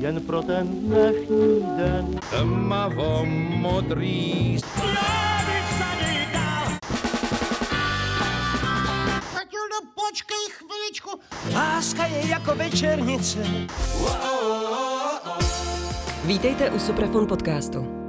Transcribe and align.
jen 0.00 0.20
pro 0.20 0.42
ten 0.42 0.66
dnešní 0.68 1.62
den. 1.76 2.20
Tmavo 2.30 3.24
modrý 3.56 4.58
Matildo, 9.34 9.78
počkej 9.94 10.44
chviličku. 10.50 11.10
Láska 11.54 12.06
je 12.06 12.28
jako 12.28 12.54
večernice. 12.54 13.38
Vítejte 16.24 16.70
u 16.70 16.78
Suprafon 16.78 17.26
podcastu. 17.26 18.05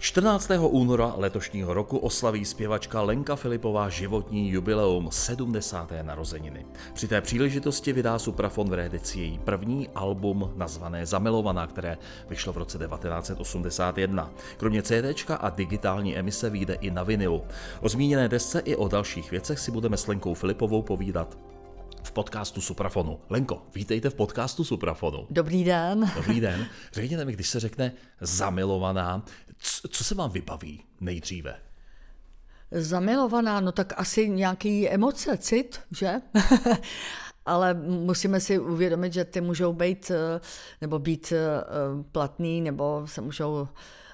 14. 0.00 0.50
února 0.60 1.12
letošního 1.16 1.74
roku 1.74 1.98
oslaví 1.98 2.44
zpěvačka 2.44 3.02
Lenka 3.02 3.36
Filipová 3.36 3.88
životní 3.88 4.50
jubileum 4.50 5.08
70. 5.12 5.92
narozeniny. 6.02 6.66
Při 6.94 7.08
té 7.08 7.20
příležitosti 7.20 7.92
vydá 7.92 8.18
Suprafon 8.18 8.70
v 8.70 8.72
reedici 8.72 9.20
její 9.20 9.38
první 9.38 9.88
album 9.94 10.52
nazvané 10.56 11.06
Zamilovaná, 11.06 11.66
které 11.66 11.98
vyšlo 12.28 12.52
v 12.52 12.56
roce 12.56 12.78
1981. 12.78 14.30
Kromě 14.56 14.82
CD 14.82 15.30
a 15.38 15.50
digitální 15.50 16.16
emise 16.16 16.50
vyjde 16.50 16.74
i 16.74 16.90
na 16.90 17.02
vinilu. 17.02 17.42
O 17.80 17.88
zmíněné 17.88 18.28
desce 18.28 18.60
i 18.60 18.76
o 18.76 18.88
dalších 18.88 19.30
věcech 19.30 19.58
si 19.58 19.70
budeme 19.70 19.96
s 19.96 20.06
Lenkou 20.06 20.34
Filipovou 20.34 20.82
povídat 20.82 21.38
v 22.02 22.12
podcastu 22.12 22.60
Suprafonu. 22.60 23.20
Lenko, 23.30 23.62
vítejte 23.74 24.10
v 24.10 24.14
podcastu 24.14 24.64
Suprafonu. 24.64 25.26
Dobrý 25.30 25.64
den. 25.64 26.10
Dobrý 26.16 26.40
den. 26.40 26.66
Řekněte 26.92 27.24
mi, 27.24 27.32
když 27.32 27.48
se 27.48 27.60
řekne 27.60 27.92
zamilovaná, 28.20 29.24
co 29.90 30.04
se 30.04 30.14
vám 30.14 30.30
vybaví 30.30 30.84
nejdříve? 31.00 31.60
Zamilovaná, 32.70 33.60
no 33.60 33.72
tak 33.72 33.92
asi 33.96 34.28
nějaký 34.28 34.88
emoce, 34.88 35.38
cit, 35.38 35.80
že? 35.98 36.14
ale 37.46 37.74
musíme 37.84 38.40
si 38.40 38.58
uvědomit, 38.58 39.12
že 39.12 39.24
ty 39.24 39.40
můžou 39.40 39.72
být 39.72 40.12
nebo 40.80 40.98
být 40.98 41.32
eh, 41.32 41.64
platný, 42.12 42.60
nebo 42.60 43.02
se 43.04 43.20
můžou 43.20 43.68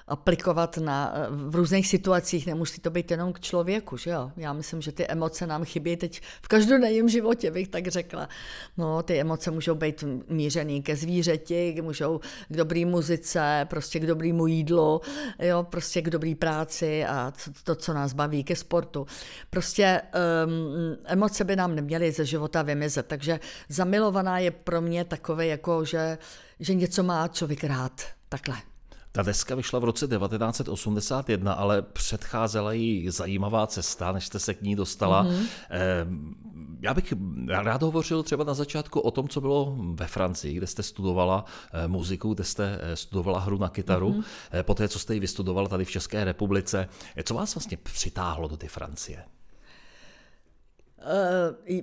aplikovat 0.07 0.77
na, 0.77 1.13
v 1.29 1.55
různých 1.55 1.87
situacích, 1.87 2.47
nemusí 2.47 2.81
to 2.81 2.89
být 2.89 3.11
jenom 3.11 3.33
k 3.33 3.39
člověku, 3.39 3.97
že 3.97 4.09
jo? 4.09 4.31
Já 4.37 4.53
myslím, 4.53 4.81
že 4.81 4.91
ty 4.91 5.07
emoce 5.07 5.47
nám 5.47 5.65
chybí 5.65 5.97
teď 5.97 6.21
v 6.41 6.47
každodenním 6.47 7.09
životě, 7.09 7.51
bych 7.51 7.67
tak 7.67 7.87
řekla. 7.87 8.29
No, 8.77 9.03
ty 9.03 9.19
emoce 9.19 9.51
můžou 9.51 9.75
být 9.75 10.03
mířený 10.29 10.81
ke 10.81 10.95
zvířeti, 10.95 11.81
můžou 11.81 12.19
k 12.49 12.57
dobrý 12.57 12.85
muzice, 12.85 13.65
prostě 13.69 13.99
k 13.99 14.05
dobrému 14.05 14.47
jídlu, 14.47 15.01
jo, 15.39 15.63
prostě 15.69 16.01
k 16.01 16.09
dobrý 16.09 16.35
práci 16.35 17.05
a 17.05 17.33
to, 17.63 17.75
co 17.75 17.93
nás 17.93 18.13
baví, 18.13 18.43
ke 18.43 18.55
sportu. 18.55 19.07
Prostě 19.49 20.01
um, 20.45 20.97
emoce 21.05 21.43
by 21.43 21.55
nám 21.55 21.75
neměly 21.75 22.11
ze 22.11 22.25
života 22.25 22.61
vymizet, 22.61 23.05
takže 23.05 23.39
zamilovaná 23.69 24.39
je 24.39 24.51
pro 24.51 24.81
mě 24.81 25.05
takové 25.05 25.47
jako, 25.47 25.85
že, 25.85 26.17
že 26.59 26.73
něco 26.73 27.03
má 27.03 27.27
člověk 27.27 27.63
rád. 27.63 28.01
Takhle. 28.29 28.74
Ta 29.15 29.23
deska 29.23 29.55
vyšla 29.55 29.79
v 29.79 29.83
roce 29.83 30.07
1981, 30.07 31.53
ale 31.53 31.81
předcházela 31.81 32.73
jí 32.73 33.09
zajímavá 33.09 33.67
cesta, 33.67 34.11
než 34.11 34.25
jste 34.25 34.39
se 34.39 34.53
k 34.53 34.61
ní 34.61 34.75
dostala. 34.75 35.25
Mm-hmm. 35.25 36.35
Já 36.81 36.93
bych 36.93 37.13
rád 37.47 37.83
hovořil 37.83 38.23
třeba 38.23 38.43
na 38.43 38.53
začátku 38.53 38.99
o 38.99 39.11
tom, 39.11 39.27
co 39.27 39.41
bylo 39.41 39.75
ve 39.93 40.07
Francii, 40.07 40.53
kde 40.53 40.67
jste 40.67 40.83
studovala 40.83 41.45
eh, 41.73 41.87
muziku, 41.87 42.33
kde 42.33 42.43
jste 42.43 42.79
eh, 42.81 42.95
studovala 42.95 43.39
hru 43.39 43.57
na 43.57 43.69
kytaru, 43.69 44.11
mm-hmm. 44.11 44.63
poté, 44.63 44.87
co 44.87 44.99
jste 44.99 45.13
ji 45.13 45.19
vystudovala 45.19 45.69
tady 45.69 45.85
v 45.85 45.91
České 45.91 46.23
republice. 46.23 46.87
Co 47.23 47.33
vás 47.33 47.55
vlastně 47.55 47.77
přitáhlo 47.77 48.47
do 48.47 48.57
ty 48.57 48.67
Francie? 48.67 49.23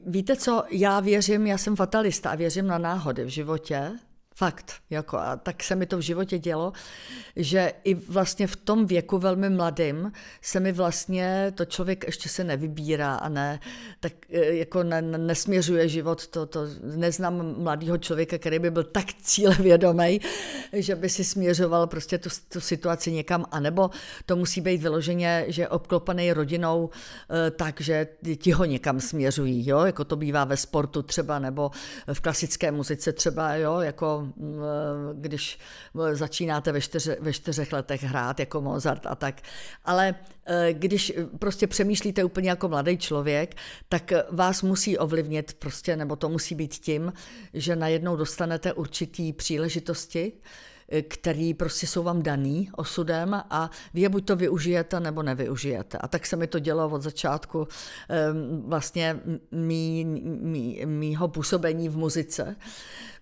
Víte 0.06 0.36
co, 0.36 0.64
já 0.70 1.00
věřím, 1.00 1.46
já 1.46 1.58
jsem 1.58 1.76
fatalista 1.76 2.30
a 2.30 2.34
věřím 2.34 2.66
na 2.66 2.78
náhody 2.78 3.24
v 3.24 3.28
životě 3.28 3.92
Fakt, 4.34 4.72
jako 4.90 5.18
a 5.18 5.36
tak 5.36 5.62
se 5.62 5.74
mi 5.74 5.86
to 5.86 5.98
v 5.98 6.00
životě 6.00 6.38
dělo, 6.38 6.72
že 7.36 7.72
i 7.84 7.94
vlastně 7.94 8.46
v 8.46 8.56
tom 8.56 8.86
věku 8.86 9.18
velmi 9.18 9.50
mladým 9.50 10.12
se 10.42 10.60
mi 10.60 10.72
vlastně 10.72 11.52
to 11.54 11.64
člověk 11.64 12.04
ještě 12.06 12.28
se 12.28 12.44
nevybírá 12.44 13.14
a 13.14 13.28
ne, 13.28 13.60
tak 14.00 14.12
e, 14.30 14.54
jako 14.54 14.82
ne, 14.82 15.02
nesměřuje 15.02 15.88
život, 15.88 16.26
to, 16.26 16.46
to 16.46 16.60
neznám 16.82 17.62
mladého 17.62 17.98
člověka, 17.98 18.38
který 18.38 18.58
by 18.58 18.70
byl 18.70 18.84
tak 18.84 19.06
cílevědomý, 19.22 20.20
že 20.72 20.96
by 20.96 21.08
si 21.08 21.24
směřoval 21.24 21.86
prostě 21.86 22.18
tu, 22.18 22.28
tu 22.48 22.60
situaci 22.60 23.12
někam, 23.12 23.44
anebo 23.50 23.90
to 24.26 24.36
musí 24.36 24.60
být 24.60 24.82
vyloženě, 24.82 25.44
že 25.48 25.68
obklopený 25.68 26.32
rodinou 26.32 26.90
e, 27.46 27.50
tak, 27.50 27.80
že 27.80 28.06
ti 28.36 28.52
ho 28.52 28.64
někam 28.64 29.00
směřují, 29.00 29.68
jo, 29.68 29.80
jako 29.80 30.04
to 30.04 30.16
bývá 30.16 30.44
ve 30.44 30.56
sportu 30.56 31.02
třeba, 31.02 31.38
nebo 31.38 31.70
v 32.12 32.20
klasické 32.20 32.72
muzice 32.72 33.12
třeba, 33.12 33.54
jo, 33.54 33.80
jako 33.80 34.21
když 35.12 35.58
začínáte 36.12 36.72
ve, 36.72 36.80
čtyře, 36.80 37.16
ve 37.20 37.32
čtyřech 37.32 37.72
letech 37.72 38.02
hrát 38.02 38.40
jako 38.40 38.60
Mozart 38.60 39.06
a 39.06 39.14
tak. 39.14 39.40
Ale 39.84 40.14
eh, 40.46 40.72
když 40.72 41.12
prostě 41.38 41.66
přemýšlíte 41.66 42.24
úplně 42.24 42.50
jako 42.50 42.68
mladý 42.68 42.98
člověk, 42.98 43.54
tak 43.88 44.12
vás 44.30 44.62
musí 44.62 44.98
ovlivnit 44.98 45.54
prostě, 45.54 45.96
nebo 45.96 46.16
to 46.16 46.28
musí 46.28 46.54
být 46.54 46.74
tím, 46.74 47.12
že 47.54 47.76
najednou 47.76 48.16
dostanete 48.16 48.72
určitý 48.72 49.32
příležitosti, 49.32 50.32
který 51.08 51.54
prostě 51.54 51.86
jsou 51.86 52.02
vám 52.02 52.22
daný 52.22 52.70
osudem 52.76 53.42
a 53.50 53.70
vy 53.94 54.00
je 54.00 54.08
buď 54.08 54.24
to 54.24 54.36
využijete, 54.36 55.00
nebo 55.00 55.22
nevyužijete. 55.22 55.98
A 55.98 56.08
tak 56.08 56.26
se 56.26 56.36
mi 56.36 56.46
to 56.46 56.58
dělo 56.58 56.88
od 56.88 57.02
začátku 57.02 57.68
vlastně 58.66 59.20
mý, 59.50 60.04
mý, 60.40 60.82
mýho 60.86 61.28
působení 61.28 61.88
v 61.88 61.96
muzice 61.96 62.56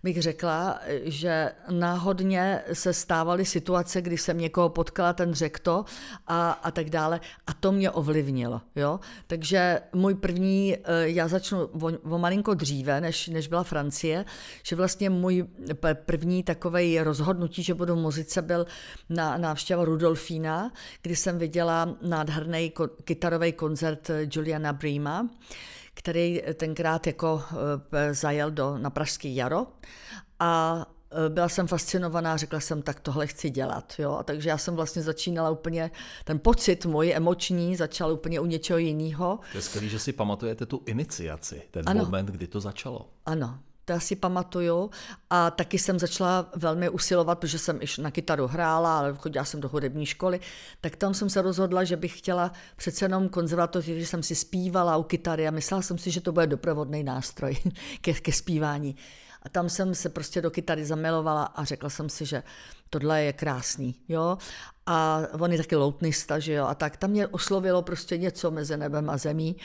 bych 0.02 0.22
řekla, 0.22 0.80
že 1.04 1.52
náhodně 1.70 2.62
se 2.72 2.92
stávaly 2.92 3.44
situace, 3.44 4.02
kdy 4.02 4.18
jsem 4.18 4.38
někoho 4.38 4.68
potkala, 4.68 5.12
ten 5.12 5.34
řekl 5.34 5.58
to 5.62 5.84
a, 6.26 6.50
a 6.50 6.70
tak 6.70 6.90
dále. 6.90 7.20
A 7.46 7.52
to 7.52 7.72
mě 7.72 7.90
ovlivnilo. 7.90 8.60
Jo? 8.76 9.00
Takže 9.26 9.80
můj 9.92 10.14
první, 10.14 10.76
eh, 10.76 11.08
já 11.08 11.28
začnu 11.28 11.64
o, 11.64 12.14
o 12.14 12.18
malinko 12.18 12.54
dříve, 12.54 13.00
než, 13.00 13.28
než 13.28 13.48
byla 13.48 13.62
Francie, 13.62 14.24
že 14.62 14.76
vlastně 14.76 15.10
můj 15.10 15.46
první 15.94 16.42
takový 16.42 17.00
rozhodnutí, 17.00 17.62
že 17.62 17.74
budu 17.74 17.94
v 17.94 17.98
muzice, 17.98 18.42
byl 18.42 18.66
na 19.08 19.36
návštěva 19.36 19.84
Rudolfína, 19.84 20.72
kdy 21.02 21.16
jsem 21.16 21.38
viděla 21.38 21.96
nádherný 22.02 22.72
kytarový 23.04 23.52
koncert 23.52 24.10
Juliana 24.30 24.72
Brima 24.72 25.28
který 26.00 26.42
tenkrát 26.54 27.06
jako 27.06 27.42
eh, 27.92 28.14
zajel 28.14 28.50
do, 28.50 28.78
na 28.78 28.90
Pražský 28.90 29.36
jaro 29.36 29.66
a 30.38 30.86
eh, 31.26 31.28
byla 31.28 31.48
jsem 31.48 31.66
fascinovaná, 31.66 32.36
řekla 32.36 32.60
jsem, 32.60 32.82
tak 32.82 33.00
tohle 33.00 33.26
chci 33.26 33.50
dělat. 33.50 33.92
Jo? 33.98 34.12
A 34.12 34.22
takže 34.22 34.48
já 34.48 34.58
jsem 34.58 34.76
vlastně 34.76 35.02
začínala 35.02 35.50
úplně, 35.50 35.90
ten 36.24 36.38
pocit 36.38 36.86
můj 36.86 37.12
emoční 37.12 37.76
začal 37.76 38.12
úplně 38.12 38.40
u 38.40 38.46
něčeho 38.46 38.78
jiného. 38.78 39.38
To 39.52 39.58
je 39.58 39.62
skvělé, 39.62 39.88
že 39.88 39.98
si 39.98 40.12
pamatujete 40.12 40.66
tu 40.66 40.82
iniciaci, 40.86 41.62
ten 41.70 41.84
ano. 41.86 42.04
moment, 42.04 42.26
kdy 42.26 42.46
to 42.46 42.60
začalo. 42.60 43.10
Ano, 43.26 43.58
to 43.94 44.00
si 44.00 44.16
pamatuju. 44.16 44.90
A 45.30 45.50
taky 45.50 45.78
jsem 45.78 45.98
začala 45.98 46.50
velmi 46.56 46.88
usilovat, 46.88 47.38
protože 47.38 47.58
jsem 47.58 47.78
iž 47.82 47.98
na 47.98 48.10
kytaru 48.10 48.46
hrála, 48.46 48.98
ale 48.98 49.14
chodila 49.18 49.44
jsem 49.44 49.60
do 49.60 49.68
hudební 49.68 50.06
školy, 50.06 50.40
tak 50.80 50.96
tam 50.96 51.14
jsem 51.14 51.30
se 51.30 51.42
rozhodla, 51.42 51.84
že 51.84 51.96
bych 51.96 52.18
chtěla 52.18 52.52
přece 52.76 53.04
jenom 53.04 53.28
konzervatoř, 53.28 53.84
že 53.84 54.06
jsem 54.06 54.22
si 54.22 54.34
zpívala 54.34 54.96
u 54.96 55.02
kytary 55.02 55.48
a 55.48 55.50
myslela 55.50 55.82
jsem 55.82 55.98
si, 55.98 56.10
že 56.10 56.20
to 56.20 56.32
bude 56.32 56.46
doprovodný 56.46 57.02
nástroj 57.02 57.56
ke, 58.00 58.12
ke 58.12 58.32
zpívání. 58.32 58.96
A 59.42 59.48
tam 59.48 59.68
jsem 59.68 59.94
se 59.94 60.08
prostě 60.08 60.42
do 60.42 60.50
kytary 60.50 60.84
zamilovala 60.84 61.44
a 61.44 61.64
řekla 61.64 61.90
jsem 61.90 62.08
si, 62.08 62.26
že 62.26 62.42
tohle 62.90 63.22
je 63.22 63.32
krásný, 63.32 63.94
jo. 64.08 64.38
A 64.86 65.20
on 65.32 65.52
je 65.52 65.58
taky 65.58 65.76
loutnista, 65.76 66.38
že 66.38 66.52
jo, 66.52 66.66
a 66.66 66.74
tak 66.74 66.96
tam 66.96 67.10
mě 67.10 67.26
oslovilo 67.26 67.82
prostě 67.82 68.18
něco 68.18 68.50
mezi 68.50 68.76
nebem 68.76 69.10
a 69.10 69.16
zemí, 69.16 69.56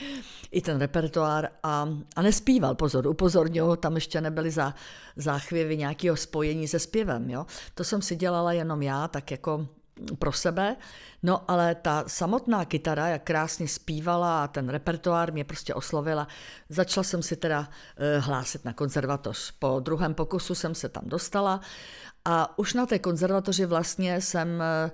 i 0.50 0.60
ten 0.60 0.78
repertoár 0.78 1.48
a, 1.62 1.88
a 2.16 2.22
nespíval, 2.22 2.74
pozor, 2.74 3.06
upozorňuji, 3.06 3.76
tam 3.76 3.94
ještě 3.94 4.20
nebyly 4.20 4.50
za, 4.50 4.74
záchvěvy 5.16 5.76
nějakého 5.76 6.16
spojení 6.16 6.68
se 6.68 6.78
zpěvem, 6.78 7.30
jo. 7.30 7.46
To 7.74 7.84
jsem 7.84 8.02
si 8.02 8.16
dělala 8.16 8.52
jenom 8.52 8.82
já, 8.82 9.08
tak 9.08 9.30
jako 9.30 9.68
pro 10.18 10.32
sebe, 10.32 10.76
no 11.22 11.50
ale 11.50 11.74
ta 11.74 12.04
samotná 12.06 12.64
kytara, 12.64 13.08
jak 13.08 13.22
krásně 13.22 13.68
zpívala 13.68 14.44
a 14.44 14.48
ten 14.48 14.68
repertoár 14.68 15.32
mě 15.32 15.44
prostě 15.44 15.74
oslovila, 15.74 16.28
začala 16.68 17.04
jsem 17.04 17.22
si 17.22 17.36
teda 17.36 17.60
uh, 17.60 18.24
hlásit 18.24 18.64
na 18.64 18.72
konzervatoř. 18.72 19.52
Po 19.58 19.80
druhém 19.80 20.14
pokusu 20.14 20.54
jsem 20.54 20.74
se 20.74 20.88
tam 20.88 21.02
dostala 21.06 21.60
a 22.24 22.58
už 22.58 22.74
na 22.74 22.86
té 22.86 22.98
konzervatoři 22.98 23.66
vlastně 23.66 24.20
jsem 24.20 24.62
Eh, 24.62 24.90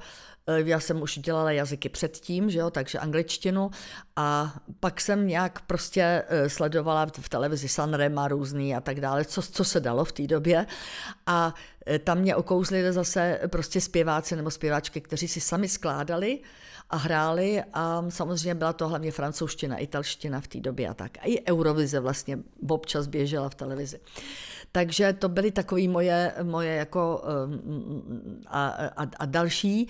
já 0.47 0.81
jsem 0.81 1.03
už 1.03 1.19
dělala 1.19 1.50
jazyky 1.50 1.89
předtím, 1.89 2.50
že 2.50 2.59
jo, 2.59 2.71
takže 2.71 2.99
angličtinu. 2.99 3.71
A 4.17 4.55
pak 4.81 5.00
jsem 5.00 5.27
nějak 5.27 5.61
prostě 5.61 6.25
eh, 6.29 6.49
sledovala 6.49 7.06
v 7.21 7.29
televizi 7.29 7.69
Sanrema 7.69 8.29
různý 8.29 8.77
a 8.77 8.81
tak 8.81 9.00
dále, 9.00 9.25
co, 9.25 9.43
co 9.43 9.65
se 9.65 9.81
dalo 9.81 10.05
v 10.05 10.12
té 10.12 10.27
době. 10.27 10.67
A 11.27 11.55
eh, 11.87 11.99
tam 11.99 12.19
mě 12.19 12.37
okouzlili 12.37 12.93
zase 12.93 13.41
prostě 13.47 13.81
zpěváci 13.81 14.37
nebo 14.37 14.50
zpěváčky, 14.50 15.00
kteří 15.00 15.29
si 15.29 15.41
sami 15.41 15.69
skládali 15.69 16.39
a 16.93 16.97
hráli 16.97 17.62
a 17.73 18.05
samozřejmě 18.09 18.55
byla 18.55 18.73
to 18.73 18.89
hlavně 18.89 19.12
francouzština, 19.12 19.77
italština 19.77 20.41
v 20.41 20.49
té 20.49 20.61
době 20.61 20.89
a 20.89 20.94
tak. 20.94 21.19
A 21.19 21.25
i 21.25 21.44
Eurovize 21.49 22.00
vlastně 22.00 22.39
občas 22.69 23.06
běžela 23.06 23.49
v 23.49 23.55
televizi. 23.55 24.00
Takže 24.75 25.12
to 25.12 25.29
byly 25.29 25.50
takové 25.50 25.89
moje, 25.89 26.35
moje 26.43 26.75
jako 26.75 27.23
a, 28.47 28.69
a, 28.97 29.06
a 29.19 29.25
další. 29.27 29.89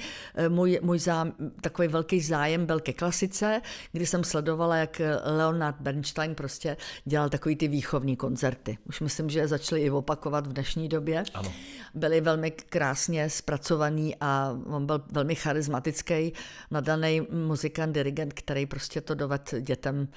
Můj, 0.48 0.80
můj 0.82 0.98
zám, 0.98 1.32
takový 1.60 1.88
velký 1.88 2.20
zájem 2.20 2.66
byl 2.66 2.80
ke 2.80 2.92
klasice, 2.92 3.60
kdy 3.92 4.06
jsem 4.06 4.24
sledovala, 4.24 4.76
jak 4.76 5.00
Leonard 5.24 5.76
Bernstein 5.80 6.34
prostě 6.34 6.76
dělal 7.04 7.28
takový 7.28 7.56
ty 7.56 7.68
výchovní 7.68 8.16
koncerty. 8.16 8.78
Už 8.88 9.00
myslím, 9.00 9.30
že 9.30 9.48
začaly 9.48 9.80
i 9.80 9.90
opakovat 9.90 10.46
v 10.46 10.52
dnešní 10.52 10.88
době. 10.88 11.24
Ano. 11.34 11.52
Byly 11.94 12.20
velmi 12.20 12.50
krásně 12.50 13.30
zpracovaný 13.30 14.16
a 14.20 14.58
on 14.66 14.86
byl 14.86 15.02
velmi 15.12 15.34
charismatický, 15.34 16.32
nadaný 16.96 17.26
muzikant, 17.30 17.94
dirigent, 17.94 18.32
který 18.32 18.66
prostě 18.66 19.00
to 19.00 19.14
doved 19.14 19.54
dětem 19.60 20.08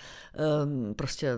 um, 0.64 0.94
prostě 0.94 1.32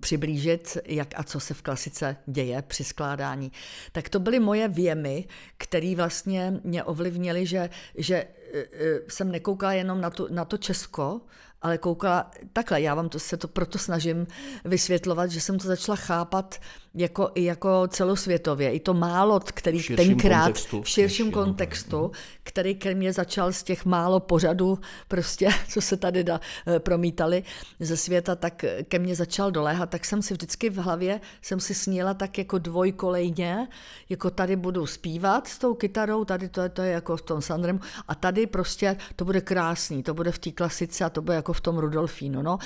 přiblížit, 0.00 0.78
jak 0.84 1.08
a 1.16 1.22
co 1.22 1.40
se 1.40 1.54
v 1.54 1.62
klasice 1.62 2.16
děje 2.26 2.62
při 2.62 2.84
skládání. 2.84 3.52
Tak 3.92 4.08
to 4.08 4.20
byly 4.20 4.40
moje 4.40 4.68
věmy, 4.68 5.24
které 5.58 5.94
vlastně 5.96 6.60
mě 6.64 6.84
ovlivnily, 6.84 7.46
že, 7.46 7.70
že 7.94 8.16
e, 8.16 8.26
e, 8.58 9.00
jsem 9.08 9.32
nekoukala 9.32 9.72
jenom 9.72 10.00
na 10.00 10.10
to, 10.10 10.28
na 10.30 10.44
to 10.44 10.56
Česko, 10.56 11.20
ale 11.62 11.78
koukala 11.78 12.30
takhle, 12.52 12.80
já 12.80 12.94
vám 12.94 13.08
to, 13.08 13.18
se 13.18 13.36
to 13.36 13.48
proto 13.48 13.78
snažím 13.78 14.26
vysvětlovat, 14.64 15.30
že 15.30 15.40
jsem 15.40 15.58
to 15.58 15.68
začala 15.68 15.96
chápat 15.96 16.60
jako, 16.96 17.30
i 17.34 17.44
jako 17.44 17.88
celosvětově. 17.88 18.70
I 18.70 18.80
to 18.80 18.94
málo, 18.94 19.40
který 19.40 19.78
v 19.78 19.96
tenkrát 19.96 20.44
kontextu, 20.44 20.82
v 20.82 20.88
širším 20.88 21.32
kontextu, 21.32 22.10
který 22.42 22.74
ke 22.74 22.94
mně 22.94 23.12
začal 23.12 23.52
z 23.52 23.62
těch 23.62 23.84
málo 23.84 24.20
pořadů, 24.20 24.78
prostě, 25.08 25.48
co 25.68 25.80
se 25.80 25.96
tady 25.96 26.24
da, 26.24 26.40
eh, 26.66 26.78
promítali 26.78 27.42
ze 27.80 27.96
světa, 27.96 28.34
tak 28.34 28.64
ke 28.88 28.98
mně 28.98 29.14
začal 29.14 29.50
doléhat, 29.50 29.90
tak 29.90 30.04
jsem 30.04 30.22
si 30.22 30.34
vždycky 30.34 30.70
v 30.70 30.76
hlavě, 30.76 31.20
jsem 31.42 31.60
si 31.60 31.74
sníla 31.74 32.14
tak 32.14 32.38
jako 32.38 32.58
dvojkolejně, 32.58 33.68
jako 34.08 34.30
tady 34.30 34.56
budu 34.56 34.86
zpívat 34.86 35.48
s 35.48 35.58
tou 35.58 35.74
kytarou, 35.74 36.24
tady 36.24 36.48
to 36.48 36.60
je, 36.60 36.68
to 36.68 36.82
je 36.82 36.92
jako 36.92 37.16
v 37.16 37.22
tom 37.22 37.42
Sandrem, 37.42 37.80
a 38.08 38.14
tady 38.14 38.46
prostě 38.46 38.96
to 39.16 39.24
bude 39.24 39.40
krásný, 39.40 40.02
to 40.02 40.14
bude 40.14 40.32
v 40.32 40.38
té 40.38 40.50
klasice 40.50 41.04
a 41.04 41.10
to 41.10 41.22
bude 41.22 41.36
jako 41.36 41.52
v 41.52 41.60
tom 41.60 41.78
Rudolfínu. 41.78 42.42
No. 42.42 42.58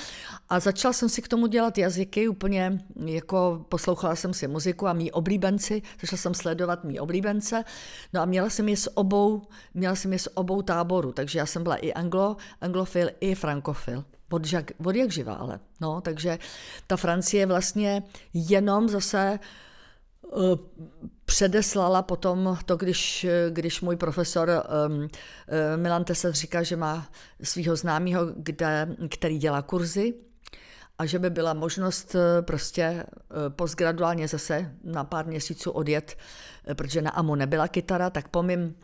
A 0.49 0.59
začala 0.59 0.93
jsem 0.93 1.09
si 1.09 1.21
k 1.21 1.27
tomu 1.27 1.47
dělat 1.47 1.77
jazyky, 1.77 2.27
úplně 2.27 2.79
jako 3.05 3.65
poslouchala 3.69 4.15
jsem 4.21 4.33
si 4.33 4.47
muziku 4.47 4.87
a 4.87 4.93
mý 4.93 5.11
oblíbenci, 5.11 5.81
začala 6.01 6.17
jsem 6.17 6.33
sledovat 6.33 6.83
mý 6.83 6.99
oblíbence, 6.99 7.63
no 8.13 8.21
a 8.21 8.25
měla 8.25 8.49
jsem 8.49 8.69
je 8.69 8.77
s 8.77 8.97
obou, 8.97 9.41
měla 9.73 9.95
jsem 9.95 10.13
je 10.13 10.19
s 10.19 10.37
obou 10.37 10.61
táborů, 10.61 11.11
takže 11.11 11.39
já 11.39 11.45
jsem 11.45 11.63
byla 11.63 11.75
i 11.75 11.93
anglo, 11.93 12.37
anglofil, 12.61 13.09
i 13.19 13.35
frankofil. 13.35 14.05
Od, 14.31 14.53
jak, 14.53 14.71
od 14.85 14.95
jak 14.95 15.11
živa 15.11 15.33
ale. 15.33 15.59
No, 15.81 16.01
takže 16.01 16.39
ta 16.87 16.97
Francie 16.97 17.45
vlastně 17.45 18.03
jenom 18.33 18.89
zase 18.89 19.39
uh, 20.21 20.41
předeslala 21.25 22.01
potom 22.01 22.57
to, 22.65 22.77
když, 22.77 23.25
když 23.49 23.81
můj 23.81 23.95
profesor 23.95 24.49
um, 24.87 25.07
Milan 25.75 26.03
Teset 26.03 26.35
říká, 26.35 26.63
že 26.63 26.75
má 26.75 27.11
svého 27.43 27.75
známého, 27.75 28.21
který 29.09 29.37
dělá 29.37 29.61
kurzy 29.61 30.13
a 31.01 31.05
že 31.05 31.19
by 31.19 31.29
byla 31.29 31.53
možnost 31.53 32.15
eh, 32.15 32.41
prostě 32.41 32.81
eh, 32.81 33.05
postgraduálně 33.49 34.27
zase 34.27 34.71
na 34.83 35.03
pár 35.03 35.25
měsíců 35.25 35.71
odjet, 35.71 36.17
protože 36.73 37.01
na 37.01 37.11
AMU 37.11 37.35
nebyla 37.35 37.67
kytara, 37.67 38.09
tak 38.09 38.27
po 38.27 38.43
mým 38.43 38.75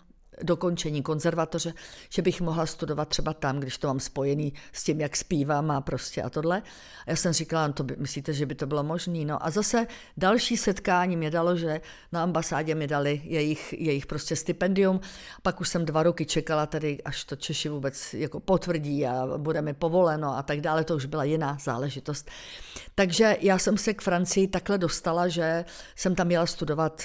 dokončení 0.43 1.03
konzervatoře, 1.03 1.73
že 2.09 2.21
bych 2.21 2.41
mohla 2.41 2.65
studovat 2.65 3.09
třeba 3.09 3.33
tam, 3.33 3.59
když 3.59 3.77
to 3.77 3.87
mám 3.87 3.99
spojený 3.99 4.53
s 4.73 4.83
tím, 4.83 5.01
jak 5.01 5.15
zpívám 5.15 5.71
a 5.71 5.81
prostě 5.81 6.21
a 6.21 6.29
tohle. 6.29 6.61
A 7.05 7.09
já 7.09 7.15
jsem 7.15 7.33
říkala, 7.33 7.67
no 7.67 7.73
to 7.73 7.83
by, 7.83 7.95
myslíte, 7.97 8.33
že 8.33 8.45
by 8.45 8.55
to 8.55 8.65
bylo 8.65 8.83
možné? 8.83 9.25
No 9.25 9.45
a 9.45 9.49
zase 9.49 9.87
další 10.17 10.57
setkání 10.57 11.17
mě 11.17 11.31
dalo, 11.31 11.55
že 11.55 11.81
na 12.11 12.23
ambasádě 12.23 12.75
mi 12.75 12.87
dali 12.87 13.21
jejich, 13.23 13.73
jejich 13.77 14.05
prostě 14.05 14.35
stipendium. 14.35 14.99
Pak 15.41 15.61
už 15.61 15.69
jsem 15.69 15.85
dva 15.85 16.03
roky 16.03 16.25
čekala 16.25 16.65
tady, 16.65 17.03
až 17.03 17.23
to 17.23 17.35
Češi 17.35 17.69
vůbec 17.69 18.13
jako 18.13 18.39
potvrdí 18.39 19.05
a 19.05 19.27
bude 19.37 19.61
mi 19.61 19.73
povoleno 19.73 20.37
a 20.37 20.43
tak 20.43 20.61
dále. 20.61 20.83
To 20.83 20.95
už 20.95 21.05
byla 21.05 21.23
jiná 21.23 21.57
záležitost. 21.61 22.29
Takže 22.95 23.37
já 23.41 23.57
jsem 23.57 23.77
se 23.77 23.93
k 23.93 24.01
Francii 24.01 24.47
takhle 24.47 24.77
dostala, 24.77 25.27
že 25.27 25.65
jsem 25.95 26.15
tam 26.15 26.27
měla 26.27 26.45
studovat 26.45 27.03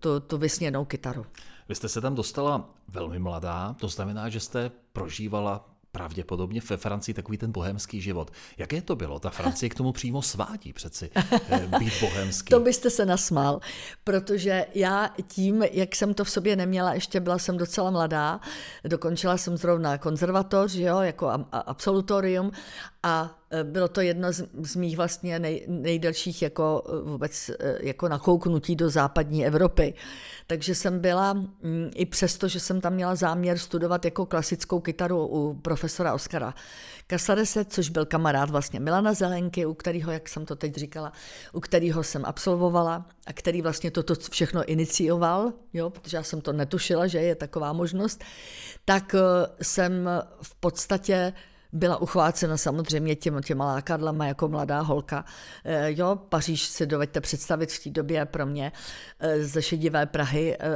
tu, 0.00 0.20
tu 0.20 0.38
vysněnou 0.38 0.84
kytaru. 0.84 1.26
Vy 1.68 1.74
jste 1.74 1.88
se 1.88 2.00
tam 2.00 2.14
dostala 2.14 2.70
velmi 2.88 3.18
mladá, 3.18 3.76
to 3.80 3.88
znamená, 3.88 4.28
že 4.28 4.40
jste 4.40 4.70
prožívala 4.92 5.78
pravděpodobně 5.92 6.60
ve 6.70 6.76
Francii 6.76 7.14
takový 7.14 7.38
ten 7.38 7.52
bohemský 7.52 8.00
život. 8.00 8.30
Jaké 8.58 8.82
to 8.82 8.96
bylo? 8.96 9.20
Ta 9.20 9.30
Francie 9.30 9.70
k 9.70 9.74
tomu 9.74 9.92
přímo 9.92 10.22
svádí 10.22 10.72
přeci, 10.72 11.10
eh, 11.50 11.66
být 11.78 12.00
bohemský. 12.00 12.50
to 12.50 12.60
byste 12.60 12.90
se 12.90 13.06
nasmál, 13.06 13.60
protože 14.04 14.66
já 14.74 15.14
tím, 15.26 15.62
jak 15.62 15.96
jsem 15.96 16.14
to 16.14 16.24
v 16.24 16.30
sobě 16.30 16.56
neměla, 16.56 16.94
ještě 16.94 17.20
byla 17.20 17.38
jsem 17.38 17.56
docela 17.56 17.90
mladá, 17.90 18.40
dokončila 18.84 19.36
jsem 19.36 19.56
zrovna 19.56 19.98
konzervatoř, 19.98 20.74
jo, 20.74 21.00
jako 21.00 21.30
absolutorium 21.52 22.52
a 23.02 23.38
bylo 23.62 23.88
to 23.88 24.00
jedno 24.00 24.32
z, 24.32 24.44
z 24.62 24.76
mých 24.76 24.96
vlastně 24.96 25.38
nej, 25.38 25.64
nejdelších 25.68 26.42
jako 26.42 26.82
e, 26.88 27.10
vůbec 27.10 27.48
e, 27.48 27.54
jako 27.80 28.08
nakouknutí 28.08 28.76
do 28.76 28.90
západní 28.90 29.46
Evropy. 29.46 29.94
Takže 30.46 30.74
jsem 30.74 31.00
byla, 31.00 31.32
mm, 31.32 31.90
i 31.94 32.06
přesto, 32.06 32.48
že 32.48 32.60
jsem 32.60 32.80
tam 32.80 32.94
měla 32.94 33.14
záměr 33.14 33.58
studovat 33.58 34.04
jako 34.04 34.26
klasickou 34.26 34.80
kytaru 34.80 35.26
u 35.26 35.54
profesora 35.54 36.14
Oskara 36.14 36.54
Kasarese, 37.06 37.64
což 37.64 37.88
byl 37.88 38.06
kamarád 38.06 38.50
vlastně 38.50 38.80
Milana 38.80 39.14
Zelenky, 39.14 39.66
u 39.66 39.74
kterého, 39.74 40.12
jak 40.12 40.28
jsem 40.28 40.46
to 40.46 40.56
teď 40.56 40.74
říkala, 40.74 41.12
u 41.52 41.60
kterého 41.60 42.02
jsem 42.02 42.24
absolvovala 42.24 43.06
a 43.26 43.32
který 43.32 43.62
vlastně 43.62 43.90
toto 43.90 44.14
všechno 44.30 44.64
inicioval, 44.64 45.52
jo, 45.72 45.90
protože 45.90 46.16
já 46.16 46.22
jsem 46.22 46.40
to 46.40 46.52
netušila, 46.52 47.06
že 47.06 47.18
je 47.18 47.34
taková 47.34 47.72
možnost, 47.72 48.24
tak 48.84 49.14
jsem 49.62 50.10
v 50.42 50.54
podstatě 50.54 51.32
byla 51.72 51.96
uchvácena 51.96 52.56
samozřejmě 52.56 53.16
těma, 53.16 53.42
těma 53.42 53.64
lákadlama 53.64 54.26
jako 54.26 54.48
mladá 54.48 54.80
holka. 54.80 55.24
E, 55.64 55.92
jo, 55.92 56.16
Paříž 56.16 56.62
si 56.62 56.86
dovedete 56.86 57.20
představit 57.20 57.72
v 57.72 57.84
té 57.84 57.90
době 57.90 58.24
pro 58.24 58.46
mě 58.46 58.72
e, 59.20 59.44
ze 59.44 59.62
šedivé 59.62 60.06
Prahy, 60.06 60.56
e, 60.56 60.68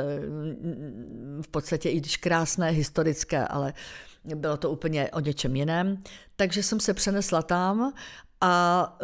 v 1.43 1.49
podstatě 1.51 1.91
i 1.91 2.01
když 2.01 2.17
krásné, 2.17 2.71
historické, 2.71 3.47
ale 3.47 3.73
bylo 4.25 4.57
to 4.57 4.71
úplně 4.71 5.11
o 5.11 5.21
něčem 5.21 5.57
jiném. 5.57 5.99
Takže 6.37 6.63
jsem 6.63 6.81
se 6.81 6.95
přenesla 6.95 7.43
tam 7.43 7.93
a 8.41 8.99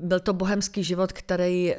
byl 0.00 0.20
to 0.20 0.32
bohemský 0.32 0.84
život, 0.84 1.12
který, 1.12 1.74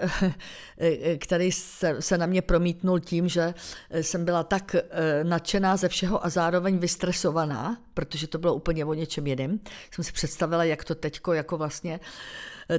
který 1.17 1.51
se, 1.51 1.95
se 1.99 2.17
na 2.17 2.25
mě 2.25 2.41
promítnul 2.41 2.99
tím, 2.99 3.27
že 3.27 3.53
jsem 4.01 4.25
byla 4.25 4.43
tak 4.43 4.75
nadšená 5.23 5.77
ze 5.77 5.89
všeho 5.89 6.25
a 6.25 6.29
zároveň 6.29 6.77
vystresovaná, 6.77 7.77
protože 7.99 8.27
to 8.27 8.37
bylo 8.37 8.53
úplně 8.53 8.85
o 8.85 8.93
něčem 8.93 9.27
jiném. 9.27 9.59
Jsem 9.91 10.03
si 10.03 10.11
představila, 10.11 10.63
jak 10.63 10.83
to 10.83 10.95
teďko 10.95 11.33
jako 11.33 11.57
vlastně 11.57 11.99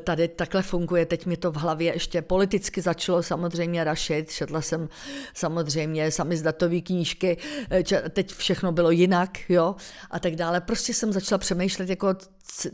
tady 0.00 0.28
takhle 0.28 0.62
funguje. 0.62 1.06
Teď 1.06 1.26
mi 1.26 1.36
to 1.36 1.52
v 1.52 1.56
hlavě 1.56 1.92
ještě 1.92 2.22
politicky 2.22 2.80
začalo 2.80 3.22
samozřejmě 3.22 3.84
rašit. 3.84 4.30
Četla 4.30 4.62
jsem 4.62 4.88
samozřejmě 5.34 6.10
samizdatové 6.10 6.80
knížky, 6.80 7.36
teď 8.10 8.34
všechno 8.34 8.72
bylo 8.72 8.90
jinak, 8.90 9.50
jo, 9.50 9.76
a 10.10 10.18
tak 10.18 10.36
dále. 10.36 10.60
Prostě 10.60 10.94
jsem 10.94 11.12
začala 11.12 11.38
přemýšlet 11.38 11.90
jako 11.90 12.14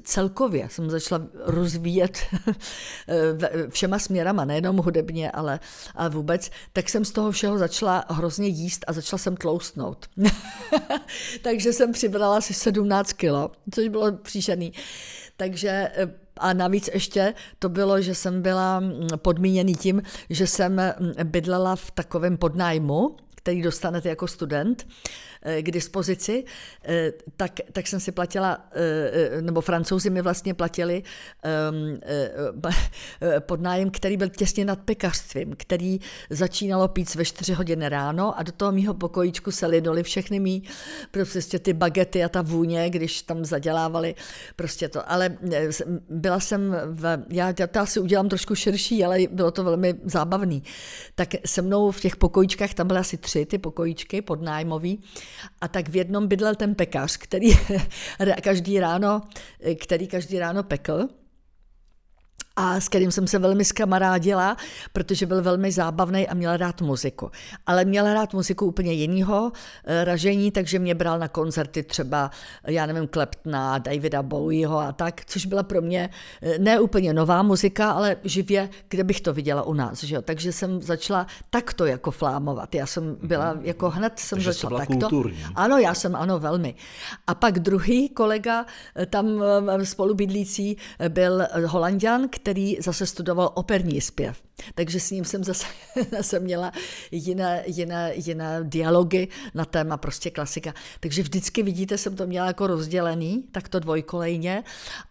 celkově 0.02 0.68
jsem 0.70 0.90
začala 0.90 1.26
rozvíjet 1.34 2.18
všema 3.68 3.98
směrama, 3.98 4.44
nejenom 4.44 4.76
hudebně, 4.76 5.30
ale 5.30 5.60
a 5.94 6.08
vůbec, 6.08 6.50
tak 6.72 6.88
jsem 6.88 7.04
z 7.04 7.10
toho 7.10 7.30
všeho 7.30 7.58
začala 7.58 8.04
hrozně 8.08 8.48
jíst 8.48 8.84
a 8.86 8.92
začala 8.92 9.18
jsem 9.18 9.36
tloustnout. 9.36 10.06
Takže 11.42 11.72
jsem 11.72 11.92
přibrala 11.92 12.35
asi 12.36 12.54
17 12.54 13.12
kilo, 13.12 13.50
což 13.74 13.88
bylo 13.88 14.12
příšerný. 14.12 14.72
Takže 15.36 15.90
a 16.36 16.52
navíc 16.52 16.90
ještě 16.92 17.34
to 17.58 17.68
bylo, 17.68 18.00
že 18.02 18.14
jsem 18.14 18.42
byla 18.42 18.82
podmíněný 19.16 19.74
tím, 19.74 20.02
že 20.30 20.46
jsem 20.46 20.80
bydlela 21.24 21.76
v 21.76 21.90
takovém 21.90 22.36
podnájmu, 22.36 23.16
který 23.34 23.62
dostanete 23.62 24.08
jako 24.08 24.28
student 24.28 24.86
eh, 24.86 25.35
k 25.60 25.70
dispozici, 25.70 26.44
eh, 26.84 27.12
tak, 27.36 27.52
tak 27.72 27.86
jsem 27.86 28.00
si 28.00 28.12
platila, 28.12 28.68
eh, 28.72 29.42
nebo 29.42 29.60
francouzi 29.60 30.10
mi 30.10 30.22
vlastně 30.22 30.54
platili 30.54 31.02
ehm, 31.42 32.00
podnájem, 33.40 33.90
který 33.90 34.16
byl 34.16 34.28
těsně 34.28 34.64
nad 34.64 34.78
pekařstvím, 34.78 35.54
který 35.56 36.00
začínalo 36.30 36.88
pít 36.88 37.14
ve 37.14 37.24
4 37.24 37.52
hodiny 37.52 37.88
ráno 37.88 38.38
a 38.38 38.42
do 38.42 38.52
toho 38.52 38.72
mýho 38.72 38.94
pokojíčku 38.94 39.50
se 39.52 39.66
lidoly 39.66 40.02
všechny 40.02 40.40
mý 40.40 40.62
prostě 41.10 41.58
ty 41.58 41.72
bagety 41.72 42.24
a 42.24 42.28
ta 42.28 42.42
vůně, 42.42 42.90
když 42.90 43.22
tam 43.22 43.44
zadělávali 43.44 44.14
prostě 44.56 44.88
to. 44.88 45.10
Ale 45.12 45.36
byla 46.10 46.40
jsem, 46.40 46.76
v, 46.86 47.18
já, 47.28 47.54
já 47.58 47.66
to 47.66 47.80
asi 47.80 48.00
udělám 48.00 48.28
trošku 48.28 48.54
širší, 48.54 49.04
ale 49.04 49.18
bylo 49.30 49.50
to 49.50 49.64
velmi 49.64 49.94
zábavný. 50.04 50.62
Tak 51.14 51.28
se 51.46 51.62
mnou 51.62 51.90
v 51.90 52.00
těch 52.00 52.16
pokojíčkách, 52.16 52.74
tam 52.74 52.86
byly 52.86 53.00
asi 53.00 53.16
tři 53.16 53.36
tři 53.36 53.46
ty 53.46 53.58
pokojíčky 53.58 54.22
podnájmový 54.22 55.02
a 55.60 55.68
tak 55.68 55.88
v 55.88 55.96
jednom 55.96 56.28
bydlel 56.28 56.54
ten 56.54 56.74
pekař, 56.74 57.16
který 57.16 57.50
každý 58.42 58.80
ráno, 58.80 59.22
který 59.80 60.06
každý 60.08 60.38
ráno 60.38 60.62
pekl 60.62 61.08
a 62.56 62.80
s 62.80 62.88
kterým 62.88 63.12
jsem 63.12 63.26
se 63.26 63.38
velmi 63.38 63.64
skamarádila, 63.64 64.56
protože 64.92 65.26
byl 65.26 65.42
velmi 65.42 65.72
zábavný 65.72 66.28
a 66.28 66.34
měl 66.34 66.56
rád 66.56 66.80
muziku. 66.80 67.30
Ale 67.66 67.84
měl 67.84 68.14
rád 68.14 68.34
muziku 68.34 68.66
úplně 68.66 68.92
jiného 68.92 69.52
eh, 69.84 70.04
ražení, 70.04 70.50
takže 70.50 70.78
mě 70.78 70.94
bral 70.94 71.18
na 71.18 71.28
koncerty 71.28 71.82
třeba, 71.82 72.30
já 72.66 72.86
nevím, 72.86 73.08
Kleptna, 73.08 73.78
Davida 73.78 74.22
Bowieho 74.22 74.78
a 74.78 74.92
tak, 74.92 75.24
což 75.24 75.46
byla 75.46 75.62
pro 75.62 75.82
mě 75.82 76.10
eh, 76.42 76.58
ne 76.58 76.80
úplně 76.80 77.12
nová 77.12 77.42
muzika, 77.42 77.90
ale 77.90 78.16
živě, 78.24 78.68
kde 78.88 79.04
bych 79.04 79.20
to 79.20 79.32
viděla 79.32 79.62
u 79.62 79.74
nás. 79.74 80.04
Že 80.04 80.14
jo? 80.14 80.22
Takže 80.22 80.52
jsem 80.52 80.82
začala 80.82 81.26
takto 81.50 81.86
jako 81.86 82.10
flámovat. 82.10 82.74
Já 82.74 82.86
jsem 82.86 83.16
byla, 83.22 83.58
jako 83.62 83.90
hned 83.90 84.18
jsem 84.18 84.36
Takže 84.36 84.52
začala 84.52 84.78
takto. 84.78 84.94
kulturní. 84.94 85.44
Ano, 85.54 85.78
já 85.78 85.94
jsem, 85.94 86.16
ano, 86.16 86.38
velmi. 86.38 86.74
A 87.26 87.34
pak 87.34 87.58
druhý 87.58 88.08
kolega, 88.08 88.66
eh, 88.96 89.06
tam 89.06 89.26
spolubydlící, 89.82 90.76
byl 91.08 91.46
Holandian, 91.66 92.28
který 92.46 92.76
zase 92.80 93.06
studoval 93.06 93.50
operní 93.54 94.00
zpěv. 94.00 94.42
Takže 94.74 95.00
s 95.00 95.10
ním 95.10 95.24
jsem 95.24 95.44
zase, 95.44 95.66
zase 96.10 96.40
měla 96.40 96.72
jiné, 97.10 97.62
jiné, 97.66 98.12
jiné 98.14 98.60
dialogy 98.62 99.28
na 99.54 99.64
téma 99.64 99.96
prostě 99.96 100.30
klasika. 100.30 100.74
Takže 101.00 101.22
vždycky 101.22 101.62
vidíte, 101.62 101.98
jsem 101.98 102.16
to 102.16 102.26
měla 102.26 102.46
jako 102.46 102.66
rozdělený, 102.66 103.44
tak 103.52 103.68
to 103.68 103.78
dvojkolejně. 103.80 104.64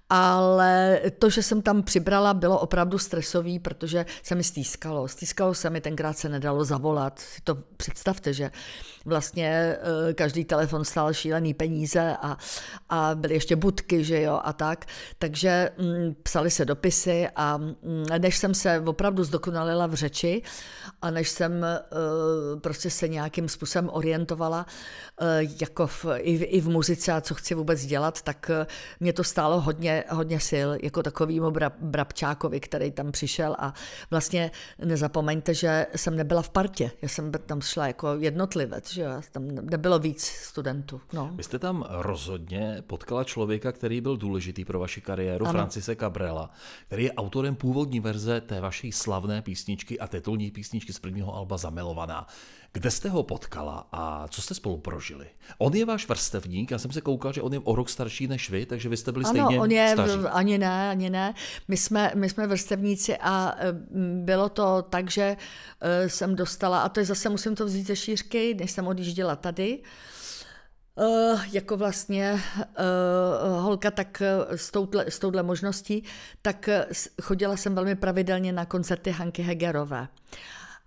Ale 0.09 1.01
to, 1.19 1.29
že 1.29 1.43
jsem 1.43 1.61
tam 1.61 1.83
přibrala, 1.83 2.33
bylo 2.33 2.59
opravdu 2.59 2.97
stresový, 2.97 3.59
protože 3.59 4.05
se 4.23 4.35
mi 4.35 4.43
stýskalo. 4.43 5.07
Stýskalo 5.07 5.53
se 5.53 5.69
mi, 5.69 5.81
tenkrát 5.81 6.17
se 6.17 6.29
nedalo 6.29 6.65
zavolat. 6.65 7.19
Si 7.19 7.41
to 7.41 7.57
představte, 7.77 8.33
že 8.33 8.51
vlastně 9.05 9.77
eh, 10.09 10.13
každý 10.13 10.45
telefon 10.45 10.85
stál 10.85 11.13
šílený 11.13 11.53
peníze 11.53 12.17
a, 12.21 12.37
a 12.89 13.15
byly 13.15 13.33
ještě 13.33 13.55
budky, 13.55 14.03
že 14.03 14.21
jo, 14.21 14.39
a 14.43 14.53
tak. 14.53 14.85
Takže 15.19 15.69
mm, 15.77 16.15
psali 16.23 16.51
se 16.51 16.65
dopisy 16.65 17.27
a 17.35 17.57
mm, 17.57 17.73
než 18.17 18.37
jsem 18.37 18.53
se 18.53 18.79
opravdu 18.79 19.23
zdokonalila 19.23 19.87
v 19.87 19.93
řeči 19.93 20.41
a 21.01 21.11
než 21.11 21.29
jsem 21.29 21.51
uh, 21.51 22.59
prostě 22.59 22.89
se 22.89 23.07
nějakým 23.07 23.49
způsobem 23.49 23.89
orientovala 23.93 24.65
uh, 25.21 25.27
jako 25.61 25.87
v, 25.87 26.05
i, 26.17 26.37
v, 26.37 26.43
i 26.43 26.61
v 26.61 26.69
muzice 26.69 27.11
a 27.11 27.21
co 27.21 27.35
chci 27.35 27.55
vůbec 27.55 27.85
dělat, 27.85 28.21
tak 28.21 28.51
mě 28.99 29.13
to 29.13 29.23
stálo 29.23 29.61
hodně, 29.61 29.94
hodně 30.09 30.39
sil, 30.49 30.69
jako 30.83 31.03
takovýmu 31.03 31.51
bra, 31.51 31.71
Brabčákovi, 31.79 32.59
který 32.59 32.91
tam 32.91 33.11
přišel 33.11 33.55
a 33.59 33.73
vlastně 34.11 34.51
nezapomeňte, 34.85 35.53
že 35.53 35.87
jsem 35.95 36.15
nebyla 36.15 36.41
v 36.41 36.49
partě, 36.49 36.91
já 37.01 37.09
jsem 37.09 37.31
tam 37.31 37.61
šla 37.61 37.87
jako 37.87 38.15
jednotlivec, 38.19 38.93
že 38.93 39.07
tam 39.31 39.47
nebylo 39.47 39.99
víc 39.99 40.25
studentů. 40.25 41.01
No. 41.13 41.31
Vy 41.35 41.43
jste 41.43 41.59
tam 41.59 41.85
rozhodně 41.89 42.83
potkala 42.87 43.23
člověka, 43.23 43.71
který 43.71 44.01
byl 44.01 44.17
důležitý 44.17 44.65
pro 44.65 44.79
vaši 44.79 45.01
kariéru, 45.01 45.45
ano. 45.45 45.53
Francise 45.53 45.95
Cabrela, 45.95 46.49
který 46.87 47.03
je 47.03 47.13
autorem 47.13 47.55
původní 47.55 47.99
verze 47.99 48.41
té 48.41 48.61
vaší 48.61 48.91
slavné 48.91 49.41
písničky 49.41 49.99
a 49.99 50.07
titulní 50.07 50.51
písničky 50.51 50.93
z 50.93 50.99
prvního 50.99 51.35
alba 51.35 51.57
Zamilovaná. 51.57 52.27
Kde 52.75 52.91
jste 52.91 53.09
ho 53.09 53.23
potkala 53.23 53.87
a 53.91 54.27
co 54.27 54.41
jste 54.41 54.53
spolu 54.53 54.77
prožili? 54.77 55.27
On 55.57 55.75
je 55.75 55.85
váš 55.85 56.07
vrstevník, 56.07 56.71
já 56.71 56.79
jsem 56.79 56.91
se 56.91 57.01
koukal, 57.01 57.33
že 57.33 57.41
on 57.41 57.53
je 57.53 57.59
o 57.63 57.75
rok 57.75 57.89
starší 57.89 58.27
než 58.27 58.49
vy, 58.49 58.65
takže 58.65 58.89
vy 58.89 58.97
jste 58.97 59.11
byli 59.11 59.25
ano, 59.25 59.31
stejně 59.31 59.61
on 59.61 59.71
je, 59.71 59.89
staří. 59.93 60.13
ani 60.31 60.57
ne, 60.57 60.89
ani 60.89 61.09
ne. 61.09 61.33
My 61.67 61.77
jsme, 61.77 62.11
my 62.15 62.29
jsme 62.29 62.47
vrstevníci 62.47 63.17
a 63.17 63.55
bylo 64.23 64.49
to 64.49 64.81
tak, 64.81 65.11
že 65.11 65.37
e, 65.81 66.09
jsem 66.09 66.35
dostala, 66.35 66.81
a 66.81 66.89
to 66.89 66.99
je 66.99 67.05
zase, 67.05 67.29
musím 67.29 67.55
to 67.55 67.65
vzít 67.65 67.87
ze 67.87 67.95
šířky, 67.95 68.53
než 68.59 68.71
jsem 68.71 68.87
odjížděla 68.87 69.35
tady, 69.35 69.79
Uh, 70.97 71.41
jako 71.51 71.77
vlastně 71.77 72.33
uh, 72.33 73.61
holka, 73.61 73.91
tak 73.91 74.21
s, 74.55 74.71
touhle, 74.71 75.05
s 75.07 75.19
touhle 75.19 75.43
možností, 75.43 76.03
tak 76.41 76.69
chodila 77.21 77.57
jsem 77.57 77.75
velmi 77.75 77.95
pravidelně 77.95 78.51
na 78.53 78.65
koncerty 78.65 79.11
Hanky 79.11 79.41
Hegerové. 79.41 80.07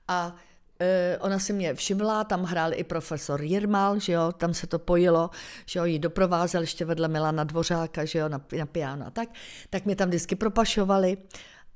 A 0.09 0.37
Uh, 0.80 1.26
ona 1.26 1.38
si 1.38 1.52
mě 1.52 1.75
všimla, 1.75 2.25
tam 2.25 2.44
hrál 2.44 2.70
i 2.75 2.85
profesor 2.85 3.42
Jirmal, 3.42 3.99
že 3.99 4.12
jo, 4.12 4.32
tam 4.32 4.54
se 4.54 4.66
to 4.66 4.78
pojilo, 4.78 5.30
že 5.66 5.78
jo, 5.78 5.85
ji 5.85 5.99
doprovázel 5.99 6.61
ještě 6.61 6.85
vedle 6.85 7.08
Milana 7.08 7.44
Dvořáka, 7.44 8.04
že 8.04 8.18
jo, 8.18 8.28
na, 8.28 8.40
na 8.58 8.66
piano 8.66 9.06
a 9.06 9.11
tak, 9.11 9.28
tak 9.70 9.85
mě 9.85 9.97
tam 9.97 10.08
vždycky 10.08 10.37
propašovali. 10.37 11.16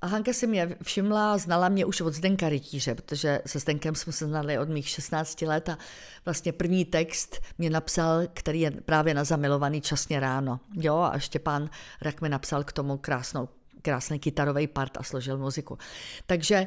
A 0.02 0.06
Hanka 0.06 0.32
si 0.32 0.46
mě 0.46 0.76
všimla, 0.82 1.38
znala 1.38 1.68
mě 1.68 1.84
už 1.84 2.00
od 2.00 2.14
Zdenka 2.14 2.48
Rytíře, 2.48 2.94
protože 2.94 3.40
se 3.46 3.58
Zdenkem 3.58 3.94
jsme 3.94 4.12
se 4.12 4.26
znali 4.26 4.58
od 4.58 4.68
mých 4.68 4.88
16 4.88 5.42
let 5.42 5.68
a 5.68 5.78
vlastně 6.24 6.52
první 6.52 6.84
text 6.84 7.40
mě 7.58 7.70
napsal, 7.70 8.22
který 8.34 8.60
je 8.60 8.70
právě 8.70 9.14
na 9.14 9.24
zamilovaný 9.24 9.80
časně 9.80 10.20
ráno. 10.20 10.60
Jo, 10.74 10.96
a 10.96 11.18
Štěpán 11.18 11.70
Rak 12.00 12.20
mi 12.20 12.28
napsal 12.28 12.64
k 12.64 12.72
tomu 12.72 12.98
krásnou 12.98 13.48
krásný 13.82 14.18
kytarový 14.18 14.66
part 14.66 14.96
a 14.96 15.02
složil 15.02 15.38
muziku. 15.38 15.78
Takže 16.26 16.66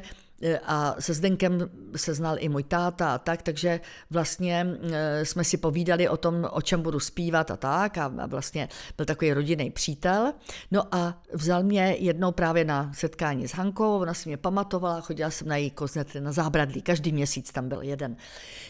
a 0.66 0.94
se 0.98 1.14
Zdenkem 1.14 1.70
se 1.96 2.14
znal 2.14 2.36
i 2.38 2.48
můj 2.48 2.62
táta 2.62 3.14
a 3.14 3.18
tak, 3.18 3.42
takže 3.42 3.80
vlastně 4.10 4.66
jsme 5.22 5.44
si 5.44 5.56
povídali 5.56 6.08
o 6.08 6.16
tom, 6.16 6.48
o 6.50 6.62
čem 6.62 6.82
budu 6.82 7.00
zpívat 7.00 7.50
a 7.50 7.56
tak 7.56 7.98
a 7.98 8.08
vlastně 8.26 8.68
byl 8.96 9.06
takový 9.06 9.32
rodinný 9.32 9.70
přítel. 9.70 10.32
No 10.70 10.94
a 10.94 11.22
vzal 11.32 11.62
mě 11.62 11.96
jednou 11.98 12.32
právě 12.32 12.64
na 12.64 12.92
setkání 12.94 13.48
s 13.48 13.52
Hankou, 13.52 13.98
ona 13.98 14.14
si 14.14 14.28
mě 14.28 14.36
pamatovala, 14.36 15.00
chodila 15.00 15.30
jsem 15.30 15.48
na 15.48 15.56
její 15.56 15.70
koznety 15.70 16.20
na 16.20 16.32
zábradlí, 16.32 16.82
každý 16.82 17.12
měsíc 17.12 17.52
tam 17.52 17.68
byl 17.68 17.82
jeden. 17.82 18.16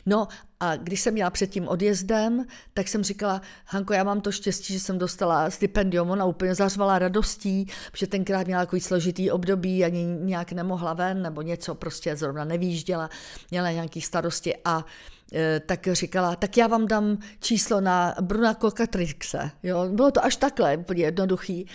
No 0.07 0.29
a 0.61 0.77
když 0.77 1.01
jsem 1.01 1.15
měla 1.15 1.31
před 1.31 1.51
tím 1.51 1.69
odjezdem, 1.69 2.45
tak 2.75 2.89
jsem 2.89 3.05
říkala, 3.05 3.43
Hanko, 3.67 3.93
já 3.93 4.05
mám 4.05 4.21
to 4.21 4.33
štěstí, 4.33 4.73
že 4.73 4.81
jsem 4.81 4.99
dostala 4.99 5.51
stipendium, 5.51 6.11
ona 6.11 6.25
úplně 6.25 6.55
zařvala 6.55 6.99
radostí, 6.99 7.67
protože 7.91 8.07
tenkrát 8.07 8.47
měla 8.47 8.63
takový 8.63 8.81
složitý 8.81 9.31
období, 9.31 9.85
ani 9.85 10.05
nějak 10.05 10.53
nemohla 10.53 10.95
ven, 10.95 11.23
nebo 11.23 11.43
něco 11.43 11.56
prostě 11.75 12.17
zrovna 12.17 12.45
nevýjížděla, 12.45 13.11
měla 13.51 13.71
nějaký 13.71 14.01
starosti 14.01 14.55
a 14.65 14.85
e, 15.33 15.61
tak 15.61 15.89
říkala, 15.93 16.37
tak 16.37 16.57
já 16.57 16.67
vám 16.67 16.87
dám 16.87 17.19
číslo 17.41 17.81
na 17.81 18.15
Bruna 18.21 18.55
Kokatrixe. 18.55 19.51
Jo? 19.63 19.89
Bylo 19.89 20.11
to 20.11 20.25
až 20.25 20.37
takhle, 20.37 20.77
úplně 20.77 21.05
jednoduchý. 21.05 21.67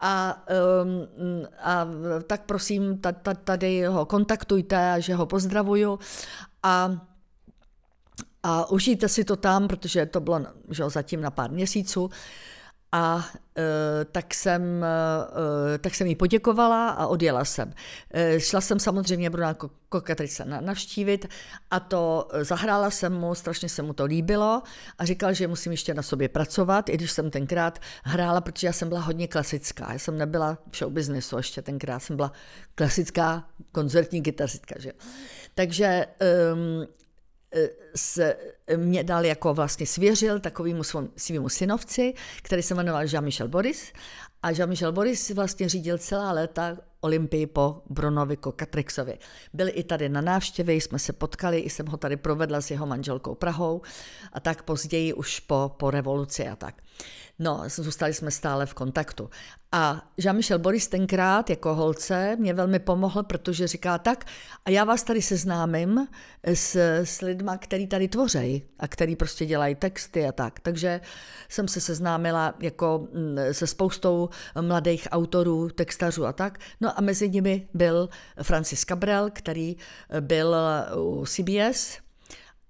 A, 0.00 0.44
um, 0.82 1.46
a 1.62 1.86
tak 2.26 2.42
prosím, 2.44 3.00
tady 3.44 3.84
ho 3.84 4.06
kontaktujte, 4.06 4.96
že 4.98 5.14
ho 5.14 5.26
pozdravuju. 5.26 5.98
A 6.62 6.90
a 8.46 8.70
užijte 8.70 9.08
si 9.08 9.24
to 9.24 9.36
tam, 9.36 9.68
protože 9.68 10.06
to 10.06 10.20
bylo 10.20 10.40
že, 10.70 10.84
zatím 10.88 11.20
na 11.20 11.30
pár 11.30 11.50
měsíců. 11.50 12.10
A 12.94 13.24
e, 13.58 14.04
tak, 14.04 14.34
jsem, 14.34 14.84
e, 15.74 15.78
tak 15.78 15.94
jsem 15.94 16.06
jí 16.06 16.14
poděkovala 16.14 16.90
a 16.90 17.06
odjela 17.06 17.44
jsem. 17.44 17.72
E, 18.10 18.40
šla 18.40 18.60
jsem 18.60 18.78
samozřejmě 18.78 19.30
Bruna 19.30 19.56
Kokatrice 19.88 20.44
navštívit 20.44 21.26
a 21.70 21.80
to 21.80 22.28
zahrála 22.42 22.90
jsem 22.90 23.12
mu, 23.12 23.34
strašně 23.34 23.68
se 23.68 23.82
mu 23.82 23.92
to 23.92 24.04
líbilo 24.04 24.62
a 24.98 25.04
říkal, 25.04 25.32
že 25.32 25.48
musím 25.48 25.72
ještě 25.72 25.94
na 25.94 26.02
sobě 26.02 26.28
pracovat, 26.28 26.88
i 26.88 26.94
když 26.94 27.10
jsem 27.10 27.30
tenkrát 27.30 27.78
hrála, 28.04 28.40
protože 28.40 28.66
já 28.66 28.72
jsem 28.72 28.88
byla 28.88 29.00
hodně 29.00 29.28
klasická. 29.28 29.92
Já 29.92 29.98
jsem 29.98 30.18
nebyla 30.18 30.58
v 30.70 30.76
show 30.76 30.92
businessu 30.92 31.36
ještě 31.36 31.62
tenkrát, 31.62 31.98
jsem 31.98 32.16
byla 32.16 32.32
klasická 32.74 33.48
koncertní 33.72 34.22
kytaristka. 34.22 34.74
Že? 34.78 34.92
Takže 35.54 36.06
um, 36.54 36.86
se 37.96 38.36
mě 38.76 39.04
dal 39.04 39.24
jako 39.24 39.54
vlastně 39.54 39.86
svěřil 39.86 40.40
takovýmu 40.40 40.82
svýmu 41.16 41.48
synovci, 41.48 42.14
který 42.42 42.62
se 42.62 42.74
jmenoval 42.74 43.02
Jean-Michel 43.02 43.48
Boris. 43.48 43.92
A 44.42 44.50
Jean-Michel 44.50 44.92
Boris 44.92 45.30
vlastně 45.30 45.68
řídil 45.68 45.98
celá 45.98 46.32
léta 46.32 46.76
Olympii 47.00 47.46
po 47.46 47.82
Brunovi 47.90 48.36
Kokatrixovi. 48.36 49.18
Byl 49.52 49.68
i 49.72 49.84
tady 49.84 50.08
na 50.08 50.20
návštěvě, 50.20 50.74
jsme 50.74 50.98
se 50.98 51.12
potkali, 51.12 51.58
i 51.58 51.70
jsem 51.70 51.86
ho 51.86 51.96
tady 51.96 52.16
provedla 52.16 52.60
s 52.60 52.70
jeho 52.70 52.86
manželkou 52.86 53.34
Prahou 53.34 53.82
a 54.32 54.40
tak 54.40 54.62
později 54.62 55.12
už 55.12 55.40
po, 55.40 55.72
po 55.76 55.90
revoluci 55.90 56.48
a 56.48 56.56
tak. 56.56 56.74
No, 57.38 57.62
zůstali 57.66 58.14
jsme 58.14 58.30
stále 58.30 58.66
v 58.66 58.74
kontaktu. 58.74 59.30
A 59.72 60.02
Jean-Michel 60.18 60.58
Boris 60.58 60.88
tenkrát 60.88 61.50
jako 61.50 61.74
holce 61.74 62.36
mě 62.36 62.54
velmi 62.54 62.78
pomohl, 62.78 63.22
protože 63.22 63.66
říká 63.66 63.98
tak, 63.98 64.24
a 64.64 64.70
já 64.70 64.84
vás 64.84 65.02
tady 65.02 65.22
seznámím 65.22 66.08
s, 66.44 66.76
s 67.04 67.20
lidma, 67.20 67.58
který 67.58 67.83
tady 67.86 68.08
tvořejí 68.08 68.62
a 68.78 68.88
který 68.88 69.16
prostě 69.16 69.46
dělají 69.46 69.74
texty 69.74 70.26
a 70.26 70.32
tak. 70.32 70.60
Takže 70.60 71.00
jsem 71.48 71.68
se 71.68 71.80
seznámila 71.80 72.54
jako 72.60 73.08
mm, 73.12 73.38
se 73.52 73.66
spoustou 73.66 74.28
mladých 74.60 75.08
autorů, 75.10 75.68
textařů 75.68 76.26
a 76.26 76.32
tak. 76.32 76.58
No 76.80 76.98
a 76.98 77.00
mezi 77.00 77.28
nimi 77.28 77.68
byl 77.74 78.08
Francis 78.42 78.84
Cabrel, 78.84 79.30
který 79.32 79.76
byl 80.20 80.56
u 80.96 81.24
CBS, 81.26 82.04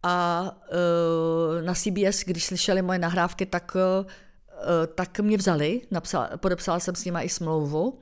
a 0.06 0.50
uh, 0.72 1.64
na 1.64 1.74
CBS, 1.74 2.24
když 2.24 2.44
slyšeli 2.44 2.82
moje 2.82 2.98
nahrávky, 2.98 3.46
tak 3.46 3.76
Eh, 4.64 4.86
tak 4.86 5.20
mě 5.20 5.36
vzali, 5.36 5.80
napsala, 5.90 6.30
podepsala 6.36 6.80
jsem 6.80 6.94
s 6.94 7.04
nima 7.04 7.22
i 7.22 7.28
smlouvu 7.28 8.00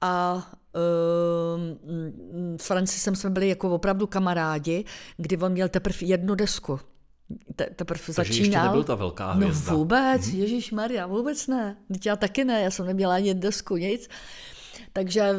a 0.00 0.42
uh, 0.74 2.56
s 2.56 2.66
Francisem 2.66 3.16
jsme 3.16 3.30
byli 3.30 3.48
jako 3.48 3.70
opravdu 3.70 4.06
kamarádi, 4.06 4.84
kdy 5.16 5.36
on 5.36 5.52
měl 5.52 5.68
teprve 5.68 5.98
jednu 6.00 6.34
desku. 6.34 6.80
Te, 7.56 7.66
teprve 7.76 8.00
Takže 8.00 8.14
začínal. 8.14 8.44
ještě 8.44 8.58
nebyl 8.58 8.84
ta 8.84 8.94
velká 8.94 9.32
hvězda. 9.32 9.72
No 9.72 9.78
vůbec, 9.78 10.22
mm-hmm. 10.22 10.38
Ježíš 10.38 10.72
Maria, 10.72 11.06
vůbec 11.06 11.46
ne. 11.46 11.76
Teď 11.92 12.06
já 12.06 12.16
taky 12.16 12.44
ne, 12.44 12.60
já 12.60 12.70
jsem 12.70 12.86
neměla 12.86 13.14
ani 13.14 13.34
desku, 13.34 13.76
nic. 13.76 14.08
Takže 14.92 15.34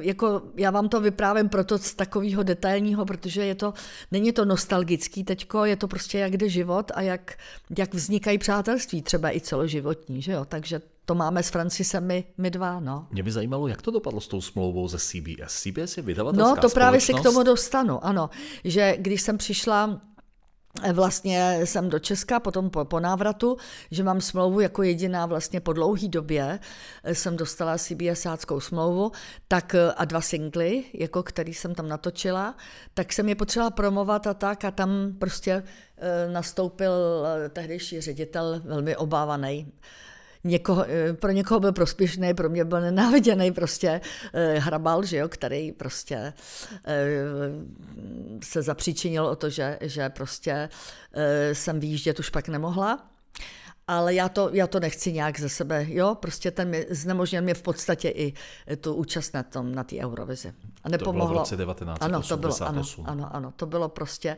jako 0.00 0.42
já 0.56 0.70
vám 0.70 0.88
to 0.88 1.00
vyprávím 1.00 1.48
proto 1.48 1.78
z 1.78 1.94
takového 1.94 2.42
detailního, 2.42 3.06
protože 3.06 3.44
je 3.44 3.54
to, 3.54 3.74
není 4.10 4.32
to 4.32 4.44
nostalgický 4.44 5.24
teďko, 5.24 5.64
je 5.64 5.76
to 5.76 5.88
prostě 5.88 6.18
jak 6.18 6.36
jde 6.36 6.48
život 6.48 6.92
a 6.94 7.00
jak, 7.00 7.38
jak 7.78 7.94
vznikají 7.94 8.38
přátelství, 8.38 9.02
třeba 9.02 9.36
i 9.36 9.40
celoživotní, 9.40 10.22
že 10.22 10.32
jo, 10.32 10.44
takže 10.44 10.80
to 11.06 11.14
máme 11.14 11.42
s 11.42 11.48
Francisem 11.48 12.06
my, 12.06 12.24
my 12.38 12.50
dva, 12.50 12.80
no. 12.80 13.06
Mě 13.10 13.22
by 13.22 13.32
zajímalo, 13.32 13.68
jak 13.68 13.82
to 13.82 13.90
dopadlo 13.90 14.20
s 14.20 14.28
tou 14.28 14.40
smlouvou 14.40 14.88
ze 14.88 14.98
CBS. 14.98 15.62
CBS 15.62 15.96
je 15.96 16.02
vydavatelská 16.02 16.54
No, 16.54 16.56
to 16.56 16.68
právě 16.68 17.00
se 17.00 17.12
k 17.12 17.20
tomu 17.22 17.42
dostanu, 17.42 18.04
ano. 18.04 18.30
Že 18.64 18.96
když 18.98 19.22
jsem 19.22 19.38
přišla 19.38 20.00
eh, 20.82 20.92
vlastně 20.92 21.60
jsem 21.64 21.90
do 21.90 21.98
Česka, 21.98 22.40
potom 22.40 22.70
po, 22.70 22.84
po 22.84 23.00
návratu, 23.00 23.56
že 23.90 24.04
mám 24.04 24.20
smlouvu 24.20 24.60
jako 24.60 24.82
jediná 24.82 25.26
vlastně 25.26 25.60
po 25.60 25.72
dlouhý 25.72 26.08
době, 26.08 26.58
eh, 27.04 27.14
jsem 27.14 27.36
dostala 27.36 27.78
CBSáckou 27.78 28.60
smlouvu, 28.60 29.12
tak 29.48 29.74
eh, 29.74 29.92
a 29.92 30.04
dva 30.04 30.20
singly, 30.20 30.84
jako 30.94 31.22
který 31.22 31.54
jsem 31.54 31.74
tam 31.74 31.88
natočila, 31.88 32.54
tak 32.94 33.12
jsem 33.12 33.28
je 33.28 33.34
potřeba 33.34 33.70
promovat 33.70 34.26
a 34.26 34.34
tak 34.34 34.64
a 34.64 34.70
tam 34.70 34.90
prostě 35.18 35.62
nastoupil 36.32 36.92
eh, 37.26 37.48
tehdejší 37.48 38.00
ředitel 38.00 38.60
velmi 38.64 38.96
obávaný 38.96 39.72
někoho, 40.46 40.84
eh, 40.88 41.12
pro 41.12 41.30
někoho 41.30 41.60
byl 41.60 41.72
prospěšný, 41.72 42.34
pro 42.34 42.48
mě 42.48 42.64
byl 42.64 42.80
nenáviděný 42.80 43.52
prostě 43.52 44.00
eh, 44.32 44.58
hrabal, 44.58 45.04
že 45.04 45.16
jo, 45.16 45.28
který 45.28 45.72
prostě 45.72 46.32
eh, 46.84 47.12
se 48.42 48.62
zapříčinil 48.62 49.26
o 49.26 49.36
to, 49.36 49.50
že, 49.50 49.78
že 49.80 50.08
prostě 50.08 50.68
eh, 51.12 51.54
jsem 51.54 51.80
vyjíždět 51.80 52.18
už 52.18 52.30
pak 52.30 52.48
nemohla. 52.48 53.06
Ale 53.88 54.14
já 54.14 54.28
to, 54.28 54.50
já 54.52 54.66
to 54.66 54.80
nechci 54.80 55.12
nějak 55.12 55.40
ze 55.40 55.48
sebe, 55.48 55.86
jo, 55.88 56.14
prostě 56.14 56.50
ten 56.50 56.68
mi, 56.68 56.86
znemožnil 56.90 57.42
mě 57.42 57.54
v 57.54 57.62
podstatě 57.62 58.08
i 58.08 58.34
tu 58.80 58.94
účast 58.94 59.34
na 59.34 59.42
tom, 59.42 59.74
na 59.74 59.84
té 59.84 59.96
Eurovizi. 59.96 60.52
A 60.84 60.88
nepomohlo. 60.88 61.34
v 61.34 61.38
roce 61.38 61.56
1988. 61.56 61.96
Ano, 62.00 62.22
to 62.22 62.36
bylo, 62.36 62.56
ano, 62.62 62.82
ano, 63.04 63.36
ano, 63.36 63.52
to 63.56 63.66
bylo 63.66 63.88
prostě, 63.88 64.36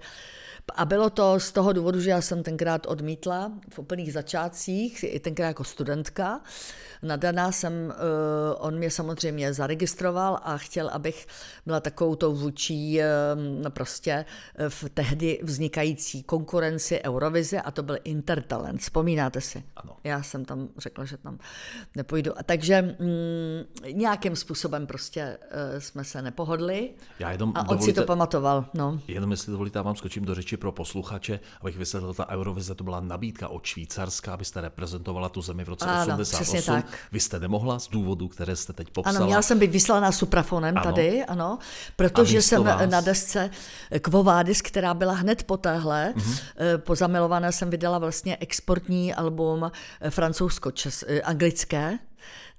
a 0.75 0.85
bylo 0.85 1.11
to 1.11 1.41
z 1.41 1.53
toho 1.53 1.73
důvodu, 1.73 2.01
že 2.01 2.11
já 2.11 2.21
jsem 2.21 2.43
tenkrát 2.43 2.87
odmítla 2.87 3.53
v 3.71 3.79
úplných 3.79 4.13
začátcích, 4.13 5.05
i 5.09 5.21
tenkrát 5.21 5.47
jako 5.47 5.65
studentka. 5.65 6.41
Nadaná 7.03 7.53
jsem, 7.53 7.73
uh, 7.73 7.93
on 8.59 8.79
mě 8.79 8.91
samozřejmě 8.91 9.55
zaregistroval 9.55 10.39
a 10.43 10.59
chtěl, 10.59 10.89
abych 10.89 11.27
byla 11.67 11.81
takovou 11.81 12.15
tou 12.15 12.35
vůči 12.35 13.01
um, 13.35 13.73
prostě 13.73 14.25
v 14.69 14.85
tehdy 14.95 15.41
vznikající 15.43 16.23
konkurenci 16.23 17.01
Eurovize 17.05 17.61
a 17.61 17.71
to 17.71 17.83
byl 17.83 17.97
Intertalent. 18.05 18.81
Vzpomínáte 18.81 19.41
si? 19.41 19.63
Ano. 19.77 19.97
Já 20.05 20.23
jsem 20.23 20.45
tam 20.45 20.69
řekla, 20.79 21.05
že 21.05 21.17
tam 21.17 21.39
nepůjdu. 21.97 22.39
A 22.39 22.43
takže 22.43 22.83
mm, 22.83 23.93
nějakým 23.93 24.37
způsobem 24.37 24.87
prostě 24.87 25.39
jsme 25.79 26.05
se 26.05 26.23
nepohodli 26.23 26.91
Já 27.19 27.33
jenom 27.33 27.53
a 27.55 27.69
on 27.69 27.81
si 27.81 27.93
to 27.93 28.05
pamatoval. 28.05 28.65
No. 28.75 29.01
Jenom 29.09 29.31
jestli 29.31 29.53
dovolíte, 29.53 29.79
já 29.79 29.83
vám 29.83 29.97
skočím 29.97 30.25
do 30.25 30.35
řeči 30.35 30.57
pro 30.59 30.73
posluchače, 30.73 31.41
abych 31.61 31.77
vysvětlil, 31.77 32.15
ta 32.15 32.29
Eurovize 32.29 32.75
to 32.75 32.85
byla 32.85 33.01
nabídka 33.01 33.49
od 33.49 33.65
Švýcarska, 33.67 34.33
abyste 34.35 34.61
reprezentovala 34.61 35.29
tu 35.29 35.43
zemi 35.43 35.65
v 35.65 35.69
roce 35.69 35.85
Ano, 35.85 36.01
88. 36.03 36.45
přesně 36.45 36.63
tak. 36.63 36.99
Vy 37.13 37.21
jste 37.21 37.41
nemohla 37.41 37.79
z 37.79 37.89
důvodů, 37.89 38.29
které 38.29 38.57
jste 38.57 38.73
teď 38.73 38.91
popsala. 38.91 39.17
Ano, 39.17 39.27
měla 39.27 39.43
jsem 39.43 39.59
být 39.59 39.71
vyslaná 39.71 40.13
suprafonem 40.13 40.79
Ano. 40.79 40.85
tady, 40.85 41.25
ano, 41.25 41.59
protože 41.97 42.43
jsem 42.43 42.65
vás? 42.65 42.91
na 42.91 43.01
desce 43.01 43.51
Kvovádis, 44.03 44.63
která 44.63 44.95
byla 44.95 45.13
hned 45.13 45.43
po 45.43 45.57
téhle, 45.57 46.13
Mhm. 46.17 46.25
mm-hmm. 46.33 46.79
po 46.79 46.95
zamilované 46.95 47.53
jsem 47.53 47.71
vydala 47.71 47.99
vlastně 47.99 48.37
exportní 48.41 49.15
album 49.15 49.71
eh, 50.01 50.11
francouzsko-anglické, 50.11 51.99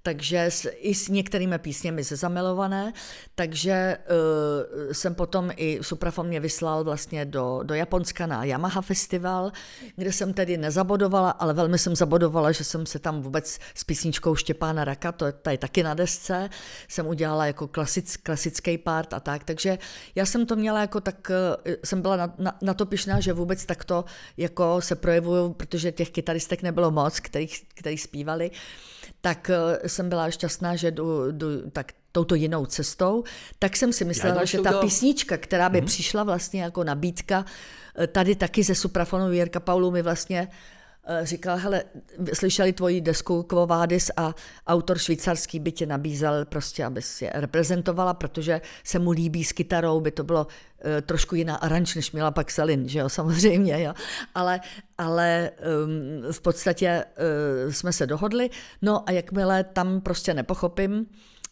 takže 0.04 0.46
s, 0.46 0.70
i 0.80 0.96
s 0.96 1.08
některými 1.08 1.60
písněmi 1.60 2.04
ze 2.04 2.16
zamilované, 2.16 2.94
takže 3.36 3.98
uh, 3.98 4.94
jsem 4.94 5.16
potom 5.16 5.52
i 5.56 5.80
Suprafon 5.82 6.28
mě 6.28 6.40
vyslal 6.40 6.84
vlastně 6.84 7.26
do, 7.26 7.60
do 7.64 7.74
Japonska 7.76 8.28
na 8.28 8.44
Yamaha 8.44 8.82
Festival, 8.82 9.52
kde 9.96 10.12
jsem 10.12 10.34
tedy 10.34 10.58
nezabodovala, 10.58 11.30
ale 11.30 11.54
velmi 11.54 11.78
jsem 11.78 11.96
zabodovala, 11.96 12.52
že 12.52 12.64
jsem 12.64 12.86
se 12.86 13.00
tam 13.00 13.22
vůbec 13.22 13.60
s 13.76 13.84
písničkou 13.84 14.36
Štěpána 14.36 14.86
Raka, 14.86 15.12
to 15.12 15.26
je 15.26 15.32
tady 15.32 15.58
taky 15.58 15.84
na 15.84 15.94
desce, 15.94 16.50
jsem 16.88 17.08
udělala 17.08 17.46
jako 17.46 17.68
klasic, 17.68 18.18
klasický 18.18 18.78
part 18.78 19.14
a 19.14 19.20
tak, 19.20 19.44
takže 19.44 19.78
já 20.16 20.26
jsem 20.26 20.46
to 20.46 20.56
měla 20.56 20.82
jako 20.82 21.02
tak, 21.02 21.32
eh, 21.66 21.78
jsem 21.84 22.02
byla 22.02 22.16
na, 22.16 22.34
na, 22.38 22.58
na 22.62 22.74
to 22.74 22.86
pišná, 22.86 23.20
že 23.20 23.34
vůbec 23.34 23.66
takto 23.66 24.06
jako 24.38 24.82
se 24.82 24.96
projevuju, 24.96 25.54
protože 25.54 25.92
těch 25.92 26.10
kytaristek 26.10 26.62
nebylo 26.64 26.92
moc, 26.92 27.20
kterých, 27.20 27.66
který 27.76 27.98
zpívali, 27.98 28.52
tak 29.22 29.50
eh, 29.50 29.89
jsem 29.90 30.10
byla 30.10 30.32
šťastná, 30.32 30.76
že 30.76 30.92
jdu, 30.92 31.32
jdu 31.32 31.70
tak 31.72 31.92
touto 32.12 32.36
jinou 32.36 32.66
cestou, 32.66 33.24
tak 33.60 33.78
jsem 33.78 33.94
si 33.94 34.06
myslela, 34.06 34.46
že 34.46 34.60
ta 34.60 34.82
písnička, 34.82 35.38
která 35.38 35.70
by 35.70 35.78
hmm. 35.78 35.88
přišla 35.88 36.24
vlastně 36.24 36.64
jako 36.64 36.84
nabídka, 36.84 37.46
eh, 37.96 38.08
tady 38.08 38.36
taky 38.36 38.64
ze 38.64 38.76
Suprafonu 38.76 39.32
Jirka 39.32 39.60
Paulu 39.60 39.92
mi 39.92 40.02
vlastně 40.02 40.48
říkal, 41.24 41.58
hele, 41.58 41.84
slyšeli 42.34 42.74
tvoji 42.74 43.02
desku 43.02 43.44
Quo 43.44 43.68
Vadis 43.68 44.12
a 44.18 44.36
autor 44.68 44.98
švýcarský 44.98 45.60
by 45.60 45.72
tě 45.72 45.86
nabízel 45.86 46.46
prostě, 46.46 46.86
abys 46.86 47.22
je 47.22 47.32
reprezentovala, 47.34 48.14
protože 48.14 48.62
se 48.84 49.00
mu 49.00 49.12
líbí 49.12 49.44
s 49.44 49.52
kytarou, 49.52 50.00
by 50.00 50.12
to 50.12 50.24
bylo 50.24 50.48
eh, 50.82 51.02
trošku 51.02 51.36
jiná 51.36 51.56
aranž, 51.56 51.96
než 51.96 52.12
měla 52.12 52.32
pak 52.32 52.52
Selin, 52.52 52.90
že 52.90 53.00
jo, 53.00 53.10
samozřejmě, 53.20 53.84
jo. 53.84 53.94
Ale, 54.36 54.60
ale 54.98 55.52
um, 55.86 56.32
v 56.32 56.42
podstatě 56.42 57.06
uh, 57.66 57.72
jsme 57.72 57.94
se 57.94 58.08
dohodli, 58.08 58.50
no 58.82 59.10
a 59.10 59.12
jakmile 59.12 59.64
tam 59.64 60.02
prostě 60.02 60.34
nepochopím, 60.34 61.06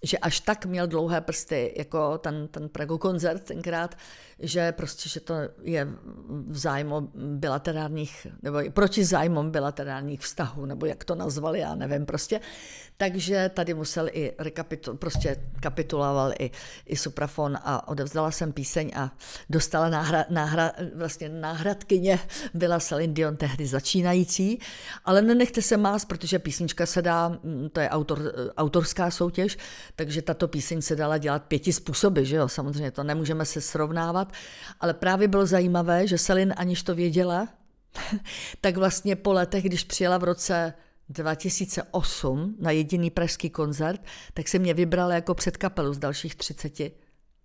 že 0.04 0.18
až 0.18 0.40
tak 0.40 0.66
měl 0.66 0.88
dlouhé 0.88 1.22
prsty, 1.22 1.74
jako 1.78 2.18
ten, 2.18 2.48
ten 2.48 2.70
Pragu 2.70 2.98
koncert 2.98 3.44
tenkrát, 3.44 3.96
že 4.40 4.72
prostě, 4.72 5.10
že 5.10 5.20
to 5.20 5.34
je 5.62 5.88
v 6.48 6.58
zájmu 6.58 7.12
bilaterálních, 7.16 8.28
nebo 8.42 8.60
proti 8.72 9.06
zájmům 9.06 9.52
bilaterálních 9.52 10.22
vztahů, 10.22 10.66
nebo 10.66 10.86
jak 10.86 11.04
to 11.04 11.16
nazvali, 11.16 11.60
já 11.60 11.76
nevím 11.76 12.06
prostě. 12.06 12.40
Takže 12.98 13.52
tady 13.54 13.74
musel 13.74 14.10
i 14.12 14.34
rekapitul, 14.40 14.98
prostě 14.98 15.36
kapituloval 15.60 16.34
i, 16.40 16.52
i 16.86 16.96
Suprafon 16.96 17.58
a 17.64 17.88
odevzdala 17.88 18.32
jsem 18.32 18.52
píseň 18.54 18.92
a 18.96 19.12
dostala 19.50 19.90
náhra, 19.90 20.26
náhra, 20.30 20.72
vlastně 20.96 21.30
náhradkyně 21.30 22.20
byla 22.54 22.80
Celine 22.80 23.14
Dion 23.14 23.38
tehdy 23.38 23.68
začínající, 23.68 24.60
ale 25.06 25.22
nenechte 25.22 25.62
se 25.62 25.78
más, 25.78 26.06
protože 26.06 26.40
písnička 26.40 26.86
se 26.86 27.02
dá, 27.02 27.30
mm, 27.30 27.70
to 27.74 27.80
je 27.80 27.90
autor, 27.90 28.34
autorská 28.58 29.12
soutěž, 29.12 29.58
takže 29.98 30.22
tato 30.22 30.48
píseň 30.48 30.82
se 30.82 30.96
dala 30.96 31.18
dělat 31.18 31.44
pěti 31.44 31.74
způsoby, 31.74 32.24
že 32.24 32.36
jo, 32.36 32.48
samozřejmě 32.48 32.92
to 32.92 33.04
nemůžeme 33.04 33.46
se 33.46 33.62
srovnávat, 33.62 34.34
ale 34.80 34.94
právě 34.94 35.28
bylo 35.28 35.46
zajímavé, 35.46 36.08
že 36.08 36.18
Celine 36.18 36.54
aniž 36.54 36.84
to 36.84 36.96
věděla, 36.96 37.48
tak 38.62 38.78
vlastně 38.78 39.16
po 39.16 39.34
letech, 39.34 39.64
když 39.64 39.84
přijela 39.84 40.18
v 40.18 40.24
roce 40.24 40.74
2008 41.10 42.56
na 42.60 42.72
jediný 42.72 43.10
pražský 43.10 43.50
koncert, 43.50 44.02
tak 44.34 44.48
se 44.48 44.60
mě 44.60 44.74
vybrala 44.74 45.14
jako 45.14 45.36
předkapelu 45.36 45.94
z 45.94 46.00
dalších 46.00 46.36
30 46.36 46.80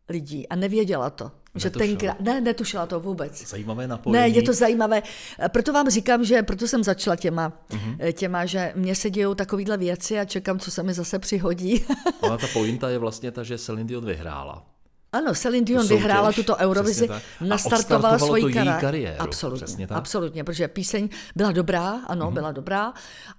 lidí 0.09 0.49
a 0.49 0.57
nevěděla 0.57 1.11
to. 1.11 1.31
Že 1.55 1.67
Netušila. 1.67 1.89
tenkrát, 1.89 2.21
ne, 2.21 2.41
netušila 2.41 2.87
to 2.87 3.01
vůbec. 3.01 3.49
Zajímavé 3.49 3.89
napojení. 3.89 4.21
Ne, 4.21 4.37
je 4.37 4.43
to 4.43 4.53
zajímavé. 4.53 5.03
Proto 5.49 5.73
vám 5.73 5.91
říkám, 5.91 6.25
že 6.25 6.43
proto 6.43 6.69
jsem 6.69 6.85
začala 6.85 7.17
těma, 7.17 7.53
mm-hmm. 7.71 8.13
těma 8.13 8.47
že 8.47 8.73
mně 8.77 8.95
se 8.95 9.11
dějou 9.11 9.35
takovýhle 9.35 9.77
věci 9.77 10.19
a 10.19 10.25
čekám, 10.25 10.59
co 10.59 10.71
se 10.71 10.83
mi 10.83 10.95
zase 10.95 11.19
přihodí. 11.19 11.85
Ona 12.21 12.39
ta 12.39 12.47
pointa 12.53 12.89
je 12.91 12.99
vlastně 12.99 13.31
ta, 13.31 13.43
že 13.43 13.59
Celine 13.59 13.89
Dion 13.89 14.05
vyhrála. 14.05 14.72
Ano, 15.15 15.35
Celine 15.35 15.65
Dion 15.65 15.83
soutěž, 15.83 15.99
vyhrála 15.99 16.33
tuto 16.33 16.57
Eurovizi, 16.57 17.09
nastartovala 17.41 18.19
svoji 18.19 18.45
kara- 18.45 18.81
kariéru, 18.81 19.21
Absolutně, 19.21 19.87
absolutně, 19.87 20.45
protože 20.45 20.69
píseň 20.69 21.09
byla 21.37 21.53
dobrá, 21.53 22.01
ano, 22.07 22.27
mm-hmm. 22.27 22.35
byla 22.35 22.53
dobrá, 22.53 22.93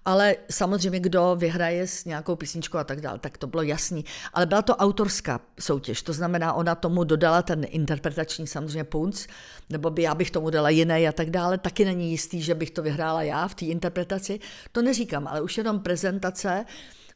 ale 0.06 0.36
samozřejmě 0.52 1.00
kdo 1.00 1.36
vyhraje 1.40 1.88
s 1.88 2.06
nějakou 2.06 2.36
písničkou 2.36 2.78
a 2.78 2.84
tak 2.84 3.02
dále, 3.02 3.20
tak 3.20 3.38
to 3.38 3.48
bylo 3.48 3.64
jasný. 3.64 4.06
Ale 4.34 4.46
byla 4.46 4.62
to 4.62 4.76
autorská 4.76 5.40
soutěž, 5.60 6.02
to 6.02 6.14
znamená, 6.14 6.54
ona 6.54 6.76
tomu 6.76 7.04
dodala 7.04 7.42
ten 7.42 7.66
interpretační 7.70 8.48
samozřejmě 8.48 8.84
punc, 8.84 9.28
nebo 9.70 9.90
by 9.90 10.02
já 10.02 10.16
bych 10.16 10.32
tomu 10.32 10.50
dala 10.50 10.70
jiný 10.70 11.08
a 11.08 11.12
tak 11.12 11.30
dále. 11.30 11.58
Taky 11.58 11.86
není 11.86 12.12
jistý, 12.12 12.42
že 12.42 12.56
bych 12.56 12.72
to 12.72 12.82
vyhrála 12.82 13.24
já 13.24 13.48
v 13.48 13.56
té 13.56 13.66
interpretaci. 13.66 14.40
To 14.72 14.82
neříkám, 14.82 15.28
ale 15.28 15.42
už 15.42 15.58
jenom 15.58 15.80
prezentace, 15.80 16.66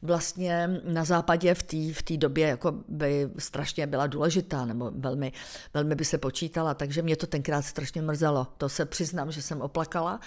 vlastně 0.02 0.80
na 0.84 1.04
západě 1.04 1.54
v 1.54 1.62
té 1.62 1.92
v 1.92 2.16
době 2.18 2.48
jako 2.48 2.74
by 2.88 3.30
strašně 3.38 3.86
byla 3.86 4.06
důležitá, 4.06 4.64
nebo 4.64 4.90
velmi, 4.94 5.32
velmi 5.74 5.94
by 5.94 6.04
se 6.04 6.18
počítala, 6.18 6.74
takže 6.74 7.02
mě 7.02 7.16
to 7.16 7.26
tenkrát 7.26 7.62
strašně 7.62 8.02
mrzelo. 8.02 8.46
To 8.58 8.68
se 8.68 8.86
přiznám, 8.86 9.32
že 9.32 9.42
jsem 9.42 9.60
oplakala, 9.60 10.20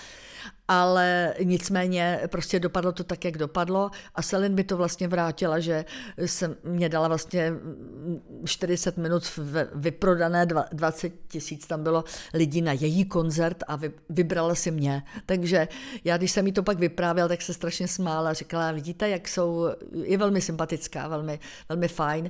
ale 0.73 1.33
nicméně 1.43 2.19
prostě 2.27 2.59
dopadlo 2.59 2.91
to 2.91 3.03
tak, 3.03 3.25
jak 3.25 3.37
dopadlo 3.37 3.91
a 4.15 4.21
Selin 4.21 4.53
mi 4.53 4.63
to 4.63 4.77
vlastně 4.77 5.07
vrátila, 5.07 5.59
že 5.59 5.85
jsem 6.25 6.55
mě 6.63 6.89
dala 6.89 7.07
vlastně 7.07 7.53
40 8.45 8.97
minut 8.97 9.39
vyprodané, 9.75 10.45
dva- 10.45 10.65
20 10.71 11.13
tisíc 11.27 11.67
tam 11.67 11.83
bylo 11.83 12.03
lidí 12.33 12.61
na 12.61 12.71
její 12.71 13.05
koncert 13.05 13.63
a 13.67 13.75
vy, 13.75 13.91
vybrala 14.09 14.55
si 14.55 14.71
mě. 14.71 15.03
Takže 15.25 15.67
já, 16.03 16.17
když 16.17 16.31
jsem 16.31 16.47
jí 16.47 16.53
to 16.53 16.63
pak 16.63 16.79
vyprávěl, 16.79 17.27
tak 17.27 17.41
se 17.41 17.53
strašně 17.53 17.87
smála 17.87 18.29
a 18.29 18.33
říkala, 18.33 18.71
vidíte, 18.71 19.09
jak 19.09 19.27
jsou 19.27 19.67
je 20.03 20.17
velmi 20.17 20.41
sympatická, 20.41 21.07
velmi, 21.07 21.39
velmi 21.69 21.87
fajn. 21.87 22.29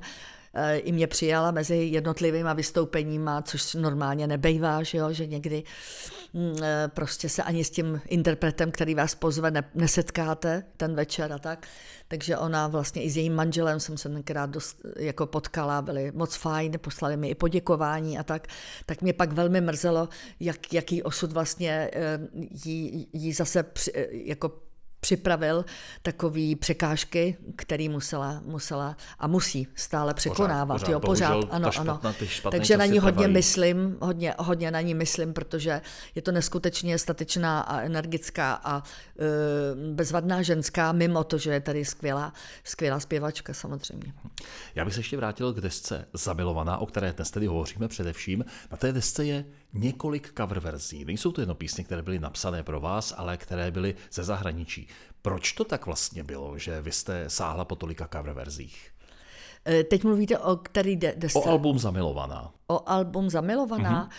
Eh, 0.53 0.77
I 0.77 0.91
mě 0.91 1.07
přijala 1.07 1.51
mezi 1.51 1.75
jednotlivými 1.75 2.49
vystoupeníma, 2.55 3.41
což 3.41 3.73
normálně 3.73 4.27
nebejvá, 4.27 4.83
že, 4.83 4.97
jo? 4.97 5.13
že 5.13 5.25
někdy 5.25 5.63
mm, 6.33 6.55
eh, 6.63 6.87
prostě 6.93 7.29
se 7.29 7.43
ani 7.43 7.63
s 7.63 7.69
tím 7.69 8.01
interpretem, 8.07 8.71
který 8.71 8.95
vás 8.95 9.15
pozve, 9.15 9.51
ne, 9.51 9.63
nesetkáte 9.75 10.63
ten 10.77 10.95
večer 10.95 11.33
a 11.33 11.39
tak. 11.39 11.67
Takže 12.07 12.37
ona 12.37 12.67
vlastně 12.67 13.03
i 13.03 13.09
s 13.09 13.17
jejím 13.17 13.35
manželem 13.35 13.79
jsem 13.79 13.97
se 13.97 14.09
tenkrát 14.09 14.49
dost, 14.49 14.81
jako 14.97 15.25
potkala, 15.25 15.81
byli 15.81 16.11
moc 16.15 16.35
fajn, 16.35 16.73
poslali 16.81 17.17
mi 17.17 17.29
i 17.29 17.35
poděkování 17.35 18.19
a 18.19 18.23
tak. 18.23 18.47
Tak 18.85 19.01
mě 19.01 19.13
pak 19.13 19.31
velmi 19.31 19.61
mrzelo, 19.61 20.09
jak, 20.39 20.73
jaký 20.73 21.03
osud 21.03 21.31
vlastně 21.31 21.89
eh, 21.93 22.19
jí, 22.65 23.07
jí 23.13 23.33
zase 23.33 23.63
při, 23.63 23.91
jako 24.11 24.70
připravil 25.01 25.65
takový 26.01 26.55
překážky, 26.55 27.37
který 27.55 27.89
musela, 27.89 28.41
musela 28.45 28.97
a 29.19 29.27
musí 29.27 29.67
stále 29.75 30.13
překonávat. 30.13 30.73
Pořád, 30.81 30.91
jo, 30.91 30.99
pořád, 30.99 31.29
bohužel, 31.31 31.49
ano, 31.55 31.69
špatná- 31.69 31.99
ano. 32.03 32.13
ty 32.19 32.27
špatné 32.27 32.59
Takže 32.59 32.77
na 32.77 32.85
ní 32.85 32.99
hodně 32.99 33.11
trvají. 33.13 33.33
myslím, 33.33 33.97
hodně, 34.01 34.33
hodně 34.39 34.71
na 34.71 34.81
ní 34.81 34.93
myslím, 34.93 35.33
protože 35.33 35.81
je 36.15 36.21
to 36.21 36.31
neskutečně 36.31 36.97
statečná 36.97 37.61
a 37.61 37.81
energická 37.81 38.53
a 38.63 38.83
e, 39.19 39.93
bezvadná 39.93 40.41
ženská, 40.41 40.91
mimo 40.91 41.23
to, 41.23 41.37
že 41.37 41.51
je 41.51 41.59
tady 41.59 41.85
skvělá, 41.85 42.33
skvělá 42.63 42.99
zpěvačka 42.99 43.53
samozřejmě. 43.53 44.13
Já 44.75 44.85
bych 44.85 44.93
se 44.93 44.99
ještě 44.99 45.17
vrátil 45.17 45.53
k 45.53 45.61
desce 45.61 46.05
Zamilovaná, 46.13 46.77
o 46.77 46.85
které 46.85 47.13
dnes 47.13 47.31
tedy 47.31 47.45
hovoříme 47.47 47.87
především. 47.87 48.45
Na 48.71 48.77
té 48.77 48.93
desce 48.93 49.25
je 49.25 49.45
několik 49.73 50.34
cover 50.38 50.60
verzí. 50.60 51.05
Nejsou 51.05 51.31
to 51.31 51.41
jenom 51.41 51.57
písně, 51.57 51.84
které 51.84 52.01
byly 52.01 52.19
napsané 52.19 52.63
pro 52.63 52.79
vás, 52.79 53.13
ale 53.17 53.38
které 53.38 53.71
byly 53.71 53.95
ze 54.12 54.23
zahraničí. 54.23 54.88
Proč 55.21 55.51
to 55.53 55.63
tak 55.63 55.86
vlastně 55.86 56.23
bylo, 56.23 56.57
že 56.57 56.81
vy 56.81 56.91
jste 56.91 57.29
sáhla 57.29 57.65
po 57.65 57.75
tolika 57.75 58.10
cover 58.13 58.34
verzích? 58.34 58.91
E, 59.67 59.84
teď 59.84 60.03
mluvíte 60.03 60.38
o 60.39 60.55
který 60.55 60.95
de- 60.95 61.13
desce? 61.17 61.39
O 61.39 61.49
album 61.49 61.79
Zamilovaná. 61.79 62.51
o 62.67 62.89
album 62.89 63.29
Zamilovaná. 63.29 63.89
Mhm. 63.89 64.10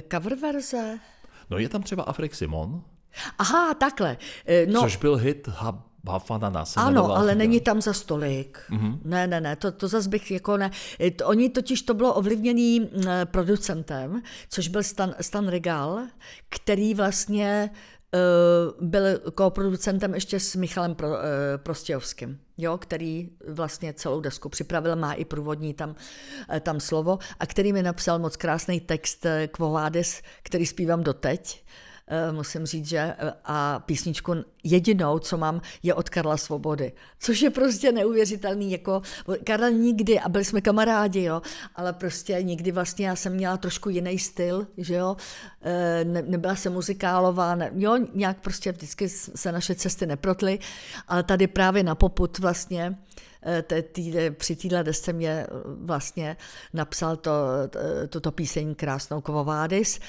Mm-hmm. 0.00 0.02
Cover 0.16 0.34
verze? 0.34 0.98
No 1.50 1.58
je 1.58 1.68
tam 1.68 1.82
třeba 1.82 2.02
Afrik 2.02 2.34
Simon, 2.34 2.82
Aha, 3.38 3.74
takhle. 3.74 4.16
E, 4.46 4.66
No, 4.66 4.80
což 4.80 4.96
byl 4.96 5.16
hit 5.16 5.48
Hafana 6.08 6.64
se 6.64 6.80
Ano, 6.80 7.16
ale 7.16 7.34
není 7.34 7.60
tam 7.60 7.82
za 7.82 7.92
stolik. 7.92 8.58
Mhm. 8.70 8.92
Mm-hmm. 8.92 8.98
Ne, 9.04 9.26
ne, 9.26 9.40
ne, 9.40 9.56
to, 9.56 9.72
to 9.72 9.88
zase 9.88 10.08
bych 10.08 10.30
jako 10.30 10.56
ne. 10.56 10.70
E, 11.00 11.24
oni 11.24 11.48
totiž 11.48 11.82
to 11.82 11.94
bylo 11.94 12.14
ovlivněný 12.14 12.90
producentem, 13.24 14.22
což 14.48 14.68
byl 14.68 14.82
Stan, 14.82 15.14
Stan 15.20 15.48
Regal, 15.48 16.00
který 16.48 16.94
vlastně 16.94 17.70
uh, 18.14 18.88
byl 18.88 19.18
koproducentem 19.34 20.14
ještě 20.14 20.40
s 20.40 20.56
Michalem 20.56 20.94
Pro, 20.94 21.08
uh, 21.08 21.16
Prostějovským, 21.56 22.38
jo, 22.58 22.78
který 22.78 23.28
vlastně 23.48 23.92
celou 23.92 24.20
desku 24.20 24.48
připravil, 24.48 24.96
má 24.96 25.12
i 25.12 25.24
průvodní 25.24 25.74
tam, 25.74 25.94
eh, 26.52 26.60
tam 26.60 26.80
slovo 26.80 27.18
a 27.40 27.46
který 27.46 27.72
mi 27.72 27.82
napsal 27.82 28.18
moc 28.18 28.36
krásný 28.36 28.80
text 28.80 29.26
Vadis, 29.58 30.22
který 30.42 30.66
zpívám 30.66 31.02
doteď. 31.02 31.64
Musím 32.32 32.66
říct, 32.66 32.86
že 32.88 32.98
eh, 32.98 33.32
a 33.44 33.78
písničku 33.78 34.34
jedinou, 34.64 35.18
co 35.18 35.36
mám, 35.36 35.60
je 35.82 35.94
od 35.94 36.08
Karla 36.08 36.36
Svobody, 36.36 36.92
což 37.18 37.42
je 37.42 37.50
prostě 37.50 37.92
neuvěřitelný, 37.92 38.72
jako 38.72 39.02
Karel 39.44 39.70
nikdy, 39.70 40.20
a 40.20 40.28
byli 40.28 40.44
jsme 40.44 40.60
kamarádi, 40.60 41.22
jo, 41.22 41.42
ale 41.76 41.92
prostě 41.92 42.42
nikdy 42.42 42.72
vlastně 42.72 43.06
já 43.06 43.16
jsem 43.16 43.32
měla 43.32 43.56
trošku 43.56 43.88
jiný 43.88 44.18
styl, 44.18 44.66
že 44.76 44.94
jo, 44.94 45.16
Eh, 45.64 46.04
ne, 46.04 46.22
nebyla 46.22 46.56
jsem 46.56 46.72
muzikálová, 46.72 47.54
ne, 47.54 47.70
jo, 47.74 47.98
nějak 48.14 48.40
prostě 48.40 48.72
vždycky 48.72 49.08
se 49.08 49.52
naše 49.52 49.74
cesty 49.74 50.06
neprotly, 50.06 50.58
ale 51.08 51.22
tady 51.22 51.46
právě 51.46 51.82
na 51.82 51.94
poput 51.94 52.38
vlastně 52.38 52.98
eh, 53.42 53.62
te- 53.62 53.82
tý, 53.82 54.14
při 54.30 54.56
téhle 54.56 54.84
desce 54.84 55.12
mě 55.12 55.30
eh, 55.30 55.46
vlastně 55.64 56.36
napsal 56.72 57.16
to, 57.16 57.32
tuto 58.08 58.32
píseň 58.32 58.74
krásnou 58.74 59.20
Kovovádis 59.20 60.00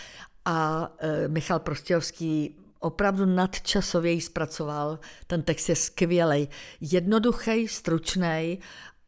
a 0.46 0.90
e, 1.00 1.28
Michal 1.28 1.60
Prostějovský 1.60 2.56
opravdu 2.80 3.26
nadčasově 3.26 4.12
ji 4.12 4.22
zpracoval. 4.22 5.00
Ten 5.28 5.42
text 5.42 5.70
je 5.70 5.76
skvělej, 5.76 6.48
jednoduchý, 6.82 7.68
stručný 7.68 8.60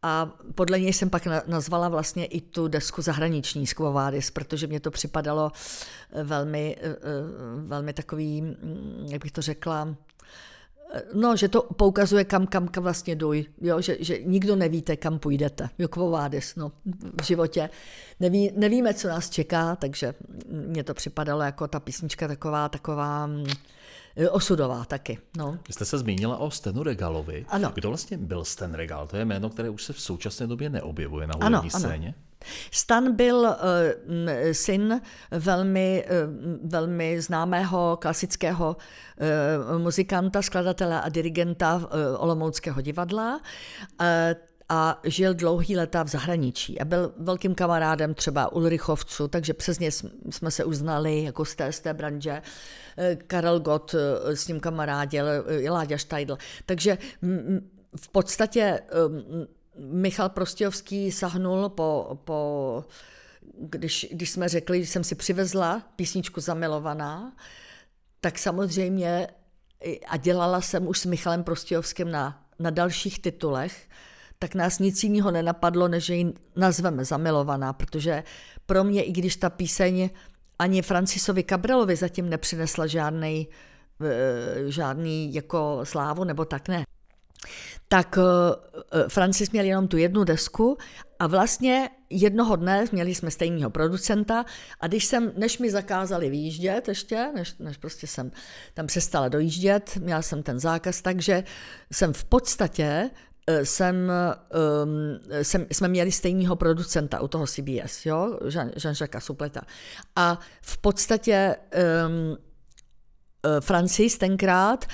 a 0.01 0.31
podle 0.55 0.79
něj 0.79 0.93
jsem 0.93 1.09
pak 1.09 1.25
na- 1.25 1.43
nazvala 1.47 1.89
vlastně 1.89 2.25
i 2.25 2.41
tu 2.41 2.67
desku 2.67 3.01
zahraniční 3.01 3.67
Skvovádis, 3.67 4.31
protože 4.31 4.67
mě 4.67 4.79
to 4.79 4.91
připadalo 4.91 5.51
e, 6.11 6.23
velmi, 6.23 6.77
e, 6.81 6.95
velmi 7.57 7.93
takový, 7.93 8.41
mm, 8.41 9.07
jak 9.09 9.21
bych 9.21 9.31
to 9.31 9.41
řekla, 9.41 9.95
No, 11.13 11.35
že 11.35 11.47
to 11.47 11.61
poukazuje, 11.61 12.23
kam, 12.23 12.47
kam, 12.47 12.67
kam 12.67 12.83
vlastně 12.83 13.15
duj, 13.15 13.45
jo? 13.61 13.81
Že, 13.81 13.97
že 13.99 14.19
nikdo 14.23 14.55
nevíte, 14.55 14.97
kam 14.97 15.19
půjdete. 15.19 15.69
Jo, 15.77 15.87
kvovádis, 15.87 16.55
no, 16.55 16.71
v 17.21 17.23
životě. 17.23 17.69
Neví, 18.19 18.51
nevíme, 18.55 18.93
co 18.93 19.07
nás 19.07 19.29
čeká, 19.29 19.75
takže 19.75 20.13
mně 20.49 20.83
to 20.83 20.93
připadalo 20.93 21.41
jako 21.41 21.67
ta 21.67 21.79
písnička 21.79 22.27
taková, 22.27 22.69
taková 22.69 23.27
mm, 23.27 23.45
osudová 24.31 24.85
taky, 24.85 25.17
no. 25.37 25.59
Vy 25.67 25.73
jste 25.73 25.85
se 25.85 25.97
zmínila 25.97 26.37
o 26.37 26.51
Stenu 26.51 26.83
Regalovi. 26.83 27.45
Ano. 27.49 27.71
Kdo 27.75 27.89
vlastně 27.89 28.17
byl 28.17 28.45
Sten 28.45 28.73
Regal? 28.73 29.07
To 29.07 29.17
je 29.17 29.25
jméno, 29.25 29.49
které 29.49 29.69
už 29.69 29.83
se 29.83 29.93
v 29.93 30.01
současné 30.01 30.47
době 30.47 30.69
neobjevuje 30.69 31.27
na 31.27 31.33
Ano, 31.33 31.57
hudební 31.57 31.71
ano. 31.73 31.79
scéně. 31.79 32.13
Stan 32.71 33.15
byl 33.15 33.45
m, 33.47 34.29
syn 34.51 35.01
velmi, 35.31 36.05
uh, 36.05 36.69
velmi 36.71 37.21
známého 37.21 37.97
klasického 38.01 38.77
uh, 39.71 39.81
muzikanta, 39.81 40.41
skladatele 40.41 41.01
a 41.01 41.09
dirigenta 41.09 41.81
Olomouckého 42.17 42.81
divadla. 42.81 43.41
A 44.69 44.99
žil 45.03 45.33
dlouhý 45.33 45.77
leta 45.77 46.03
v 46.03 46.07
zahraničí 46.07 46.81
a 46.81 46.85
byl 46.85 47.13
velkým 47.17 47.55
kamarádem 47.55 48.13
třeba 48.13 48.51
Ulrichovců, 48.51 49.27
takže 49.27 49.53
přes 49.53 49.79
ně 49.79 49.91
jsme- 49.91 50.51
se 50.51 50.63
uznali 50.63 51.23
jako 51.23 51.45
z 51.45 51.55
té, 51.55 51.71
z 51.71 51.79
té 51.79 51.93
branže. 51.93 52.41
Eh, 52.97 53.15
Karel 53.15 53.59
Gott 53.59 53.95
eh, 53.95 54.35
s 54.35 54.47
ním 54.47 54.59
kamarádil, 54.59 55.25
eh, 55.27 55.69
Láďa 55.71 55.97
Štajdl. 55.97 56.37
Takže 56.65 56.97
v 57.95 58.09
podstatě 58.09 58.79
Michal 59.79 60.29
Prostějovský 60.29 61.11
sahnul 61.11 61.69
po, 61.69 62.19
po 62.23 62.83
když, 63.59 64.07
když 64.11 64.29
jsme 64.29 64.49
řekli, 64.49 64.83
že 64.83 64.91
jsem 64.91 65.03
si 65.03 65.15
přivezla 65.15 65.81
písničku 65.95 66.41
Zamilovaná, 66.41 67.35
tak 68.21 68.39
samozřejmě 68.39 69.27
a 70.07 70.17
dělala 70.17 70.61
jsem 70.61 70.87
už 70.87 70.99
s 70.99 71.05
Michalem 71.05 71.43
Prostějovským 71.43 72.11
na, 72.11 72.45
na 72.59 72.69
dalších 72.69 73.21
titulech, 73.21 73.87
tak 74.39 74.55
nás 74.55 74.79
nic 74.79 75.03
jiného 75.03 75.31
nenapadlo, 75.31 75.87
než 75.87 76.09
ji 76.09 76.33
nazveme 76.55 77.05
Zamilovaná, 77.05 77.73
protože 77.73 78.23
pro 78.65 78.83
mě, 78.83 79.03
i 79.03 79.11
když 79.11 79.35
ta 79.35 79.49
píseň 79.49 80.09
ani 80.59 80.81
Francisovi 80.81 81.43
Cabrelovi 81.43 81.95
zatím 81.95 82.29
nepřinesla 82.29 82.87
žádný, 82.87 83.47
žádný 84.67 85.33
jako 85.33 85.79
slávu, 85.83 86.23
nebo 86.23 86.45
tak 86.45 86.67
ne, 86.67 86.83
tak 87.87 88.17
uh, 88.17 88.23
Francis 89.07 89.51
měl 89.51 89.65
jenom 89.65 89.87
tu 89.87 89.97
jednu 89.97 90.23
desku 90.23 90.77
a 91.19 91.27
vlastně 91.27 91.89
jednoho 92.09 92.55
dne 92.55 92.85
měli 92.91 93.15
jsme 93.15 93.31
stejného 93.31 93.69
producenta 93.69 94.45
a 94.79 94.87
když 94.87 95.05
jsem, 95.05 95.31
než 95.37 95.57
mi 95.57 95.71
zakázali 95.71 96.29
vyjíždět 96.29 96.87
ještě, 96.87 97.31
než, 97.35 97.57
než 97.57 97.77
prostě 97.77 98.07
jsem 98.07 98.31
tam 98.73 98.87
přestala 98.87 99.29
dojíždět, 99.29 99.97
měla 99.97 100.21
jsem 100.21 100.43
ten 100.43 100.59
zákaz, 100.59 101.01
takže 101.01 101.43
jsem 101.93 102.13
v 102.13 102.23
podstatě 102.23 103.09
eh, 103.47 103.65
jsem, 103.65 104.11
um, 104.83 105.19
jsem, 105.41 105.65
jsme 105.71 105.87
měli 105.87 106.11
stejného 106.11 106.55
producenta 106.55 107.19
u 107.21 107.27
toho 107.27 107.47
CBS, 107.47 108.05
jo, 108.05 108.39
Jean, 108.49 108.69
Jean-Jacques 108.69 109.19
Supleta. 109.19 109.61
A 110.15 110.39
v 110.61 110.77
podstatě 110.77 111.55
um, 112.07 112.37
Francis 113.59 114.17
tenkrát 114.17 114.85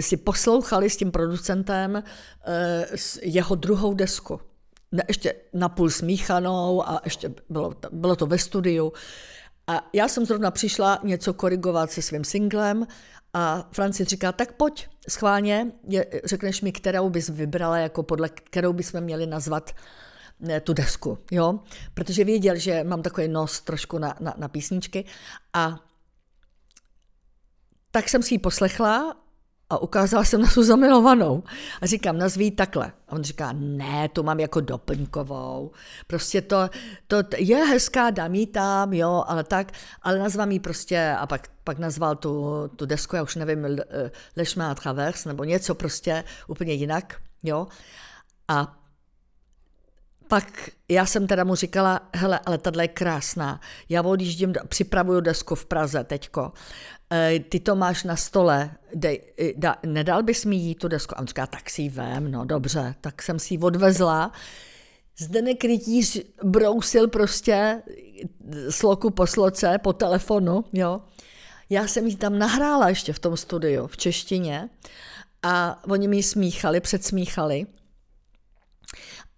si 0.00 0.16
poslouchali 0.16 0.90
s 0.90 0.96
tím 0.96 1.10
producentem 1.10 1.96
eh, 1.96 2.86
jeho 3.22 3.54
druhou 3.54 3.94
desku. 3.94 4.40
Ne, 4.92 5.02
ještě 5.08 5.34
napůl 5.52 5.90
smíchanou 5.90 6.88
a 6.88 7.00
ještě 7.04 7.34
bylo, 7.48 7.74
bylo 7.92 8.16
to 8.16 8.26
ve 8.26 8.38
studiu. 8.38 8.92
A 9.66 9.90
já 9.92 10.08
jsem 10.08 10.26
zrovna 10.26 10.50
přišla 10.50 10.98
něco 11.02 11.34
korigovat 11.34 11.90
se 11.90 12.02
svým 12.02 12.24
singlem 12.24 12.86
a 13.32 13.68
Francis 13.72 14.08
říká, 14.08 14.32
tak 14.32 14.52
pojď, 14.52 14.88
schválně, 15.08 15.72
řekneš 16.24 16.62
mi, 16.62 16.72
kterou 16.72 17.10
bys 17.10 17.28
vybrala, 17.28 17.78
jako 17.78 18.02
podle 18.02 18.28
kterou 18.28 18.72
bychom 18.72 19.00
měli 19.00 19.26
nazvat 19.26 19.70
eh, 20.48 20.60
tu 20.60 20.72
desku, 20.72 21.18
jo? 21.30 21.58
Protože 21.94 22.24
věděl, 22.24 22.56
že 22.56 22.84
mám 22.84 23.02
takový 23.02 23.28
nos 23.28 23.60
trošku 23.60 23.98
na, 23.98 24.16
na, 24.20 24.34
na 24.36 24.48
písničky 24.48 25.04
a 25.52 25.80
tak 27.90 28.08
jsem 28.08 28.22
si 28.22 28.34
ji 28.34 28.38
poslechla 28.38 29.16
a 29.70 29.78
ukázala 29.78 30.24
jsem 30.24 30.40
na 30.40 30.48
tu 30.54 30.62
zamilovanou. 30.62 31.42
A 31.80 31.86
říkám, 31.86 32.18
nazví 32.18 32.50
takhle. 32.50 32.92
A 33.08 33.12
on 33.12 33.22
říká, 33.24 33.52
ne, 33.52 34.08
tu 34.08 34.22
mám 34.22 34.40
jako 34.40 34.60
doplňkovou. 34.60 35.70
Prostě 36.06 36.42
to, 36.42 36.70
to 37.06 37.16
je 37.36 37.56
hezká, 37.56 38.10
dám 38.10 38.34
ji 38.34 38.46
tam, 38.46 38.92
jo, 38.92 39.24
ale 39.26 39.44
tak, 39.44 39.72
ale 40.02 40.18
nazvám 40.18 40.50
ji 40.50 40.60
prostě, 40.60 41.16
a 41.18 41.26
pak, 41.26 41.48
pak 41.64 41.78
nazval 41.78 42.16
tu, 42.16 42.44
tu 42.76 42.86
desku, 42.86 43.16
já 43.16 43.22
už 43.22 43.36
nevím, 43.36 43.64
Le- 43.64 44.10
Le 44.36 44.44
Chemin 44.44 44.68
à 44.70 44.74
Travers, 44.74 45.24
nebo 45.24 45.44
něco 45.44 45.74
prostě 45.74 46.24
úplně 46.48 46.72
jinak, 46.72 47.16
jo. 47.42 47.66
A 48.48 48.76
pak 50.28 50.70
já 50.88 51.06
jsem 51.06 51.26
teda 51.26 51.44
mu 51.44 51.54
říkala, 51.54 52.00
hele, 52.14 52.40
ale 52.46 52.58
tahle 52.58 52.84
je 52.84 52.88
krásná. 52.88 53.60
Já 53.88 54.02
odjíždím, 54.02 54.52
připravuju 54.68 55.20
desku 55.20 55.54
v 55.54 55.66
Praze 55.66 56.04
teďko. 56.04 56.52
E, 57.12 57.38
ty 57.38 57.60
to 57.60 57.76
máš 57.76 58.04
na 58.04 58.16
stole, 58.16 58.70
dej, 58.94 59.20
da, 59.56 59.76
nedal 59.86 60.22
bys 60.22 60.44
mi 60.44 60.56
jí 60.56 60.74
tu 60.74 60.88
desku? 60.88 61.14
A 61.16 61.20
on 61.20 61.26
říká, 61.26 61.46
tak 61.46 61.70
si 61.70 61.82
ji 61.82 61.88
vem, 61.88 62.30
no 62.30 62.44
dobře. 62.44 62.94
Tak 63.00 63.22
jsem 63.22 63.38
si 63.38 63.54
ji 63.54 63.58
odvezla. 63.58 64.32
Zdenek 65.18 65.64
Rytíř 65.64 66.22
brousil 66.44 67.08
prostě 67.08 67.82
sloku 68.70 69.10
po 69.10 69.26
sloce, 69.26 69.78
po 69.82 69.92
telefonu, 69.92 70.64
jo. 70.72 71.00
Já 71.70 71.86
jsem 71.86 72.06
ji 72.06 72.16
tam 72.16 72.38
nahrála 72.38 72.88
ještě 72.88 73.12
v 73.12 73.18
tom 73.18 73.36
studiu, 73.36 73.86
v 73.86 73.96
češtině. 73.96 74.68
A 75.42 75.82
oni 75.88 76.08
mi 76.08 76.22
smíchali, 76.22 76.80
předsmíchali. 76.80 77.66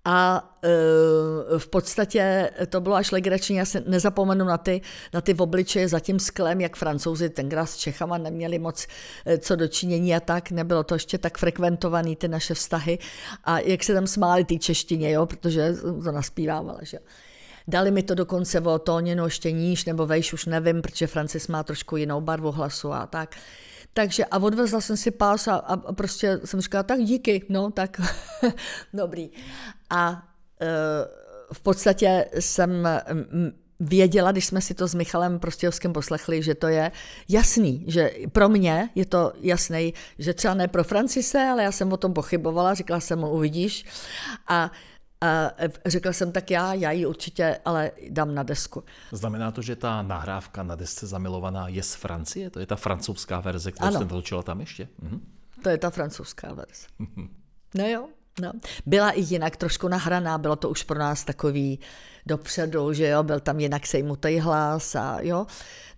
A 0.08 0.50
uh, 0.64 1.58
v 1.58 1.68
podstatě 1.68 2.50
to 2.68 2.80
bylo 2.80 2.94
až 2.94 3.10
legrační, 3.10 3.56
já 3.56 3.64
se 3.64 3.82
nezapomenu 3.86 4.44
na 4.44 4.58
ty, 4.58 4.80
na 5.14 5.20
ty 5.20 5.34
obličeje 5.34 5.88
za 5.88 6.00
tím 6.00 6.18
sklem, 6.18 6.60
jak 6.60 6.76
francouzi 6.76 7.28
tenkrát 7.30 7.66
s 7.66 7.76
Čechama 7.76 8.18
neměli 8.18 8.58
moc 8.58 8.86
uh, 9.26 9.36
co 9.36 9.56
dočinění 9.56 10.14
a 10.14 10.20
tak, 10.20 10.50
nebylo 10.50 10.84
to 10.84 10.94
ještě 10.94 11.18
tak 11.18 11.38
frekventovaný 11.38 12.16
ty 12.16 12.28
naše 12.28 12.54
vztahy 12.54 12.98
a 13.44 13.58
jak 13.58 13.84
se 13.84 13.94
tam 13.94 14.06
smáli 14.06 14.44
ty 14.44 14.58
češtině, 14.58 15.12
jo, 15.12 15.26
protože 15.26 15.74
to 16.04 16.12
naspívávala, 16.12 16.78
že 16.82 16.98
Dali 17.68 17.90
mi 17.90 18.02
to 18.02 18.14
dokonce 18.14 18.60
o 18.60 18.78
tóninu 18.78 19.24
ještě 19.24 19.52
níž 19.52 19.84
nebo 19.84 20.06
vejš, 20.06 20.32
už 20.32 20.46
nevím, 20.46 20.82
protože 20.82 21.06
Francis 21.06 21.48
má 21.48 21.62
trošku 21.62 21.96
jinou 21.96 22.20
barvu 22.20 22.52
hlasu 22.52 22.92
a 22.92 23.06
tak. 23.06 23.36
Takže 23.96 24.24
a 24.24 24.38
odvezla 24.38 24.80
jsem 24.80 24.96
si 24.96 25.10
pás 25.10 25.48
a, 25.48 25.54
a 25.56 25.76
prostě 25.92 26.40
jsem 26.44 26.60
říkala, 26.60 26.82
tak 26.82 27.00
díky, 27.00 27.46
no 27.48 27.70
tak 27.70 28.00
dobrý. 28.94 29.30
A 29.90 30.28
e, 30.60 30.66
v 31.52 31.60
podstatě 31.60 32.26
jsem 32.40 32.88
věděla, 33.80 34.32
když 34.32 34.46
jsme 34.46 34.60
si 34.60 34.74
to 34.74 34.88
s 34.88 34.94
Michalem 34.94 35.38
Prostějovským 35.38 35.92
poslechli, 35.92 36.42
že 36.42 36.54
to 36.54 36.68
je 36.68 36.92
jasný, 37.28 37.84
že 37.88 38.10
pro 38.32 38.48
mě 38.48 38.90
je 38.94 39.06
to 39.06 39.32
jasný, 39.40 39.94
že 40.18 40.34
třeba 40.34 40.54
ne 40.54 40.68
pro 40.68 40.84
Francise, 40.84 41.38
ale 41.38 41.62
já 41.62 41.72
jsem 41.72 41.92
o 41.92 41.96
tom 41.96 42.12
pochybovala, 42.12 42.74
říkala 42.74 43.00
jsem 43.00 43.18
mu, 43.18 43.30
uvidíš. 43.30 43.84
A 44.48 44.70
a 45.20 45.50
řekla 45.86 46.12
jsem, 46.12 46.32
tak 46.32 46.50
já, 46.50 46.74
já 46.74 46.90
ji 46.90 47.06
určitě 47.06 47.60
ale 47.64 47.90
dám 48.08 48.34
na 48.34 48.42
desku. 48.42 48.84
Znamená 49.12 49.50
to, 49.50 49.62
že 49.62 49.76
ta 49.76 50.02
nahrávka 50.02 50.62
na 50.62 50.74
desce 50.74 51.06
Zamilovaná 51.06 51.68
je 51.68 51.82
z 51.82 51.94
Francie? 51.94 52.50
To 52.50 52.60
je 52.60 52.66
ta 52.66 52.76
francouzská 52.76 53.40
verze, 53.40 53.72
kterou 53.72 53.88
ano. 53.88 53.96
jste 53.96 54.08
točila 54.08 54.42
tam 54.42 54.60
ještě? 54.60 54.88
Mhm. 55.02 55.20
To 55.62 55.68
je 55.68 55.78
ta 55.78 55.90
francouzská 55.90 56.54
verze. 56.54 56.86
no 57.74 57.86
jo, 57.86 58.08
No. 58.42 58.52
Byla 58.86 59.10
i 59.10 59.20
jinak 59.20 59.56
trošku 59.56 59.88
nahraná, 59.88 60.38
bylo 60.38 60.56
to 60.56 60.68
už 60.68 60.82
pro 60.82 60.98
nás 60.98 61.24
takový 61.24 61.80
dopředu, 62.26 62.92
že 62.92 63.08
jo, 63.08 63.22
byl 63.22 63.40
tam 63.40 63.60
jinak 63.60 63.86
sejmutý 63.86 64.38
hlas 64.38 64.94
a 64.94 65.18
jo. 65.20 65.46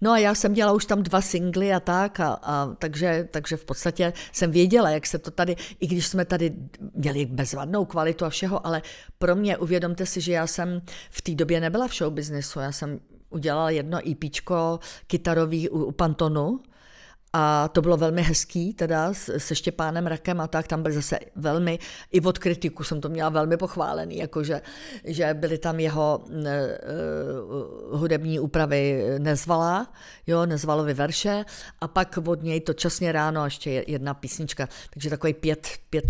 No 0.01 0.11
a 0.11 0.19
já 0.19 0.35
jsem 0.35 0.55
dělala 0.55 0.77
už 0.77 0.85
tam 0.85 1.03
dva 1.03 1.21
singly 1.21 1.73
a 1.73 1.81
tak, 1.81 2.21
a, 2.21 2.39
a 2.43 2.75
takže, 2.79 3.29
takže 3.31 3.57
v 3.57 3.65
podstatě 3.65 4.13
jsem 4.33 4.51
věděla, 4.51 4.91
jak 4.91 5.07
se 5.07 5.19
to 5.19 5.31
tady, 5.31 5.57
i 5.81 5.87
když 5.87 6.07
jsme 6.07 6.25
tady 6.25 6.55
měli 6.95 7.27
bezvadnou 7.27 7.85
kvalitu 7.85 8.25
a 8.25 8.31
všeho, 8.31 8.67
ale 8.67 8.83
pro 9.19 9.37
mě, 9.37 9.57
uvědomte 9.57 10.07
si, 10.07 10.21
že 10.21 10.33
já 10.33 10.47
jsem 10.47 10.83
v 11.11 11.23
té 11.23 11.35
době 11.35 11.61
nebyla 11.61 11.89
v 11.89 11.95
showbiznesu, 11.95 12.61
já 12.61 12.73
jsem 12.73 13.01
udělala 13.31 13.71
jedno 13.71 13.99
EPčko 14.11 14.81
kytarový 15.07 15.69
u, 15.69 15.85
u 15.85 15.93
Pantonu, 15.93 16.61
a 17.33 17.69
to 17.69 17.83
bylo 17.83 17.97
velmi 17.97 18.23
hezký, 18.23 18.75
teda 18.75 19.15
se 19.39 19.55
Štěpánem 19.55 20.07
Rakem 20.07 20.41
a 20.41 20.47
tak, 20.47 20.67
tam 20.67 20.83
byl 20.83 20.93
zase 20.93 21.19
velmi, 21.37 21.79
i 22.13 22.21
od 22.21 22.39
kritiku 22.39 22.85
jsem 22.85 23.01
to 23.01 23.09
měla 23.09 23.29
velmi 23.29 23.57
pochválený, 23.57 24.17
jakože 24.17 24.61
že 25.05 25.35
byly 25.35 25.59
tam 25.59 25.81
jeho 25.81 26.25
uh, 26.29 28.01
hudební 28.01 28.41
úpravy 28.41 29.05
Nezvala, 29.19 29.93
jo, 30.27 30.47
Nezvalovi 30.47 30.95
verše 30.95 31.45
a 31.81 31.89
pak 31.89 32.19
od 32.27 32.43
něj 32.43 32.61
to 32.61 32.75
časně 32.75 33.13
ráno 33.13 33.45
ještě 33.45 33.85
jedna 33.87 34.15
písnička, 34.15 34.69
takže 34.91 35.11
takový 35.11 35.35
pět, 35.35 35.69
pět 35.91 36.07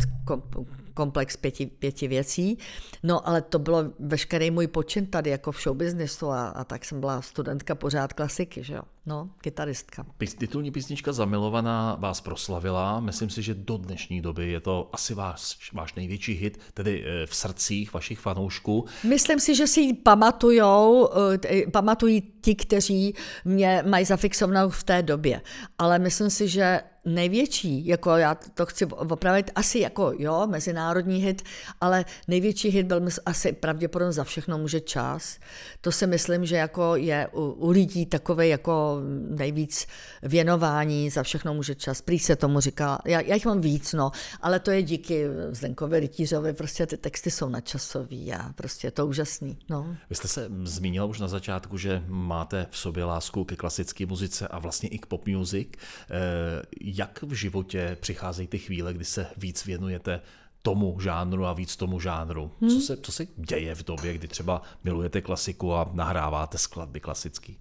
komplex 0.98 1.36
pěti, 1.36 1.66
pěti 1.66 2.08
věcí. 2.08 2.58
No 3.02 3.28
ale 3.28 3.42
to 3.42 3.58
bylo 3.58 3.84
veškerý 3.98 4.50
můj 4.50 4.66
počin 4.66 5.06
tady 5.06 5.30
jako 5.30 5.52
v 5.52 5.62
showbiznesu 5.62 6.30
a, 6.30 6.48
a 6.48 6.64
tak 6.64 6.84
jsem 6.84 7.00
byla 7.00 7.22
studentka 7.22 7.74
pořád 7.74 8.12
klasiky, 8.12 8.64
že 8.64 8.74
jo. 8.74 8.82
No, 9.06 9.30
kytaristka. 9.40 10.06
Titulní 10.38 10.70
písnička 10.70 11.12
Zamilovaná 11.12 11.96
vás 12.00 12.20
proslavila. 12.20 13.00
Myslím 13.00 13.30
si, 13.30 13.42
že 13.42 13.54
do 13.54 13.76
dnešní 13.76 14.20
doby 14.20 14.50
je 14.50 14.60
to 14.60 14.90
asi 14.92 15.14
váš, 15.14 15.70
váš 15.72 15.94
největší 15.94 16.32
hit, 16.32 16.60
tedy 16.74 17.04
eh, 17.06 17.26
v 17.26 17.34
srdcích 17.34 17.92
vašich 17.92 18.18
fanoušků. 18.18 18.84
Myslím 19.04 19.40
si, 19.40 19.54
že 19.54 19.66
si 19.66 19.80
ji 19.80 19.94
pamatujou, 19.94 21.08
eh, 21.44 21.70
pamatují 21.70 22.20
ti, 22.40 22.54
kteří 22.54 23.14
mě 23.44 23.84
mají 23.86 24.04
zafixovanou 24.04 24.68
v 24.68 24.84
té 24.84 25.02
době. 25.02 25.40
Ale 25.78 25.98
myslím 25.98 26.30
si, 26.30 26.48
že 26.48 26.80
největší, 27.14 27.86
jako 27.86 28.16
já 28.16 28.34
to 28.34 28.66
chci 28.66 28.86
opravit, 28.86 29.50
asi 29.54 29.78
jako 29.78 30.12
jo, 30.18 30.46
mezinárodní 30.46 31.18
hit, 31.18 31.42
ale 31.80 32.04
největší 32.28 32.68
hit 32.68 32.86
byl 32.86 33.08
asi 33.26 33.52
pravděpodobně 33.52 34.12
za 34.12 34.24
všechno 34.24 34.58
může 34.58 34.80
čas. 34.80 35.38
To 35.80 35.92
si 35.92 36.06
myslím, 36.06 36.46
že 36.46 36.56
jako 36.56 36.96
je 36.96 37.28
u, 37.32 37.40
u 37.40 37.70
lidí 37.70 38.06
takové 38.06 38.48
jako 38.48 39.00
nejvíc 39.28 39.86
věnování, 40.22 41.10
za 41.10 41.22
všechno 41.22 41.54
může 41.54 41.74
čas. 41.74 42.00
Prý 42.00 42.18
se 42.18 42.36
tomu 42.36 42.60
říká, 42.60 42.98
já, 43.04 43.20
já 43.20 43.34
jich 43.34 43.46
mám 43.46 43.60
víc, 43.60 43.92
no, 43.92 44.10
ale 44.40 44.60
to 44.60 44.70
je 44.70 44.82
díky 44.82 45.24
Zdenkovi 45.50 46.00
Rytířovi, 46.00 46.52
prostě 46.52 46.86
ty 46.86 46.96
texty 46.96 47.30
jsou 47.30 47.48
nadčasový 47.48 48.32
a 48.32 48.52
prostě 48.52 48.86
je 48.86 48.90
to 48.90 49.06
úžasný. 49.06 49.58
No. 49.68 49.96
Vy 50.10 50.16
jste 50.16 50.28
se 50.28 50.50
zmínila 50.62 51.06
už 51.06 51.20
na 51.20 51.28
začátku, 51.28 51.78
že 51.78 52.02
máte 52.06 52.66
v 52.70 52.78
sobě 52.78 53.04
lásku 53.04 53.44
ke 53.44 53.56
klasické 53.56 54.06
muzice 54.06 54.48
a 54.48 54.58
vlastně 54.58 54.88
i 54.88 54.98
k 54.98 55.06
pop 55.06 55.26
music. 55.28 55.68
E, 56.10 56.62
jak 56.98 57.22
v 57.22 57.32
životě 57.32 57.96
přicházejí 58.00 58.48
ty 58.48 58.58
chvíle, 58.58 58.94
kdy 58.94 59.04
se 59.04 59.26
víc 59.36 59.64
věnujete 59.64 60.20
tomu 60.62 61.00
žánru 61.00 61.46
a 61.46 61.52
víc 61.52 61.76
tomu 61.76 62.00
žánru? 62.00 62.50
Hmm. 62.60 62.70
Co, 62.70 62.80
se, 62.80 62.96
co 62.96 63.12
se 63.12 63.26
děje 63.36 63.74
v 63.74 63.84
době, 63.84 64.14
kdy 64.14 64.28
třeba 64.28 64.62
milujete 64.84 65.20
klasiku 65.20 65.74
a 65.74 65.90
nahráváte 65.92 66.58
skladby 66.58 67.00
klasický? 67.00 67.58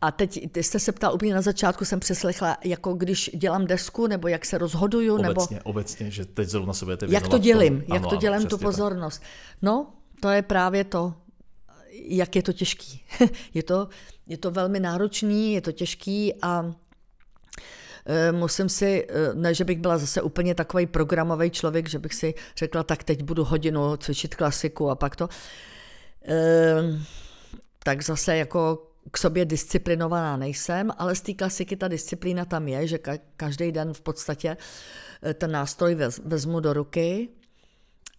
A 0.00 0.10
teď 0.10 0.52
ty 0.52 0.62
jste 0.62 0.78
se 0.78 0.92
ptal 0.92 1.14
úplně 1.14 1.34
na 1.34 1.40
začátku, 1.40 1.84
jsem 1.84 2.00
přeslechla, 2.00 2.56
jako 2.64 2.94
když 2.94 3.30
dělám 3.34 3.66
desku, 3.66 4.06
nebo 4.06 4.28
jak 4.28 4.44
se 4.44 4.58
rozhoduju, 4.58 5.14
obecně, 5.14 5.56
nebo... 5.56 5.70
Obecně, 5.70 6.10
že 6.10 6.24
teď 6.24 6.48
zrovna 6.48 6.72
se 6.72 6.84
budete 6.84 7.06
Jak 7.08 7.28
to 7.28 7.38
dělím, 7.38 7.80
tom, 7.80 7.94
jak 7.94 8.02
ano, 8.02 8.10
to 8.10 8.16
dělám 8.16 8.40
ano, 8.40 8.48
tu 8.48 8.58
pozornost. 8.58 9.18
Tak. 9.18 9.28
No, 9.62 9.92
to 10.20 10.28
je 10.28 10.42
právě 10.42 10.84
to, 10.84 11.14
jak 11.90 12.36
je 12.36 12.42
to 12.42 12.52
těžký. 12.52 13.02
je, 13.54 13.62
to, 13.62 13.88
je 14.26 14.36
to 14.36 14.50
velmi 14.50 14.80
náročný, 14.80 15.52
je 15.52 15.60
to 15.60 15.72
těžký 15.72 16.34
a 16.42 16.74
musím 18.32 18.68
si, 18.68 19.06
eh, 19.08 19.34
ne, 19.34 19.54
že 19.54 19.64
bych 19.64 19.78
byla 19.78 19.98
zase 19.98 20.22
úplně 20.22 20.54
takový 20.54 20.86
programový 20.86 21.50
člověk, 21.50 21.88
že 21.88 21.98
bych 21.98 22.14
si 22.14 22.34
řekla, 22.56 22.82
tak 22.82 23.04
teď 23.04 23.22
budu 23.22 23.44
hodinu 23.44 23.96
cvičit 23.96 24.34
klasiku 24.34 24.90
a 24.90 24.94
pak 24.94 25.16
to. 25.16 25.28
Eh, 26.28 27.00
tak 27.84 28.02
zase 28.02 28.36
jako 28.36 28.90
k 29.10 29.18
sobě 29.18 29.44
disciplinovaná 29.44 30.36
nejsem, 30.36 30.90
ale 30.98 31.14
z 31.14 31.20
té 31.20 31.34
klasiky 31.34 31.76
ta 31.76 31.88
disciplína 31.88 32.44
tam 32.44 32.68
je, 32.68 32.86
že 32.86 32.98
každý 33.36 33.72
den 33.72 33.94
v 33.94 34.00
podstatě 34.00 34.56
ten 35.34 35.50
nástroj 35.50 35.94
vezmu 36.24 36.60
do 36.60 36.72
ruky 36.72 37.28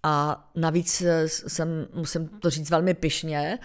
a 0.03 0.47
navíc 0.55 1.03
jsem, 1.25 1.87
musím 1.93 2.27
to 2.27 2.49
říct 2.49 2.69
velmi 2.69 2.93
pyšně 2.93 3.59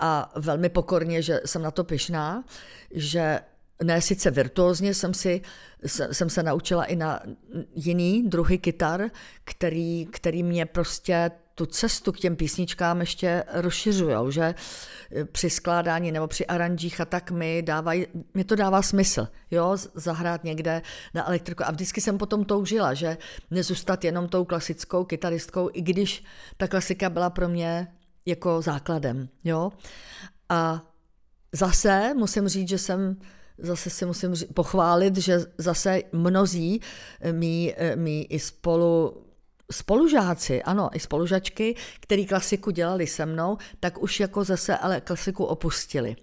a 0.00 0.32
velmi 0.36 0.68
pokorně, 0.68 1.22
že 1.22 1.40
jsem 1.44 1.62
na 1.62 1.70
to 1.70 1.84
pyšná, 1.84 2.44
že 2.90 3.40
ne 3.82 4.00
sice 4.02 4.30
virtuózně, 4.30 4.94
jsem, 4.94 5.14
si, 5.14 5.42
jsem 6.12 6.30
se 6.30 6.42
naučila 6.42 6.84
i 6.84 6.96
na 6.96 7.20
jiný 7.74 8.28
druhy 8.28 8.58
kytar, 8.58 9.10
který, 9.44 10.06
který 10.06 10.42
mě 10.42 10.66
prostě 10.66 11.30
tu 11.54 11.66
cestu 11.66 12.12
k 12.12 12.18
těm 12.18 12.36
písničkám 12.36 13.00
ještě 13.00 13.44
rozšiřují, 13.52 14.16
že 14.28 14.54
při 15.32 15.50
skládání 15.50 16.12
nebo 16.12 16.26
při 16.26 16.46
aranžích 16.46 17.00
a 17.00 17.04
tak 17.04 17.30
mi, 17.30 17.62
dávaj, 17.62 18.06
mi 18.34 18.44
to 18.44 18.56
dává 18.56 18.82
smysl, 18.82 19.28
jo, 19.50 19.76
zahrát 19.94 20.44
někde 20.44 20.82
na 21.14 21.28
elektriku. 21.28 21.62
A 21.66 21.70
vždycky 21.70 22.00
jsem 22.00 22.18
potom 22.18 22.44
toužila, 22.44 22.94
že 22.94 23.16
nezůstat 23.50 24.04
jenom 24.04 24.28
tou 24.28 24.44
klasickou 24.44 25.04
kytaristkou, 25.04 25.70
i 25.72 25.82
když 25.82 26.24
ta 26.56 26.68
klasika 26.68 27.10
byla 27.10 27.30
pro 27.30 27.48
mě 27.48 27.88
jako 28.26 28.62
základem, 28.62 29.28
jo. 29.44 29.72
A 30.48 30.82
zase 31.52 32.14
musím 32.16 32.48
říct, 32.48 32.68
že 32.68 32.78
jsem 32.78 33.16
zase 33.58 33.90
si 33.90 34.06
musím 34.06 34.34
pochválit, 34.54 35.16
že 35.16 35.38
zase 35.58 36.00
mnozí 36.12 36.80
mý, 37.32 37.74
mý 37.94 38.32
i 38.32 38.38
spolu 38.38 39.24
spolužáci, 39.72 40.62
ano, 40.62 40.90
i 40.92 41.00
spolužačky, 41.00 41.76
který 42.00 42.26
klasiku 42.26 42.70
dělali 42.70 43.06
se 43.06 43.26
mnou, 43.26 43.56
tak 43.80 44.02
už 44.02 44.20
jako 44.20 44.44
zase 44.44 44.76
ale 44.76 45.00
klasiku 45.00 45.44
opustili. 45.44 46.16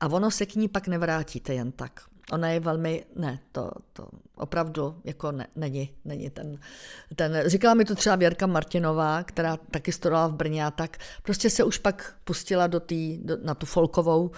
A 0.00 0.06
ono 0.08 0.30
se 0.30 0.46
k 0.46 0.54
ní 0.54 0.68
pak 0.68 0.88
nevrátíte 0.88 1.54
jen 1.54 1.72
tak. 1.72 2.00
Ona 2.32 2.48
je 2.48 2.60
velmi, 2.60 3.04
ne, 3.16 3.40
to, 3.52 3.70
to 3.92 4.08
opravdu 4.36 5.00
jako 5.04 5.32
ne, 5.32 5.46
není, 5.56 5.90
není 6.04 6.30
ten, 6.30 6.58
ten, 7.16 7.42
říkala 7.46 7.74
mi 7.74 7.84
to 7.84 7.94
třeba 7.94 8.16
Věrka 8.16 8.46
Martinová, 8.46 9.22
která 9.22 9.56
taky 9.56 9.92
studovala 9.92 10.26
v 10.26 10.34
Brně 10.34 10.66
a 10.66 10.70
tak, 10.70 10.98
prostě 11.22 11.50
se 11.50 11.64
už 11.64 11.78
pak 11.78 12.14
pustila 12.24 12.66
do 12.66 12.80
tý, 12.80 13.18
do, 13.18 13.36
na 13.42 13.54
tu 13.54 13.66
folkovou 13.66 14.30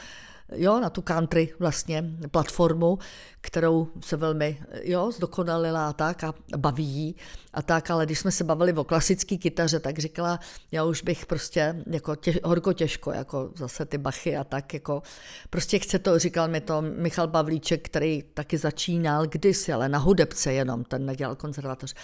jo, 0.54 0.80
na 0.80 0.90
tu 0.90 1.02
country 1.02 1.54
vlastně 1.58 2.04
platformu, 2.30 2.98
kterou 3.40 3.88
se 4.00 4.16
velmi 4.16 4.60
jo, 4.82 5.10
zdokonalila 5.12 5.88
a 5.88 5.92
tak 5.92 6.24
a 6.24 6.34
baví 6.56 6.84
jí 6.84 7.16
a 7.54 7.62
tak, 7.62 7.90
ale 7.90 8.06
když 8.06 8.18
jsme 8.18 8.30
se 8.30 8.44
bavili 8.44 8.72
o 8.72 8.84
klasické 8.84 9.36
kytaře, 9.36 9.80
tak 9.80 9.98
říkala, 9.98 10.40
já 10.72 10.84
už 10.84 11.02
bych 11.02 11.26
prostě 11.26 11.82
jako 11.86 12.16
těž, 12.16 12.38
horko 12.44 12.72
těžko, 12.72 13.12
jako 13.12 13.50
zase 13.56 13.84
ty 13.84 13.98
bachy 13.98 14.36
a 14.36 14.44
tak, 14.44 14.74
jako 14.74 15.02
prostě 15.50 15.78
chce 15.78 15.98
to, 15.98 16.18
říkal 16.18 16.48
mi 16.48 16.60
to 16.60 16.82
Michal 16.82 17.28
Pavlíček, 17.28 17.84
který 17.84 18.22
taky 18.34 18.58
začínal 18.58 19.26
kdysi, 19.26 19.72
ale 19.72 19.88
na 19.88 19.98
hudebce 19.98 20.52
jenom, 20.52 20.84
ten 20.84 21.06
nedělal 21.06 21.36
konzervatoř. 21.36 21.94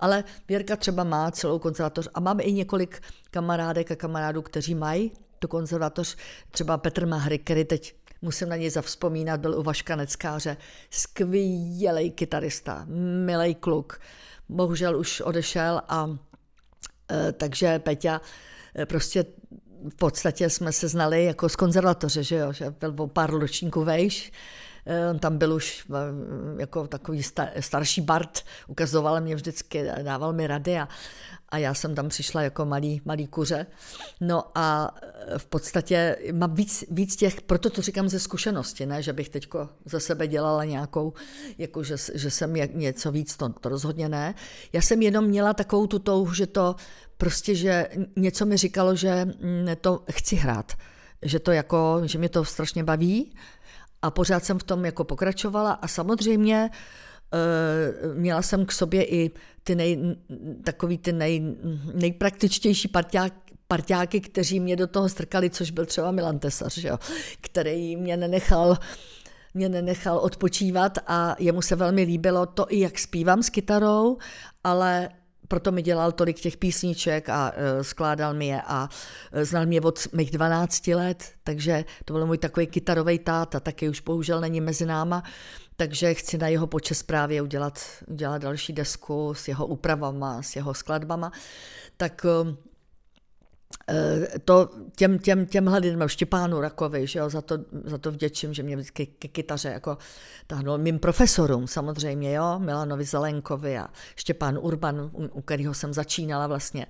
Ale 0.00 0.24
Věrka 0.48 0.76
třeba 0.76 1.04
má 1.04 1.30
celou 1.30 1.58
konzervatoř 1.58 2.08
a 2.14 2.20
máme 2.20 2.42
i 2.42 2.52
několik 2.52 3.00
kamarádek 3.30 3.90
a 3.90 3.96
kamarádů, 3.96 4.42
kteří 4.42 4.74
mají 4.74 5.12
tu 5.44 5.48
konzervatoř, 5.48 6.16
třeba 6.50 6.78
Petr 6.78 7.06
Mahry, 7.06 7.38
který 7.38 7.64
teď 7.64 7.94
musím 8.22 8.48
na 8.48 8.56
něj 8.56 8.70
zavzpomínat, 8.70 9.40
byl 9.40 9.58
u 9.58 9.62
Vaška 9.62 9.96
Neckáře, 9.96 10.56
skvělý 10.90 12.10
kytarista, 12.10 12.86
milý 13.24 13.54
kluk, 13.54 14.00
bohužel 14.48 14.98
už 14.98 15.20
odešel 15.20 15.82
a 15.88 16.16
e, 17.10 17.32
takže 17.32 17.78
Peťa 17.78 18.20
e, 18.78 18.86
prostě 18.86 19.24
v 19.90 19.94
podstatě 19.94 20.50
jsme 20.50 20.72
se 20.72 20.88
znali 20.88 21.24
jako 21.24 21.48
z 21.48 21.56
konzervatoře, 21.56 22.22
že 22.22 22.36
jo, 22.36 22.52
že 22.52 22.70
byl 22.80 22.94
o 22.98 23.06
pár 23.06 23.30
ročníků 23.30 23.84
vejš, 23.84 24.32
tam 25.18 25.38
byl 25.38 25.52
už 25.52 25.86
jako 26.58 26.86
takový 26.86 27.22
starší 27.60 28.00
Bart, 28.00 28.42
ukazoval 28.68 29.20
mě 29.20 29.34
vždycky, 29.34 29.86
dával 30.02 30.32
mi 30.32 30.46
rady 30.46 30.78
a, 30.78 30.88
a 31.48 31.58
já 31.58 31.74
jsem 31.74 31.94
tam 31.94 32.08
přišla 32.08 32.42
jako 32.42 32.64
malý, 32.64 33.00
malý 33.04 33.26
kuře. 33.26 33.66
No 34.20 34.44
a 34.54 34.94
e, 35.02 35.38
v 35.38 35.46
podstatě 35.46 36.16
mám 36.32 36.54
víc, 36.54 36.84
víc 36.90 37.16
těch, 37.16 37.40
proto 37.40 37.70
to 37.70 37.82
říkám 37.82 38.08
ze 38.08 38.20
zkušenosti, 38.20 38.86
ne, 38.86 39.02
že 39.02 39.12
bych 39.12 39.28
teď 39.28 39.48
za 39.84 40.00
sebe 40.00 40.26
dělala 40.26 40.64
nějakou, 40.64 41.12
jako 41.58 41.82
že, 41.82 41.96
že 42.14 42.30
jsem 42.30 42.54
něco 42.54 43.12
víc, 43.12 43.36
to, 43.36 43.48
to 43.48 43.68
rozhodně 43.68 44.08
ne. 44.08 44.34
Já 44.72 44.80
jsem 44.80 45.02
jenom 45.02 45.24
měla 45.24 45.54
takovou 45.54 45.86
tu 45.86 45.98
touhu, 45.98 46.34
že 46.34 46.46
to 46.46 46.76
prostě, 47.16 47.54
že 47.54 47.88
něco 48.16 48.46
mi 48.46 48.56
říkalo, 48.56 48.96
že 48.96 49.24
mm, 49.24 49.68
to 49.80 50.04
chci 50.12 50.36
hrát, 50.36 50.72
že 51.22 51.38
to 51.38 51.52
jako, 51.52 52.02
že 52.04 52.18
mě 52.18 52.28
to 52.28 52.44
strašně 52.44 52.84
baví 52.84 53.34
a 54.04 54.10
pořád 54.10 54.44
jsem 54.44 54.58
v 54.58 54.62
tom 54.62 54.84
jako 54.84 55.04
pokračovala 55.04 55.72
a 55.72 55.88
samozřejmě 55.88 56.70
Eh, 57.34 58.14
měla 58.14 58.42
jsem 58.42 58.66
k 58.66 58.72
sobě 58.72 59.04
i 59.04 59.30
ty 59.64 59.74
nej, 59.74 60.16
takový 60.64 60.98
ty 60.98 61.12
nej, 61.12 61.56
nejpraktičtější 61.94 62.88
parťák, 62.88 63.32
parťáky, 63.68 64.20
kteří 64.20 64.60
mě 64.60 64.76
do 64.76 64.86
toho 64.86 65.08
strkali, 65.08 65.50
což 65.50 65.70
byl 65.70 65.86
třeba 65.86 66.10
Milan 66.10 66.38
Tesař, 66.38 66.78
jo, 66.78 66.98
který 67.40 67.96
mě 67.96 68.16
nenechal 68.16 68.78
mě 69.56 69.68
nenechal 69.68 70.18
odpočívat 70.18 70.98
a 71.06 71.36
jemu 71.38 71.62
se 71.62 71.76
velmi 71.76 72.02
líbilo 72.02 72.46
to 72.46 72.66
i 72.68 72.80
jak 72.80 72.98
zpívám 72.98 73.42
s 73.42 73.50
kytarou, 73.50 74.18
ale 74.64 75.08
proto 75.48 75.72
mi 75.72 75.82
dělal 75.82 76.12
tolik 76.12 76.40
těch 76.40 76.56
písniček 76.56 77.28
a 77.28 77.52
uh, 77.52 77.82
skládal 77.82 78.34
mi 78.34 78.46
je 78.46 78.62
a 78.66 78.88
uh, 79.32 79.42
znal 79.42 79.66
mě 79.66 79.80
od 79.80 80.12
mých 80.12 80.30
12 80.30 80.86
let, 80.86 81.32
takže 81.44 81.84
to 82.04 82.12
byl 82.12 82.26
můj 82.26 82.38
takový 82.38 82.66
kytarový 82.66 83.18
táta, 83.18 83.60
taky 83.60 83.88
už 83.88 84.00
bohužel 84.00 84.40
není 84.40 84.60
mezi 84.60 84.86
náma, 84.86 85.22
takže 85.76 86.14
chci 86.14 86.38
na 86.38 86.48
jeho 86.48 86.66
počest 86.66 87.02
právě 87.02 87.42
udělat, 87.42 87.80
udělat 88.06 88.42
další 88.42 88.72
desku 88.72 89.34
s 89.34 89.48
jeho 89.48 89.66
úpravama, 89.66 90.42
s 90.42 90.56
jeho 90.56 90.74
skladbama. 90.74 91.32
Tak 91.96 92.26
uh, 92.42 92.54
to 94.44 94.70
těm, 94.96 95.18
těm, 95.18 95.46
těmhle 95.46 95.78
lidem, 95.78 96.08
Štěpánu 96.08 96.60
Rakovi, 96.60 97.06
že 97.06 97.18
jo, 97.18 97.30
za, 97.30 97.40
to, 97.40 97.58
za 97.84 97.98
to 97.98 98.10
vděčím, 98.10 98.54
že 98.54 98.62
mě 98.62 98.76
vždycky 98.76 99.06
ke 99.06 99.28
kytaře 99.28 99.68
jako 99.68 99.98
tahnul 100.46 100.78
mým 100.78 100.98
profesorům 100.98 101.66
samozřejmě, 101.66 102.32
jo, 102.32 102.58
Milanovi 102.58 103.04
Zelenkovi 103.04 103.78
a 103.78 103.88
Štěpán 104.16 104.58
Urban, 104.58 105.10
u, 105.12 105.26
u 105.26 105.40
kterého 105.40 105.74
jsem 105.74 105.92
začínala 105.92 106.46
vlastně, 106.46 106.86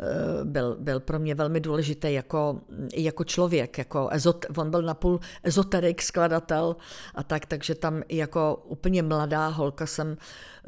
eh, 0.00 0.44
byl, 0.44 0.76
byl 0.80 1.00
pro 1.00 1.18
mě 1.18 1.34
velmi 1.34 1.60
důležitý 1.60 2.12
jako, 2.12 2.60
jako 2.94 3.24
člověk, 3.24 3.78
jako 3.78 4.08
ezot, 4.08 4.46
on 4.56 4.70
byl 4.70 4.82
napůl 4.82 5.20
ezoterik, 5.42 6.02
skladatel 6.02 6.76
a 7.14 7.22
tak, 7.22 7.46
takže 7.46 7.74
tam 7.74 8.02
jako 8.08 8.62
úplně 8.64 9.02
mladá 9.02 9.48
holka 9.48 9.86
jsem, 9.86 10.16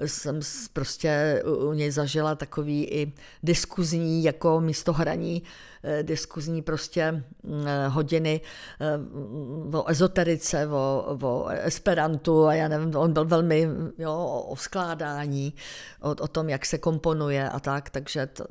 jsem 0.06 0.40
prostě 0.72 1.42
u 1.46 1.72
něj 1.72 1.90
zažila 1.90 2.34
takový 2.34 2.84
i 2.84 3.12
diskuzní 3.42 4.24
jako 4.24 4.60
místo 4.60 4.92
hraní 4.92 5.42
Eh, 5.42 5.67
diskuzní 6.02 6.62
prostě 6.62 7.12
mm, 7.12 7.66
eh, 7.66 7.88
hodiny 7.88 8.40
eh, 8.80 9.76
o 9.76 9.90
ezoterice, 9.90 10.66
o, 10.66 11.18
o 11.22 11.48
esperantu 11.48 12.46
a 12.46 12.54
já 12.54 12.68
nevím, 12.68 12.96
on 12.96 13.12
byl 13.12 13.24
velmi 13.24 13.68
jo, 13.98 14.44
o 14.48 14.56
skládání, 14.56 15.54
o, 16.00 16.10
o 16.10 16.28
tom, 16.28 16.48
jak 16.48 16.66
se 16.66 16.78
komponuje 16.78 17.50
a 17.50 17.60
tak, 17.60 17.90
takže 17.90 18.26
to, 18.26 18.44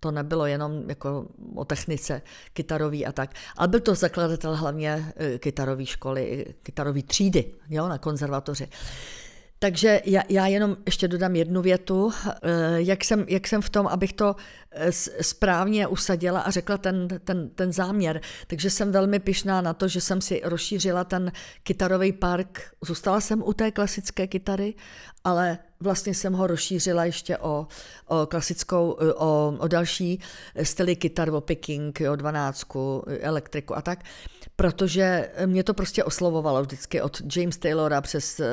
to 0.00 0.10
nebylo 0.10 0.46
jenom 0.46 0.90
jako 0.90 1.26
o 1.54 1.64
technice 1.64 2.22
kytarový 2.52 3.06
a 3.06 3.12
tak, 3.12 3.30
ale 3.56 3.68
byl 3.68 3.80
to 3.80 3.94
zakladatel 3.94 4.56
hlavně 4.56 5.12
kytarové 5.38 5.86
školy, 5.86 6.54
kytarové 6.62 7.02
třídy 7.02 7.54
jo, 7.68 7.88
na 7.88 7.98
konzervatoři. 7.98 8.68
Takže 9.62 10.00
já, 10.04 10.22
já 10.28 10.46
jenom 10.46 10.76
ještě 10.86 11.08
dodám 11.08 11.36
jednu 11.36 11.62
větu, 11.62 12.12
jak 12.76 13.04
jsem, 13.04 13.24
jak 13.28 13.48
jsem 13.48 13.62
v 13.62 13.70
tom, 13.70 13.86
abych 13.86 14.12
to 14.12 14.36
správně 15.20 15.86
usadila 15.86 16.40
a 16.40 16.50
řekla 16.50 16.78
ten, 16.78 17.08
ten, 17.24 17.48
ten 17.48 17.72
záměr. 17.72 18.20
Takže 18.46 18.70
jsem 18.70 18.92
velmi 18.92 19.18
pyšná 19.18 19.60
na 19.60 19.74
to, 19.74 19.88
že 19.88 20.00
jsem 20.00 20.20
si 20.20 20.40
rozšířila 20.44 21.04
ten 21.04 21.32
kytarový 21.62 22.12
park. 22.12 22.60
Zůstala 22.80 23.20
jsem 23.20 23.42
u 23.42 23.52
té 23.52 23.70
klasické 23.70 24.26
kytary, 24.26 24.74
ale 25.24 25.58
vlastně 25.80 26.14
jsem 26.14 26.32
ho 26.32 26.46
rozšířila 26.46 27.04
ještě 27.04 27.38
o, 27.38 27.66
o 28.06 28.26
klasickou, 28.26 28.90
o, 29.16 29.54
o 29.58 29.68
další 29.68 30.20
styly 30.62 30.96
kytar, 30.96 31.34
o 31.34 31.40
picking, 31.40 32.02
o 32.10 32.16
dvanáctku, 32.16 33.04
elektriku 33.20 33.76
a 33.76 33.82
tak, 33.82 33.98
protože 34.62 35.30
mě 35.46 35.64
to 35.64 35.74
prostě 35.74 36.04
oslovovalo 36.04 36.62
vždycky 36.62 37.02
od 37.02 37.36
James 37.36 37.58
Taylora 37.58 38.00
přes 38.00 38.40
uh, 38.40 38.46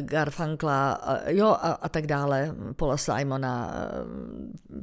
Garfunkla 0.00 1.00
uh, 1.06 1.28
jo, 1.36 1.46
a, 1.46 1.54
a 1.54 1.88
tak 1.88 2.06
dále, 2.06 2.54
Paula 2.76 2.96
Simona, 2.96 3.74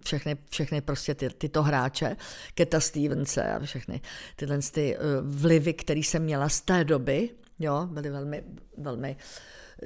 všechny 0.06 0.38
všechny 0.50 0.82
prostě 0.82 1.16
ty, 1.16 1.30
tyto 1.30 1.64
hráče, 1.64 2.16
Keta 2.54 2.80
Stevense 2.80 3.54
a 3.54 3.60
všechny 3.60 4.02
tyhle 4.36 4.60
ty 4.72 4.96
eh, 4.96 5.00
vlivy, 5.22 5.74
které 5.74 6.00
jsem 6.00 6.24
měla 6.24 6.50
z 6.50 6.62
té 6.62 6.84
doby, 6.84 7.30
jo, 7.60 7.88
byly 7.92 8.10
velmi, 8.10 8.44
velmi 8.78 9.18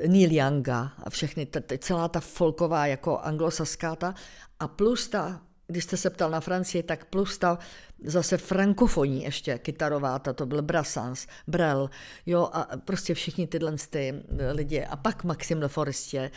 Neil 0.08 0.32
Younga 0.32 0.92
a 1.04 1.10
všechny, 1.10 1.46
t- 1.46 1.78
celá 1.78 2.08
ta 2.08 2.20
folková 2.20 2.86
jako 2.86 3.20
anglosaská 3.20 3.96
ta 3.96 4.14
a 4.60 4.68
plus 4.68 5.08
ta, 5.08 5.42
když 5.72 5.84
jste 5.84 5.98
se 5.98 6.10
ptal 6.10 6.30
na 6.30 6.40
Francii, 6.40 6.84
tak 6.84 7.06
plus 7.06 7.38
ta 7.38 7.60
zase 8.04 8.38
frankofoní 8.38 9.24
ještě 9.24 9.58
kytarová, 9.58 10.20
ta 10.20 10.34
to 10.34 10.46
byl 10.46 10.62
Brassens, 10.62 11.28
Brel, 11.48 11.90
jo, 12.26 12.50
a 12.54 12.68
prostě 12.86 13.14
všichni 13.14 13.48
tyhle 13.48 13.76
ty 13.90 14.24
lidi. 14.52 14.86
A 14.86 14.96
pak 14.96 15.24
Maxim 15.24 15.62
Le 15.62 15.68
Forestier, 15.68 16.32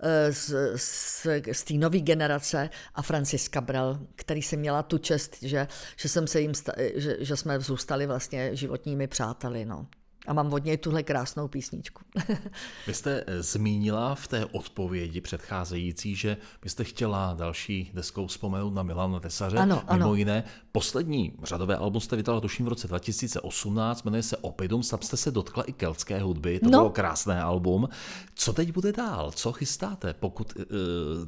Eh, 0.00 0.32
z, 0.32 0.54
z, 0.76 1.26
z 1.52 1.64
té 1.64 1.74
nové 1.74 1.98
generace 1.98 2.70
a 2.94 3.02
Francis 3.02 3.48
Cabral, 3.48 3.98
který 4.14 4.42
jsem 4.42 4.60
měla 4.60 4.82
tu 4.82 4.98
čest, 4.98 5.42
že, 5.42 5.66
že, 5.96 6.08
jsem 6.08 6.26
se 6.26 6.40
jim, 6.40 6.52
že, 6.94 7.16
že 7.20 7.36
jsme 7.36 7.60
zůstali 7.60 8.06
vlastně 8.06 8.56
životními 8.56 9.06
přáteli. 9.06 9.64
No 9.64 9.86
a 10.28 10.32
mám 10.32 10.52
od 10.52 10.64
něj 10.64 10.76
tuhle 10.76 11.02
krásnou 11.02 11.48
písničku. 11.48 12.02
Vy 12.86 12.94
jste 12.94 13.24
eh, 13.26 13.42
zmínila 13.42 14.14
v 14.14 14.28
té 14.28 14.44
odpovědi 14.44 15.20
předcházející, 15.20 16.16
že 16.16 16.36
byste 16.62 16.84
chtěla 16.84 17.34
další 17.38 17.90
deskou 17.94 18.26
vzpomenout 18.26 18.74
na 18.74 18.82
Milana 18.82 19.20
Tesaře. 19.20 19.56
Ano, 19.56 19.82
ano. 19.86 19.98
Mimo 19.98 20.14
jiné, 20.14 20.44
poslední 20.72 21.32
řadové 21.42 21.76
album 21.76 22.00
jste 22.00 22.16
vydala 22.16 22.40
tuším 22.40 22.66
v 22.66 22.68
roce 22.68 22.88
2018, 22.88 24.02
jmenuje 24.04 24.22
se 24.22 24.36
Opidum, 24.36 24.82
tam 24.82 25.02
jste 25.02 25.16
se 25.16 25.30
dotkla 25.30 25.62
i 25.62 25.72
keltské 25.72 26.20
hudby, 26.20 26.60
to 26.60 26.64
no. 26.64 26.70
bylo 26.70 26.90
krásné 26.90 27.42
album. 27.42 27.88
Co 28.34 28.52
teď 28.52 28.72
bude 28.72 28.92
dál? 28.92 29.30
Co 29.30 29.52
chystáte, 29.52 30.14
pokud 30.14 30.52
uh, 30.56 30.64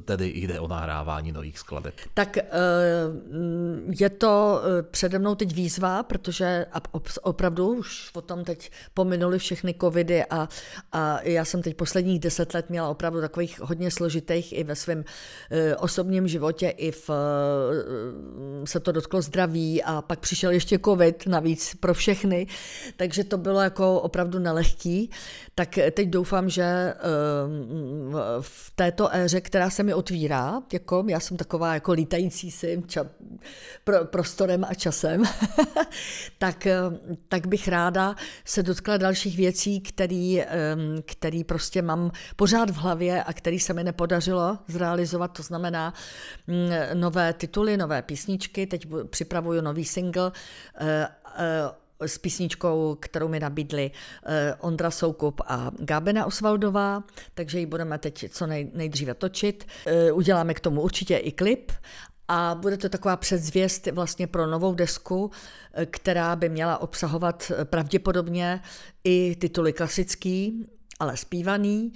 tedy 0.05 0.31
jde 0.35 0.59
o 0.59 0.67
nahrávání 0.67 1.31
nových 1.31 1.59
skladeb? 1.59 1.95
Tak 2.13 2.37
uh, 2.37 3.93
je 3.99 4.09
to 4.09 4.61
přede 4.91 5.19
mnou 5.19 5.35
teď 5.35 5.55
výzva, 5.55 6.03
protože 6.03 6.65
opravdu 7.21 7.67
už 7.67 8.11
o 8.13 8.21
tom 8.21 8.43
teď 8.43 8.71
pominuli 8.93 9.39
všechny 9.39 9.75
covidy 9.81 10.25
a, 10.25 10.49
a 10.91 11.21
já 11.21 11.45
jsem 11.45 11.61
teď 11.61 11.75
posledních 11.75 12.19
deset 12.19 12.53
let 12.53 12.69
měla 12.69 12.89
opravdu 12.89 13.21
takových 13.21 13.59
hodně 13.59 13.91
složitých 13.91 14.57
i 14.59 14.63
ve 14.63 14.75
svém 14.75 15.03
e, 15.51 15.75
osobním 15.75 16.27
životě, 16.27 16.69
i 16.69 16.91
v, 16.91 17.09
e, 17.09 18.67
se 18.67 18.79
to 18.79 18.91
dotklo 18.91 19.21
zdraví 19.21 19.83
a 19.83 20.01
pak 20.01 20.19
přišel 20.19 20.51
ještě 20.51 20.79
covid 20.85 21.27
navíc 21.27 21.75
pro 21.79 21.93
všechny, 21.93 22.47
takže 22.95 23.23
to 23.23 23.37
bylo 23.37 23.61
jako 23.61 24.01
opravdu 24.01 24.39
nelehký. 24.39 25.09
Tak 25.55 25.79
teď 25.91 26.09
doufám, 26.09 26.49
že 26.49 26.63
e, 26.63 26.95
v 28.41 28.71
této 28.75 29.15
éře, 29.15 29.41
která 29.41 29.69
se 29.69 29.83
mi 29.83 29.93
otvírá, 29.93 30.61
jako 30.73 31.03
já 31.07 31.19
jsem 31.19 31.37
taková 31.37 31.73
jako 31.73 31.91
lítající 31.91 32.51
si 32.51 32.83
ča, 32.87 33.05
pro, 33.83 34.05
prostorem 34.05 34.65
a 34.69 34.73
časem, 34.73 35.23
tak, 36.37 36.67
tak 37.27 37.47
bych 37.47 37.67
ráda 37.67 38.15
se 38.45 38.63
dotkla 38.71 38.97
dalších 38.97 39.37
věcí, 39.37 39.81
který, 39.81 40.43
který 41.05 41.43
prostě 41.43 41.81
mám 41.81 42.11
pořád 42.35 42.69
v 42.69 42.75
hlavě 42.75 43.23
a 43.23 43.33
který 43.33 43.59
se 43.59 43.73
mi 43.73 43.83
nepodařilo 43.83 44.57
zrealizovat, 44.67 45.27
to 45.27 45.43
znamená 45.43 45.93
mm, 46.47 46.69
nové 46.93 47.33
tituly, 47.33 47.77
nové 47.77 48.01
písničky, 48.01 48.67
teď 48.67 48.87
připravuju 49.09 49.61
nový 49.61 49.85
single, 49.85 50.31
eh, 50.79 51.07
eh, 51.37 52.07
s 52.07 52.17
písničkou, 52.17 52.97
kterou 52.99 53.27
mi 53.27 53.39
nabídli 53.39 53.91
eh, 54.25 54.55
Ondra 54.59 54.91
Soukup 54.91 55.41
a 55.47 55.71
Gábena 55.79 56.25
Osvaldová, 56.25 57.03
takže 57.33 57.59
ji 57.59 57.65
budeme 57.65 57.97
teď 57.97 58.31
co 58.31 58.47
nej, 58.47 58.71
nejdříve 58.73 59.13
točit. 59.13 59.67
Uděláme 60.13 60.53
k 60.53 60.59
tomu 60.59 60.81
určitě 60.81 61.17
i 61.17 61.31
klip 61.31 61.71
a 62.27 62.55
bude 62.55 62.77
to 62.77 62.89
taková 62.89 63.17
předzvěst 63.17 63.87
vlastně 63.87 64.27
pro 64.27 64.47
novou 64.47 64.75
desku, 64.75 65.31
která 65.85 66.35
by 66.35 66.49
měla 66.49 66.77
obsahovat 66.77 67.51
pravděpodobně 67.63 68.61
i 69.03 69.35
tituly 69.35 69.73
klasický, 69.73 70.65
ale 70.99 71.17
zpívaný. 71.17 71.93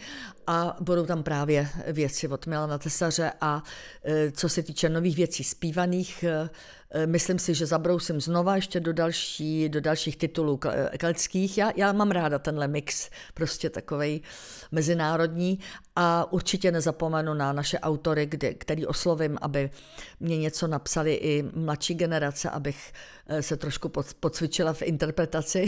A 0.47 0.77
budou 0.79 1.05
tam 1.05 1.23
právě 1.23 1.69
věci 1.87 2.27
od 2.27 2.47
Milana 2.47 2.77
Tesaře 2.77 3.31
a 3.41 3.63
e, 4.03 4.31
co 4.31 4.49
se 4.49 4.63
týče 4.63 4.89
nových 4.89 5.15
věcí 5.15 5.43
zpívaných, 5.43 6.25
myslím 7.05 7.39
si, 7.39 7.53
že 7.53 7.65
zabrousím 7.65 8.21
znova 8.21 8.55
ještě 8.55 8.79
do, 8.79 8.93
další, 8.93 9.69
do 9.69 9.81
dalších 9.81 10.17
titulů 10.17 10.59
keltských. 10.97 11.57
Já, 11.57 11.71
já 11.75 11.91
mám 11.91 12.11
ráda 12.11 12.39
tenhle 12.39 12.67
mix, 12.67 13.09
prostě 13.33 13.69
takovej 13.69 14.21
mezinárodní 14.71 15.59
a 15.95 16.31
určitě 16.33 16.71
nezapomenu 16.71 17.33
na 17.33 17.53
naše 17.53 17.79
autory, 17.79 18.25
kdy, 18.25 18.55
který 18.55 18.85
oslovím, 18.85 19.37
aby 19.41 19.69
mě 20.19 20.37
něco 20.37 20.67
napsali 20.67 21.13
i 21.13 21.43
mladší 21.55 21.93
generace, 21.93 22.49
abych 22.49 22.93
se 23.41 23.57
trošku 23.57 23.89
podcvičila 24.19 24.73
v 24.73 24.81
interpretaci 24.81 25.65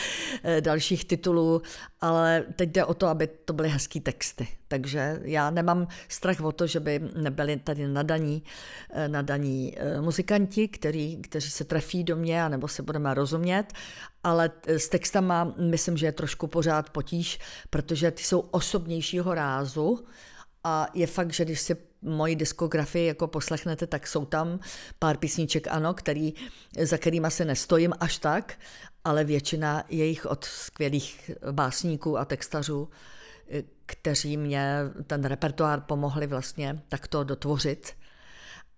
dalších 0.60 1.04
titulů, 1.04 1.62
ale 2.00 2.44
teď 2.56 2.70
jde 2.70 2.84
o 2.84 2.94
to, 2.94 3.06
aby 3.06 3.26
to 3.26 3.52
byly 3.52 3.68
hezký 3.68 4.00
texty. 4.00 4.48
Takže 4.68 5.20
já 5.22 5.50
nemám 5.50 5.88
strach 6.08 6.40
o 6.40 6.52
to, 6.52 6.66
že 6.66 6.80
by 6.80 7.00
nebyli 7.16 7.56
tady 7.56 7.88
nadaní, 7.88 8.42
eh, 8.90 9.08
nadaní 9.08 9.74
eh, 9.78 10.00
muzikanti, 10.00 10.68
který, 10.68 11.22
kteří 11.22 11.50
se 11.50 11.64
trefí 11.64 12.04
do 12.04 12.16
mě, 12.16 12.44
anebo 12.44 12.68
se 12.68 12.82
budeme 12.82 13.14
rozumět, 13.14 13.72
ale 14.24 14.50
eh, 14.66 14.78
s 14.78 14.88
textama 14.88 15.54
myslím, 15.58 15.96
že 15.96 16.06
je 16.06 16.12
trošku 16.12 16.46
pořád 16.46 16.90
potíž, 16.90 17.38
protože 17.70 18.10
ty 18.10 18.22
jsou 18.22 18.40
osobnějšího 18.40 19.34
rázu 19.34 20.04
a 20.64 20.86
je 20.94 21.06
fakt, 21.06 21.32
že 21.32 21.44
když 21.44 21.60
si 21.60 21.76
moji 22.02 22.36
diskografii 22.36 23.06
jako 23.06 23.26
poslechnete, 23.26 23.86
tak 23.86 24.06
jsou 24.06 24.24
tam 24.24 24.60
pár 24.98 25.16
písniček, 25.16 25.68
ano, 25.68 25.94
který, 25.94 26.34
za 26.82 26.98
kterými 26.98 27.30
se 27.30 27.44
nestojím 27.44 27.92
až 28.00 28.18
tak, 28.18 28.58
ale 29.04 29.24
většina 29.24 29.84
jejich 29.88 30.26
od 30.26 30.44
skvělých 30.44 31.30
básníků 31.52 32.18
a 32.18 32.24
textařů 32.24 32.88
kteří 33.86 34.36
mě 34.36 34.80
ten 35.06 35.24
repertoár 35.24 35.80
pomohli 35.80 36.26
vlastně 36.26 36.82
takto 36.88 37.24
dotvořit. 37.24 37.92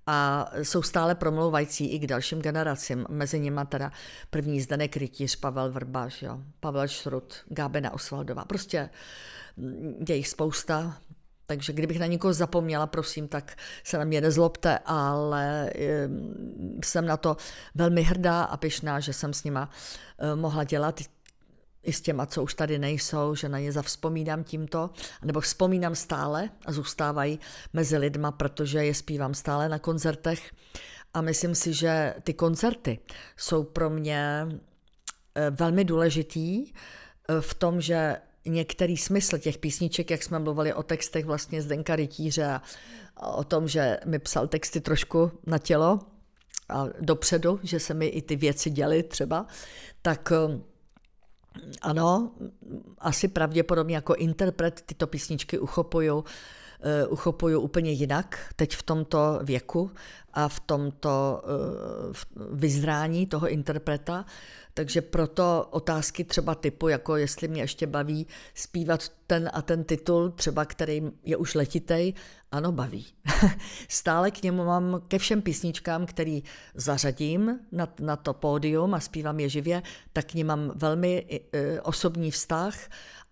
A 0.06 0.50
jsou 0.62 0.82
stále 0.82 1.14
promlouvající 1.14 1.92
i 1.92 1.98
k 1.98 2.06
dalším 2.06 2.42
generacím. 2.42 3.06
Mezi 3.08 3.40
nimi 3.40 3.60
teda 3.68 3.92
první 4.30 4.60
Zdenek 4.60 4.96
Rytíř, 4.96 5.36
Pavel 5.36 5.72
Vrbaš, 5.72 6.22
jo, 6.22 6.40
Pavel 6.60 6.88
Šrut, 6.88 7.34
Gábena 7.48 7.92
Osvaldová. 7.92 8.44
Prostě 8.44 8.90
je 10.08 10.16
jich 10.16 10.28
spousta, 10.28 10.96
takže 11.46 11.72
kdybych 11.72 11.98
na 11.98 12.06
někoho 12.06 12.32
zapomněla, 12.32 12.86
prosím, 12.86 13.28
tak 13.28 13.56
se 13.84 13.98
na 13.98 14.04
mě 14.04 14.20
nezlobte, 14.20 14.78
ale 14.84 15.70
jsem 16.84 17.06
na 17.06 17.16
to 17.16 17.36
velmi 17.74 18.02
hrdá 18.02 18.42
a 18.42 18.56
pyšná, 18.56 19.00
že 19.00 19.12
jsem 19.12 19.34
s 19.34 19.44
nima 19.44 19.70
eh, 20.18 20.36
mohla 20.36 20.64
dělat 20.64 21.00
i 21.82 21.92
s 21.92 22.00
těma, 22.00 22.26
co 22.26 22.42
už 22.42 22.54
tady 22.54 22.78
nejsou, 22.78 23.34
že 23.34 23.48
na 23.48 23.58
ně 23.58 23.72
zavzpomínám 23.72 24.44
tímto, 24.44 24.90
nebo 25.24 25.40
vzpomínám 25.40 25.94
stále 25.94 26.50
a 26.66 26.72
zůstávají 26.72 27.40
mezi 27.72 27.98
lidma, 27.98 28.32
protože 28.32 28.84
je 28.84 28.94
zpívám 28.94 29.34
stále 29.34 29.68
na 29.68 29.78
koncertech. 29.78 30.50
A 31.14 31.20
myslím 31.20 31.54
si, 31.54 31.72
že 31.72 32.14
ty 32.22 32.34
koncerty 32.34 32.98
jsou 33.36 33.64
pro 33.64 33.90
mě 33.90 34.46
eh, 35.34 35.50
velmi 35.50 35.84
důležitý 35.84 36.66
eh, 36.66 37.40
v 37.40 37.54
tom, 37.54 37.80
že 37.80 38.16
některý 38.46 38.96
smysl 38.96 39.38
těch 39.38 39.58
písniček, 39.58 40.10
jak 40.10 40.22
jsme 40.22 40.38
mluvili 40.38 40.74
o 40.74 40.82
textech 40.82 41.24
vlastně 41.24 41.62
Zdenka 41.62 41.96
Rytíře 41.96 42.60
a 43.16 43.28
o 43.32 43.44
tom, 43.44 43.68
že 43.68 43.98
mi 44.06 44.18
psal 44.18 44.46
texty 44.46 44.80
trošku 44.80 45.32
na 45.46 45.58
tělo 45.58 45.98
a 46.68 46.86
dopředu, 47.00 47.60
že 47.62 47.80
se 47.80 47.94
mi 47.94 48.06
i 48.06 48.22
ty 48.22 48.36
věci 48.36 48.70
děly 48.70 49.02
třeba, 49.02 49.46
tak 50.02 50.32
eh, 50.32 50.69
ano, 51.82 52.30
asi 52.98 53.28
pravděpodobně 53.28 53.94
jako 53.94 54.14
interpret 54.14 54.82
tyto 54.86 55.06
písničky 55.06 55.58
uchopuju, 55.58 56.24
uchopuju 57.08 57.60
úplně 57.60 57.90
jinak 57.90 58.38
teď 58.56 58.76
v 58.76 58.82
tomto 58.82 59.40
věku 59.42 59.90
a 60.32 60.48
v 60.48 60.60
tomto 60.60 61.42
uh, 61.44 62.46
vyzrání 62.58 63.26
toho 63.26 63.48
interpreta. 63.48 64.24
Takže 64.74 65.02
proto 65.02 65.68
otázky 65.70 66.24
třeba 66.24 66.54
typu, 66.54 66.88
jako 66.88 67.16
jestli 67.16 67.48
mě 67.48 67.62
ještě 67.62 67.86
baví 67.86 68.26
zpívat 68.54 69.08
ten 69.26 69.50
a 69.52 69.62
ten 69.62 69.84
titul, 69.84 70.30
třeba 70.30 70.64
který 70.64 71.02
je 71.24 71.36
už 71.36 71.54
letitej, 71.54 72.14
ano, 72.52 72.72
baví. 72.72 73.06
Stále 73.88 74.30
k 74.30 74.42
němu 74.42 74.64
mám 74.64 75.02
ke 75.08 75.18
všem 75.18 75.42
písničkám, 75.42 76.06
který 76.06 76.42
zařadím 76.74 77.58
na, 77.72 77.88
na 78.00 78.16
to 78.16 78.34
pódium 78.34 78.94
a 78.94 79.00
zpívám 79.00 79.40
je 79.40 79.48
živě, 79.48 79.82
tak 80.12 80.26
k 80.26 80.34
ním 80.34 80.46
mám 80.46 80.72
velmi 80.74 81.40
e, 81.52 81.80
osobní 81.80 82.30
vztah 82.30 82.74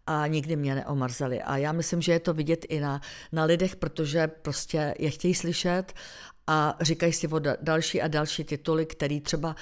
a 0.09 0.26
nikdy 0.26 0.56
mě 0.56 0.74
neomrzeli. 0.74 1.42
A 1.42 1.56
já 1.56 1.72
myslím, 1.72 2.02
že 2.02 2.12
je 2.12 2.20
to 2.20 2.34
vidět 2.34 2.66
i 2.68 2.80
na, 2.80 3.00
na 3.32 3.44
lidech, 3.44 3.76
protože 3.76 4.26
prostě 4.26 4.94
je 4.98 5.11
chtějí 5.11 5.34
slyšet 5.34 5.92
a 6.46 6.76
říkají 6.80 7.12
si 7.12 7.28
o 7.28 7.38
další 7.62 8.02
a 8.02 8.09
další 8.09 8.44
tituly, 8.44 8.86
který 8.86 9.20
třeba 9.20 9.56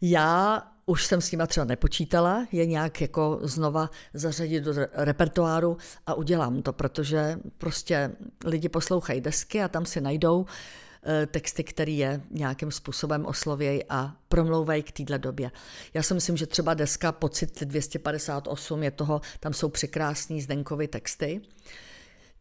já 0.00 0.62
už 0.86 1.06
jsem 1.06 1.20
s 1.20 1.30
nima 1.30 1.46
třeba 1.46 1.64
nepočítala, 1.64 2.46
je 2.52 2.66
nějak 2.66 3.00
jako 3.00 3.38
znova 3.42 3.90
zařadit 4.14 4.60
do 4.60 4.72
repertoáru 4.92 5.76
a 6.06 6.14
udělám 6.14 6.62
to, 6.62 6.72
protože 6.72 7.38
prostě 7.58 8.10
lidi 8.44 8.68
poslouchají 8.68 9.20
desky 9.20 9.62
a 9.62 9.68
tam 9.68 9.86
si 9.86 10.00
najdou 10.00 10.46
eh, 10.48 10.87
texty, 11.26 11.64
které 11.64 11.92
je 11.92 12.20
nějakým 12.30 12.70
způsobem 12.70 13.26
oslovějí 13.26 13.84
a 13.88 14.16
promlouvají 14.28 14.82
k 14.82 14.92
téhle 14.92 15.18
době. 15.18 15.50
Já 15.94 16.02
si 16.02 16.14
myslím, 16.14 16.36
že 16.36 16.46
třeba 16.46 16.74
deska 16.74 17.12
Pocit 17.12 17.62
258 17.62 18.82
je 18.82 18.90
toho, 18.90 19.20
tam 19.40 19.52
jsou 19.52 19.68
překrásný 19.68 20.42
Zdenkovy 20.42 20.88
texty, 20.88 21.40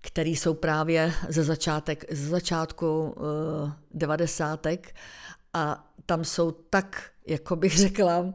které 0.01 0.29
jsou 0.29 0.53
právě 0.53 1.13
ze, 1.29 1.43
začátek, 1.43 2.13
ze 2.13 2.29
začátku 2.29 3.15
uh, 3.17 3.71
devadesátek 3.93 4.95
a 5.57 5.83
tam 6.05 6.25
jsou 6.25 6.51
tak, 6.51 7.01
jako 7.27 7.55
bych 7.55 7.77
řekla, 7.77 8.33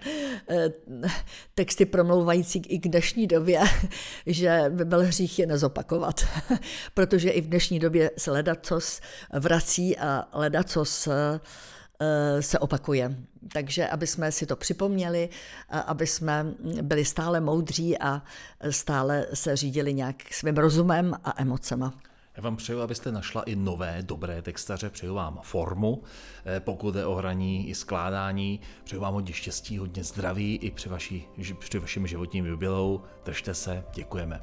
eh, 0.50 0.72
texty 1.54 1.86
promlouvající 1.86 2.58
i 2.58 2.78
k 2.78 2.88
dnešní 2.88 3.26
době, 3.26 3.60
že 4.26 4.64
by 4.68 4.84
byl 4.84 5.00
hřích 5.02 5.38
je 5.38 5.46
nezopakovat. 5.46 6.20
Protože 6.94 7.30
i 7.30 7.40
v 7.40 7.48
dnešní 7.48 7.78
době 7.78 8.10
se 8.18 8.30
ledacos 8.30 9.00
vrací 9.32 9.98
a 9.98 10.28
ledacos 10.32 11.06
eh, 11.06 11.40
se 12.42 12.58
opakuje. 12.58 13.16
Takže 13.52 13.88
aby 13.88 14.06
jsme 14.06 14.32
si 14.32 14.46
to 14.46 14.56
připomněli, 14.56 15.28
aby 15.68 16.06
jsme 16.06 16.46
byli 16.82 17.04
stále 17.04 17.40
moudří 17.40 17.98
a 17.98 18.22
stále 18.70 19.26
se 19.34 19.56
řídili 19.56 19.94
nějak 19.94 20.16
svým 20.32 20.56
rozumem 20.56 21.14
a 21.24 21.42
emocema. 21.42 21.94
Já 22.36 22.42
vám 22.42 22.56
přeju, 22.56 22.80
abyste 22.80 23.12
našla 23.12 23.42
i 23.42 23.56
nové 23.56 23.98
dobré 24.02 24.42
textaře, 24.42 24.90
přeju 24.90 25.14
vám 25.14 25.40
formu, 25.42 26.02
eh, 26.44 26.60
pokud 26.60 26.94
je 26.94 27.06
o 27.06 27.14
hraní 27.14 27.68
i 27.68 27.74
skládání, 27.74 28.60
přeju 28.84 29.02
vám 29.02 29.14
hodně 29.14 29.32
štěstí, 29.32 29.78
hodně 29.78 30.04
zdraví 30.04 30.56
i 30.56 30.70
při, 30.70 30.88
vaší, 30.88 31.28
při 31.58 31.78
vaším 31.78 32.06
životním 32.06 32.46
jubileu. 32.46 33.00
Držte 33.24 33.54
se, 33.54 33.84
děkujeme. 33.94 34.40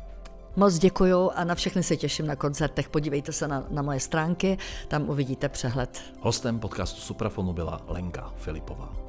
Moc 0.56 0.80
děkuju 0.80 1.32
a 1.36 1.44
na 1.44 1.56
všechny 1.56 1.84
se 1.84 1.98
těším 1.98 2.28
na 2.28 2.36
koncertech. 2.36 2.90
Podívejte 2.90 3.32
se 3.32 3.48
na, 3.48 3.68
na 3.70 3.82
moje 3.82 4.00
stránky, 4.00 4.58
tam 4.88 5.10
uvidíte 5.10 5.50
přehled. 5.50 6.02
Hostem 6.20 6.60
podcastu 6.60 7.02
Suprafonu 7.02 7.54
byla 7.54 7.82
Lenka 7.88 8.34
Filipová. 8.38 9.09